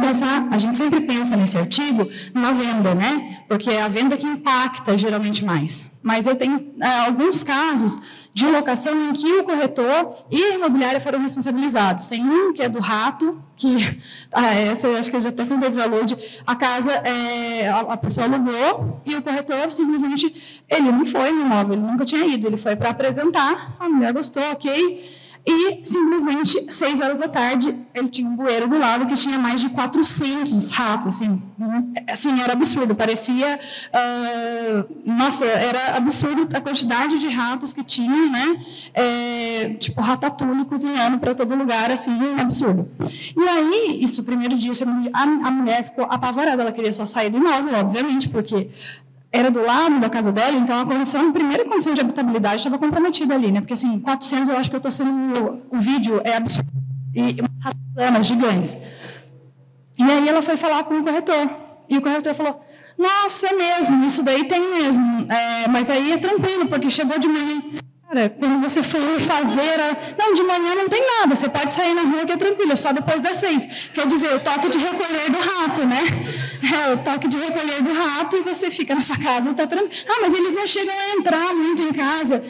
pensar, 0.00 0.48
a 0.50 0.58
gente 0.58 0.76
sempre 0.76 1.00
pensa 1.00 1.36
nesse 1.36 1.56
artigo 1.56 2.08
na 2.34 2.52
venda, 2.52 2.94
né? 2.94 3.42
Porque 3.48 3.70
é 3.70 3.82
a 3.82 3.88
venda 3.88 4.16
que 4.16 4.26
impacta 4.26 4.96
geralmente 4.96 5.44
mais. 5.44 5.90
Mas 6.02 6.26
eu 6.26 6.34
tenho 6.34 6.72
é, 6.80 7.06
alguns 7.06 7.42
casos 7.42 8.00
de 8.32 8.46
locação 8.46 9.08
em 9.08 9.12
que 9.12 9.26
o 9.38 9.44
corretor 9.44 10.14
e 10.30 10.42
a 10.42 10.54
imobiliária 10.54 11.00
foram 11.00 11.20
responsabilizados. 11.20 12.06
Tem 12.06 12.24
um 12.24 12.52
que 12.52 12.62
é 12.62 12.68
do 12.68 12.80
rato, 12.80 13.42
que 13.56 13.76
ah, 14.32 14.54
essa 14.54 14.86
eu 14.86 14.96
acho 14.96 15.10
que 15.10 15.16
eu 15.16 15.20
já 15.20 15.28
até 15.28 15.44
contei 15.44 15.70
valor 15.70 16.04
de 16.04 16.16
a 16.46 16.54
casa 16.54 16.92
é, 16.92 17.68
a, 17.68 17.80
a, 17.80 17.96
pessoa 17.96 18.26
alugou 18.26 19.00
e 19.04 19.14
o 19.14 19.22
corretor 19.22 19.70
simplesmente 19.70 20.64
ele 20.68 20.92
não 20.92 21.04
foi 21.04 21.30
no 21.32 21.42
imóvel, 21.42 21.74
ele 21.74 21.82
nunca 21.82 22.04
tinha 22.04 22.24
ido, 22.24 22.46
ele 22.46 22.56
foi 22.56 22.76
para 22.76 22.90
apresentar, 22.90 23.76
a 23.78 23.88
mulher 23.88 24.12
gostou, 24.12 24.42
ok 24.52 25.19
e, 25.46 25.80
simplesmente, 25.84 26.66
seis 26.70 27.00
horas 27.00 27.18
da 27.18 27.28
tarde, 27.28 27.74
ele 27.94 28.08
tinha 28.08 28.28
um 28.28 28.36
bueiro 28.36 28.68
do 28.68 28.78
lado 28.78 29.06
que 29.06 29.14
tinha 29.14 29.38
mais 29.38 29.60
de 29.60 29.70
400 29.70 30.70
ratos. 30.70 31.06
Assim, 31.06 31.42
assim 32.08 32.40
era 32.40 32.52
absurdo. 32.52 32.94
Parecia. 32.94 33.58
Uh, 33.88 34.94
nossa, 35.04 35.46
era 35.46 35.96
absurdo 35.96 36.48
a 36.54 36.60
quantidade 36.60 37.18
de 37.18 37.28
ratos 37.28 37.72
que 37.72 37.82
tinha, 37.82 38.28
né? 38.28 38.64
É, 38.92 39.74
tipo, 39.78 40.00
ratatouille 40.00 40.64
cozinhando 40.66 41.18
para 41.18 41.34
todo 41.34 41.54
lugar, 41.54 41.90
assim, 41.90 42.12
absurdo. 42.38 42.88
E 43.36 43.48
aí, 43.48 43.98
isso, 44.02 44.22
primeiro 44.22 44.56
dia, 44.56 44.74
segundo 44.74 45.00
dia, 45.00 45.10
a, 45.14 45.22
a 45.22 45.50
mulher 45.50 45.84
ficou 45.84 46.04
apavorada. 46.04 46.62
Ela 46.62 46.72
queria 46.72 46.92
só 46.92 47.06
sair 47.06 47.30
do 47.30 47.38
imóvel, 47.38 47.74
obviamente, 47.78 48.28
porque 48.28 48.68
era 49.32 49.50
do 49.50 49.62
lado 49.62 50.00
da 50.00 50.10
casa 50.10 50.32
dela, 50.32 50.56
então 50.56 50.80
a 50.80 50.84
condição, 50.84 51.28
a 51.28 51.32
primeira 51.32 51.64
condição 51.64 51.94
de 51.94 52.00
habitabilidade 52.00 52.56
estava 52.56 52.78
comprometida 52.78 53.34
ali, 53.34 53.52
né? 53.52 53.60
Porque 53.60 53.74
assim, 53.74 54.00
400 54.00 54.48
eu 54.48 54.56
acho 54.56 54.68
que 54.68 54.76
eu 54.76 54.78
estou 54.78 54.90
sendo 54.90 55.62
o 55.70 55.78
vídeo 55.78 56.20
é 56.24 56.36
absurdo 56.36 56.70
e 57.14 57.36
umas 58.08 58.26
gigantes. 58.26 58.76
E 59.98 60.02
aí 60.02 60.28
ela 60.28 60.42
foi 60.42 60.56
falar 60.56 60.82
com 60.84 60.94
o 60.94 61.04
corretor 61.04 61.48
e 61.88 61.96
o 61.98 62.00
corretor 62.00 62.34
falou: 62.34 62.60
Nossa, 62.98 63.48
é 63.48 63.52
mesmo, 63.52 64.04
isso 64.04 64.22
daí 64.22 64.44
tem 64.44 64.60
mesmo, 64.70 65.26
é, 65.30 65.68
mas 65.68 65.88
aí 65.90 66.12
é 66.12 66.18
tranquilo 66.18 66.66
porque 66.66 66.90
chegou 66.90 67.18
de 67.18 67.28
manhã. 67.28 67.62
Cara, 68.12 68.28
quando 68.28 68.60
você 68.60 68.82
for 68.82 69.20
fazer. 69.20 69.80
A... 69.80 69.96
Não, 70.18 70.34
de 70.34 70.42
manhã 70.42 70.74
não 70.74 70.88
tem 70.88 71.00
nada, 71.00 71.36
você 71.36 71.48
pode 71.48 71.72
sair 71.72 71.94
na 71.94 72.02
rua 72.02 72.26
que 72.26 72.32
é 72.32 72.36
tranquilo, 72.36 72.72
é 72.72 72.76
só 72.76 72.92
depois 72.92 73.20
das 73.20 73.36
seis. 73.36 73.64
Quer 73.94 74.04
dizer, 74.08 74.34
o 74.34 74.40
toque 74.40 74.68
de 74.68 74.78
recolher 74.78 75.30
do 75.30 75.38
rato, 75.38 75.86
né? 75.86 76.02
É 76.74 76.92
o 76.92 76.98
toque 76.98 77.28
de 77.28 77.38
recolher 77.38 77.80
do 77.82 77.92
rato 77.92 78.36
e 78.36 78.40
você 78.40 78.68
fica 78.68 78.96
na 78.96 79.00
sua 79.00 79.16
casa, 79.16 79.50
está 79.50 79.64
tranquilo. 79.64 79.92
Ah, 80.08 80.18
mas 80.22 80.34
eles 80.34 80.54
não 80.54 80.66
chegam 80.66 80.92
a 80.92 81.16
entrar 81.16 81.54
muito 81.54 81.82
em 81.82 81.92
casa. 81.92 82.42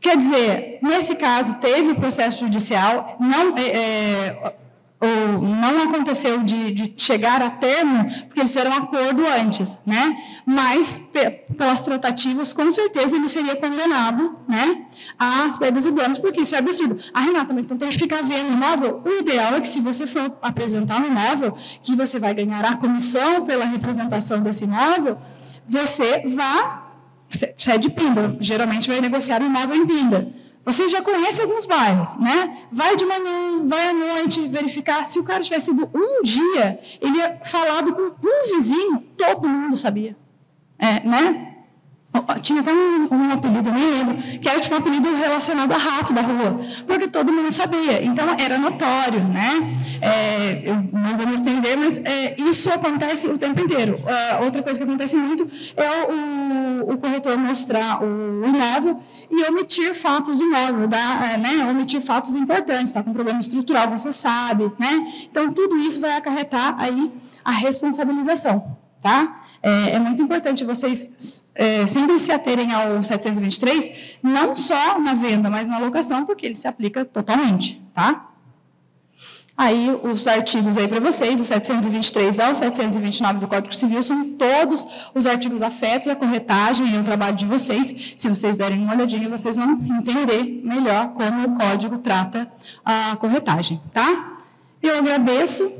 Quer 0.00 0.16
dizer, 0.16 0.78
nesse 0.82 1.14
caso, 1.14 1.60
teve 1.60 1.94
processo 1.94 2.40
judicial, 2.40 3.16
não, 3.20 3.56
é, 3.56 3.62
é, 3.62 4.54
ou 5.02 5.42
não 5.42 5.82
aconteceu 5.82 6.44
de, 6.44 6.70
de, 6.70 6.94
chegar 6.96 7.42
a 7.42 7.50
termo, 7.50 8.04
porque 8.26 8.38
eles 8.38 8.52
fizeram 8.52 8.70
um 8.70 8.74
acordo 8.74 9.24
antes, 9.26 9.76
né? 9.84 10.16
Mas, 10.46 11.02
pelas 11.58 11.82
tratativas, 11.82 12.52
com 12.52 12.70
certeza 12.70 13.16
ele 13.16 13.26
seria 13.28 13.56
condenado, 13.56 14.38
né? 14.48 14.86
Às 15.18 15.58
perdas 15.58 15.86
e 15.86 15.90
danos, 15.90 16.18
porque 16.18 16.42
isso 16.42 16.54
é 16.54 16.58
absurdo. 16.58 16.98
Ah, 17.12 17.20
Renata, 17.20 17.52
mas 17.52 17.64
então 17.64 17.76
tem 17.76 17.88
que 17.88 17.98
ficar 17.98 18.22
vendo 18.22 18.50
o 18.50 18.52
imóvel? 18.52 19.02
O 19.04 19.08
ideal 19.08 19.56
é 19.56 19.60
que, 19.60 19.68
se 19.68 19.80
você 19.80 20.06
for 20.06 20.38
apresentar 20.40 21.02
um 21.02 21.06
imóvel, 21.06 21.56
que 21.82 21.96
você 21.96 22.20
vai 22.20 22.32
ganhar 22.32 22.64
a 22.64 22.76
comissão 22.76 23.44
pela 23.44 23.64
representação 23.64 24.40
desse 24.40 24.64
imóvel, 24.64 25.18
você 25.68 26.22
vá, 26.28 26.92
você 27.28 27.72
é 27.72 27.78
de 27.78 27.90
pinda, 27.90 28.36
geralmente 28.38 28.88
vai 28.88 29.00
negociar 29.00 29.42
o 29.42 29.46
imóvel 29.46 29.74
em 29.74 29.86
pinda 29.86 30.32
Você 30.64 30.88
já 30.88 31.02
conhece 31.02 31.42
alguns 31.42 31.66
bairros, 31.66 32.14
né? 32.16 32.66
Vai 32.70 32.96
de 32.96 33.04
manhã, 33.04 33.66
vai 33.66 33.88
à 33.88 33.92
noite 33.92 34.46
verificar. 34.46 35.04
Se 35.04 35.18
o 35.18 35.24
cara 35.24 35.40
tivesse 35.40 35.72
ido 35.72 35.90
um 35.92 36.22
dia, 36.22 36.78
ele 37.00 37.18
ia 37.18 37.40
falado 37.44 37.92
com 37.94 38.02
um 38.02 38.54
vizinho, 38.54 39.00
todo 39.16 39.48
mundo 39.48 39.76
sabia. 39.76 40.16
É, 40.78 41.00
né? 41.00 41.51
Tinha 42.42 42.60
até 42.60 42.72
um, 42.72 43.08
um, 43.10 43.32
apelido, 43.32 43.70
nem 43.70 43.90
lembro, 43.90 44.16
que 44.38 44.46
era 44.46 44.60
tipo 44.60 44.74
um 44.74 44.78
apelido 44.78 45.14
relacionado 45.14 45.72
a 45.72 45.76
rato 45.78 46.12
da 46.12 46.20
rua, 46.20 46.60
porque 46.86 47.08
todo 47.08 47.32
mundo 47.32 47.50
sabia, 47.50 48.04
então 48.04 48.26
era 48.38 48.58
notório, 48.58 49.20
né? 49.24 49.78
É, 50.00 50.62
eu 50.64 50.74
não 50.92 51.16
vou 51.16 51.26
me 51.26 51.34
estender, 51.34 51.78
mas 51.78 51.98
é, 51.98 52.34
isso 52.38 52.68
acontece 52.70 53.28
o 53.28 53.38
tempo 53.38 53.60
inteiro. 53.60 53.94
Uh, 53.94 54.44
outra 54.44 54.62
coisa 54.62 54.78
que 54.78 54.84
acontece 54.84 55.16
muito 55.16 55.48
é 55.76 56.12
o, 56.12 56.92
o 56.92 56.98
corretor 56.98 57.38
mostrar 57.38 58.02
o 58.02 58.46
imóvel 58.46 59.00
e 59.30 59.44
omitir 59.44 59.94
fatos 59.94 60.38
do 60.38 60.44
imóvel, 60.44 60.88
da, 60.88 61.32
é, 61.32 61.38
né? 61.38 61.66
omitir 61.70 62.02
fatos 62.02 62.36
importantes, 62.36 62.88
está 62.88 63.02
com 63.02 63.12
problema 63.12 63.38
estrutural, 63.38 63.88
você 63.88 64.12
sabe, 64.12 64.70
né? 64.78 65.12
Então, 65.30 65.52
tudo 65.52 65.76
isso 65.78 66.00
vai 66.00 66.16
acarretar 66.16 66.74
aí 66.78 67.10
a 67.44 67.50
responsabilização, 67.50 68.76
tá? 69.02 69.41
É, 69.62 69.92
é 69.92 69.98
muito 69.98 70.20
importante 70.20 70.64
vocês 70.64 71.44
é, 71.54 71.86
sempre 71.86 72.18
se 72.18 72.32
aterem 72.32 72.72
ao 72.72 73.02
723, 73.02 74.18
não 74.22 74.56
só 74.56 74.98
na 74.98 75.14
venda, 75.14 75.48
mas 75.48 75.68
na 75.68 75.78
locação, 75.78 76.26
porque 76.26 76.46
ele 76.46 76.54
se 76.54 76.66
aplica 76.66 77.04
totalmente, 77.04 77.80
tá? 77.94 78.28
Aí, 79.56 79.90
os 80.02 80.26
artigos 80.26 80.76
aí 80.78 80.88
para 80.88 80.98
vocês, 80.98 81.38
o 81.38 81.44
723 81.44 82.40
ao 82.40 82.54
729 82.54 83.38
do 83.38 83.46
Código 83.46 83.72
Civil, 83.74 84.02
são 84.02 84.30
todos 84.30 84.84
os 85.14 85.26
artigos 85.26 85.62
afetos 85.62 86.08
à 86.08 86.16
corretagem 86.16 86.90
e 86.90 86.96
ao 86.96 87.04
trabalho 87.04 87.36
de 87.36 87.44
vocês. 87.44 88.14
Se 88.16 88.28
vocês 88.28 88.56
derem 88.56 88.82
uma 88.82 88.94
olhadinha, 88.94 89.28
vocês 89.28 89.56
vão 89.56 89.72
entender 89.98 90.42
melhor 90.64 91.10
como 91.10 91.46
o 91.46 91.54
código 91.56 91.98
trata 91.98 92.50
a 92.84 93.14
corretagem, 93.16 93.80
tá? 93.92 94.38
Eu 94.82 94.98
agradeço 94.98 95.70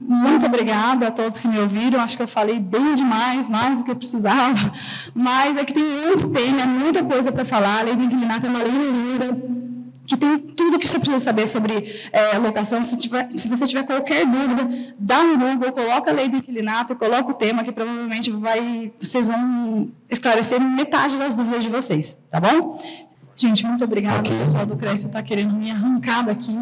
muito 0.00 0.46
obrigada 0.46 1.08
a 1.08 1.10
todos 1.10 1.40
que 1.40 1.48
me 1.48 1.58
ouviram. 1.58 2.00
Acho 2.00 2.16
que 2.16 2.22
eu 2.22 2.28
falei 2.28 2.60
bem 2.60 2.94
demais, 2.94 3.48
mais 3.48 3.78
do 3.78 3.84
que 3.84 3.90
eu 3.90 3.96
precisava. 3.96 4.72
Mas 5.14 5.56
é 5.56 5.64
que 5.64 5.72
tem 5.72 5.84
muito 5.84 6.30
tema, 6.30 6.66
muita 6.66 7.04
coisa 7.04 7.32
para 7.32 7.44
falar. 7.44 7.80
A 7.80 7.82
lei 7.82 7.96
do 7.96 8.04
inquilinato 8.04 8.46
é 8.46 8.48
uma 8.48 8.62
lei 8.62 8.70
linda, 8.70 9.36
que 10.06 10.16
tem 10.16 10.38
tudo 10.38 10.78
que 10.78 10.88
você 10.88 10.98
precisa 10.98 11.18
saber 11.18 11.46
sobre 11.46 11.84
é, 12.12 12.38
locação. 12.38 12.82
Se, 12.82 12.96
tiver, 12.96 13.28
se, 13.30 13.48
você 13.48 13.66
tiver 13.66 13.82
qualquer 13.84 14.24
dúvida, 14.24 14.68
dá 14.98 15.20
um 15.20 15.36
Google, 15.36 15.72
coloca 15.72 16.10
a 16.10 16.14
lei 16.14 16.28
do 16.28 16.36
inquilinato, 16.36 16.94
coloca 16.94 17.30
o 17.30 17.34
tema, 17.34 17.64
que 17.64 17.72
provavelmente 17.72 18.30
vai, 18.30 18.92
vocês 18.98 19.26
vão 19.26 19.90
esclarecer 20.08 20.60
metade 20.60 21.16
das 21.16 21.34
dúvidas 21.34 21.64
de 21.64 21.70
vocês. 21.70 22.16
Tá 22.30 22.40
bom? 22.40 22.80
Gente, 23.36 23.66
muito 23.66 23.84
obrigada. 23.84 24.20
Okay. 24.20 24.34
O 24.34 24.40
pessoal 24.40 24.64
do 24.64 24.76
CRES 24.76 25.04
está 25.04 25.22
querendo 25.22 25.54
me 25.54 25.70
arrancar 25.70 26.22
daqui. 26.22 26.58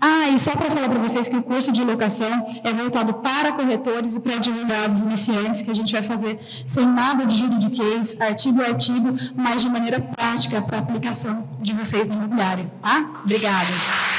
Ah, 0.00 0.28
e 0.28 0.38
só 0.38 0.54
para 0.54 0.70
falar 0.70 0.88
para 0.88 1.00
vocês 1.00 1.26
que 1.28 1.36
o 1.36 1.42
curso 1.42 1.72
de 1.72 1.82
locação 1.82 2.46
é 2.62 2.72
voltado 2.72 3.14
para 3.14 3.52
corretores 3.52 4.14
e 4.14 4.20
para 4.20 4.34
advogados 4.34 5.00
iniciantes, 5.00 5.62
que 5.62 5.70
a 5.70 5.74
gente 5.74 5.92
vai 5.92 6.02
fazer 6.02 6.38
sem 6.66 6.86
nada 6.86 7.24
de 7.24 7.36
juridiquês, 7.36 8.20
artigo 8.20 8.60
a 8.62 8.66
artigo, 8.66 9.14
mas 9.34 9.62
de 9.62 9.70
maneira 9.70 10.00
prática 10.00 10.60
para 10.60 10.78
a 10.78 10.80
aplicação 10.80 11.48
de 11.60 11.72
vocês 11.72 12.08
na 12.08 12.14
imobiliária. 12.14 12.70
Tá? 12.82 13.10
Obrigada. 13.24 14.15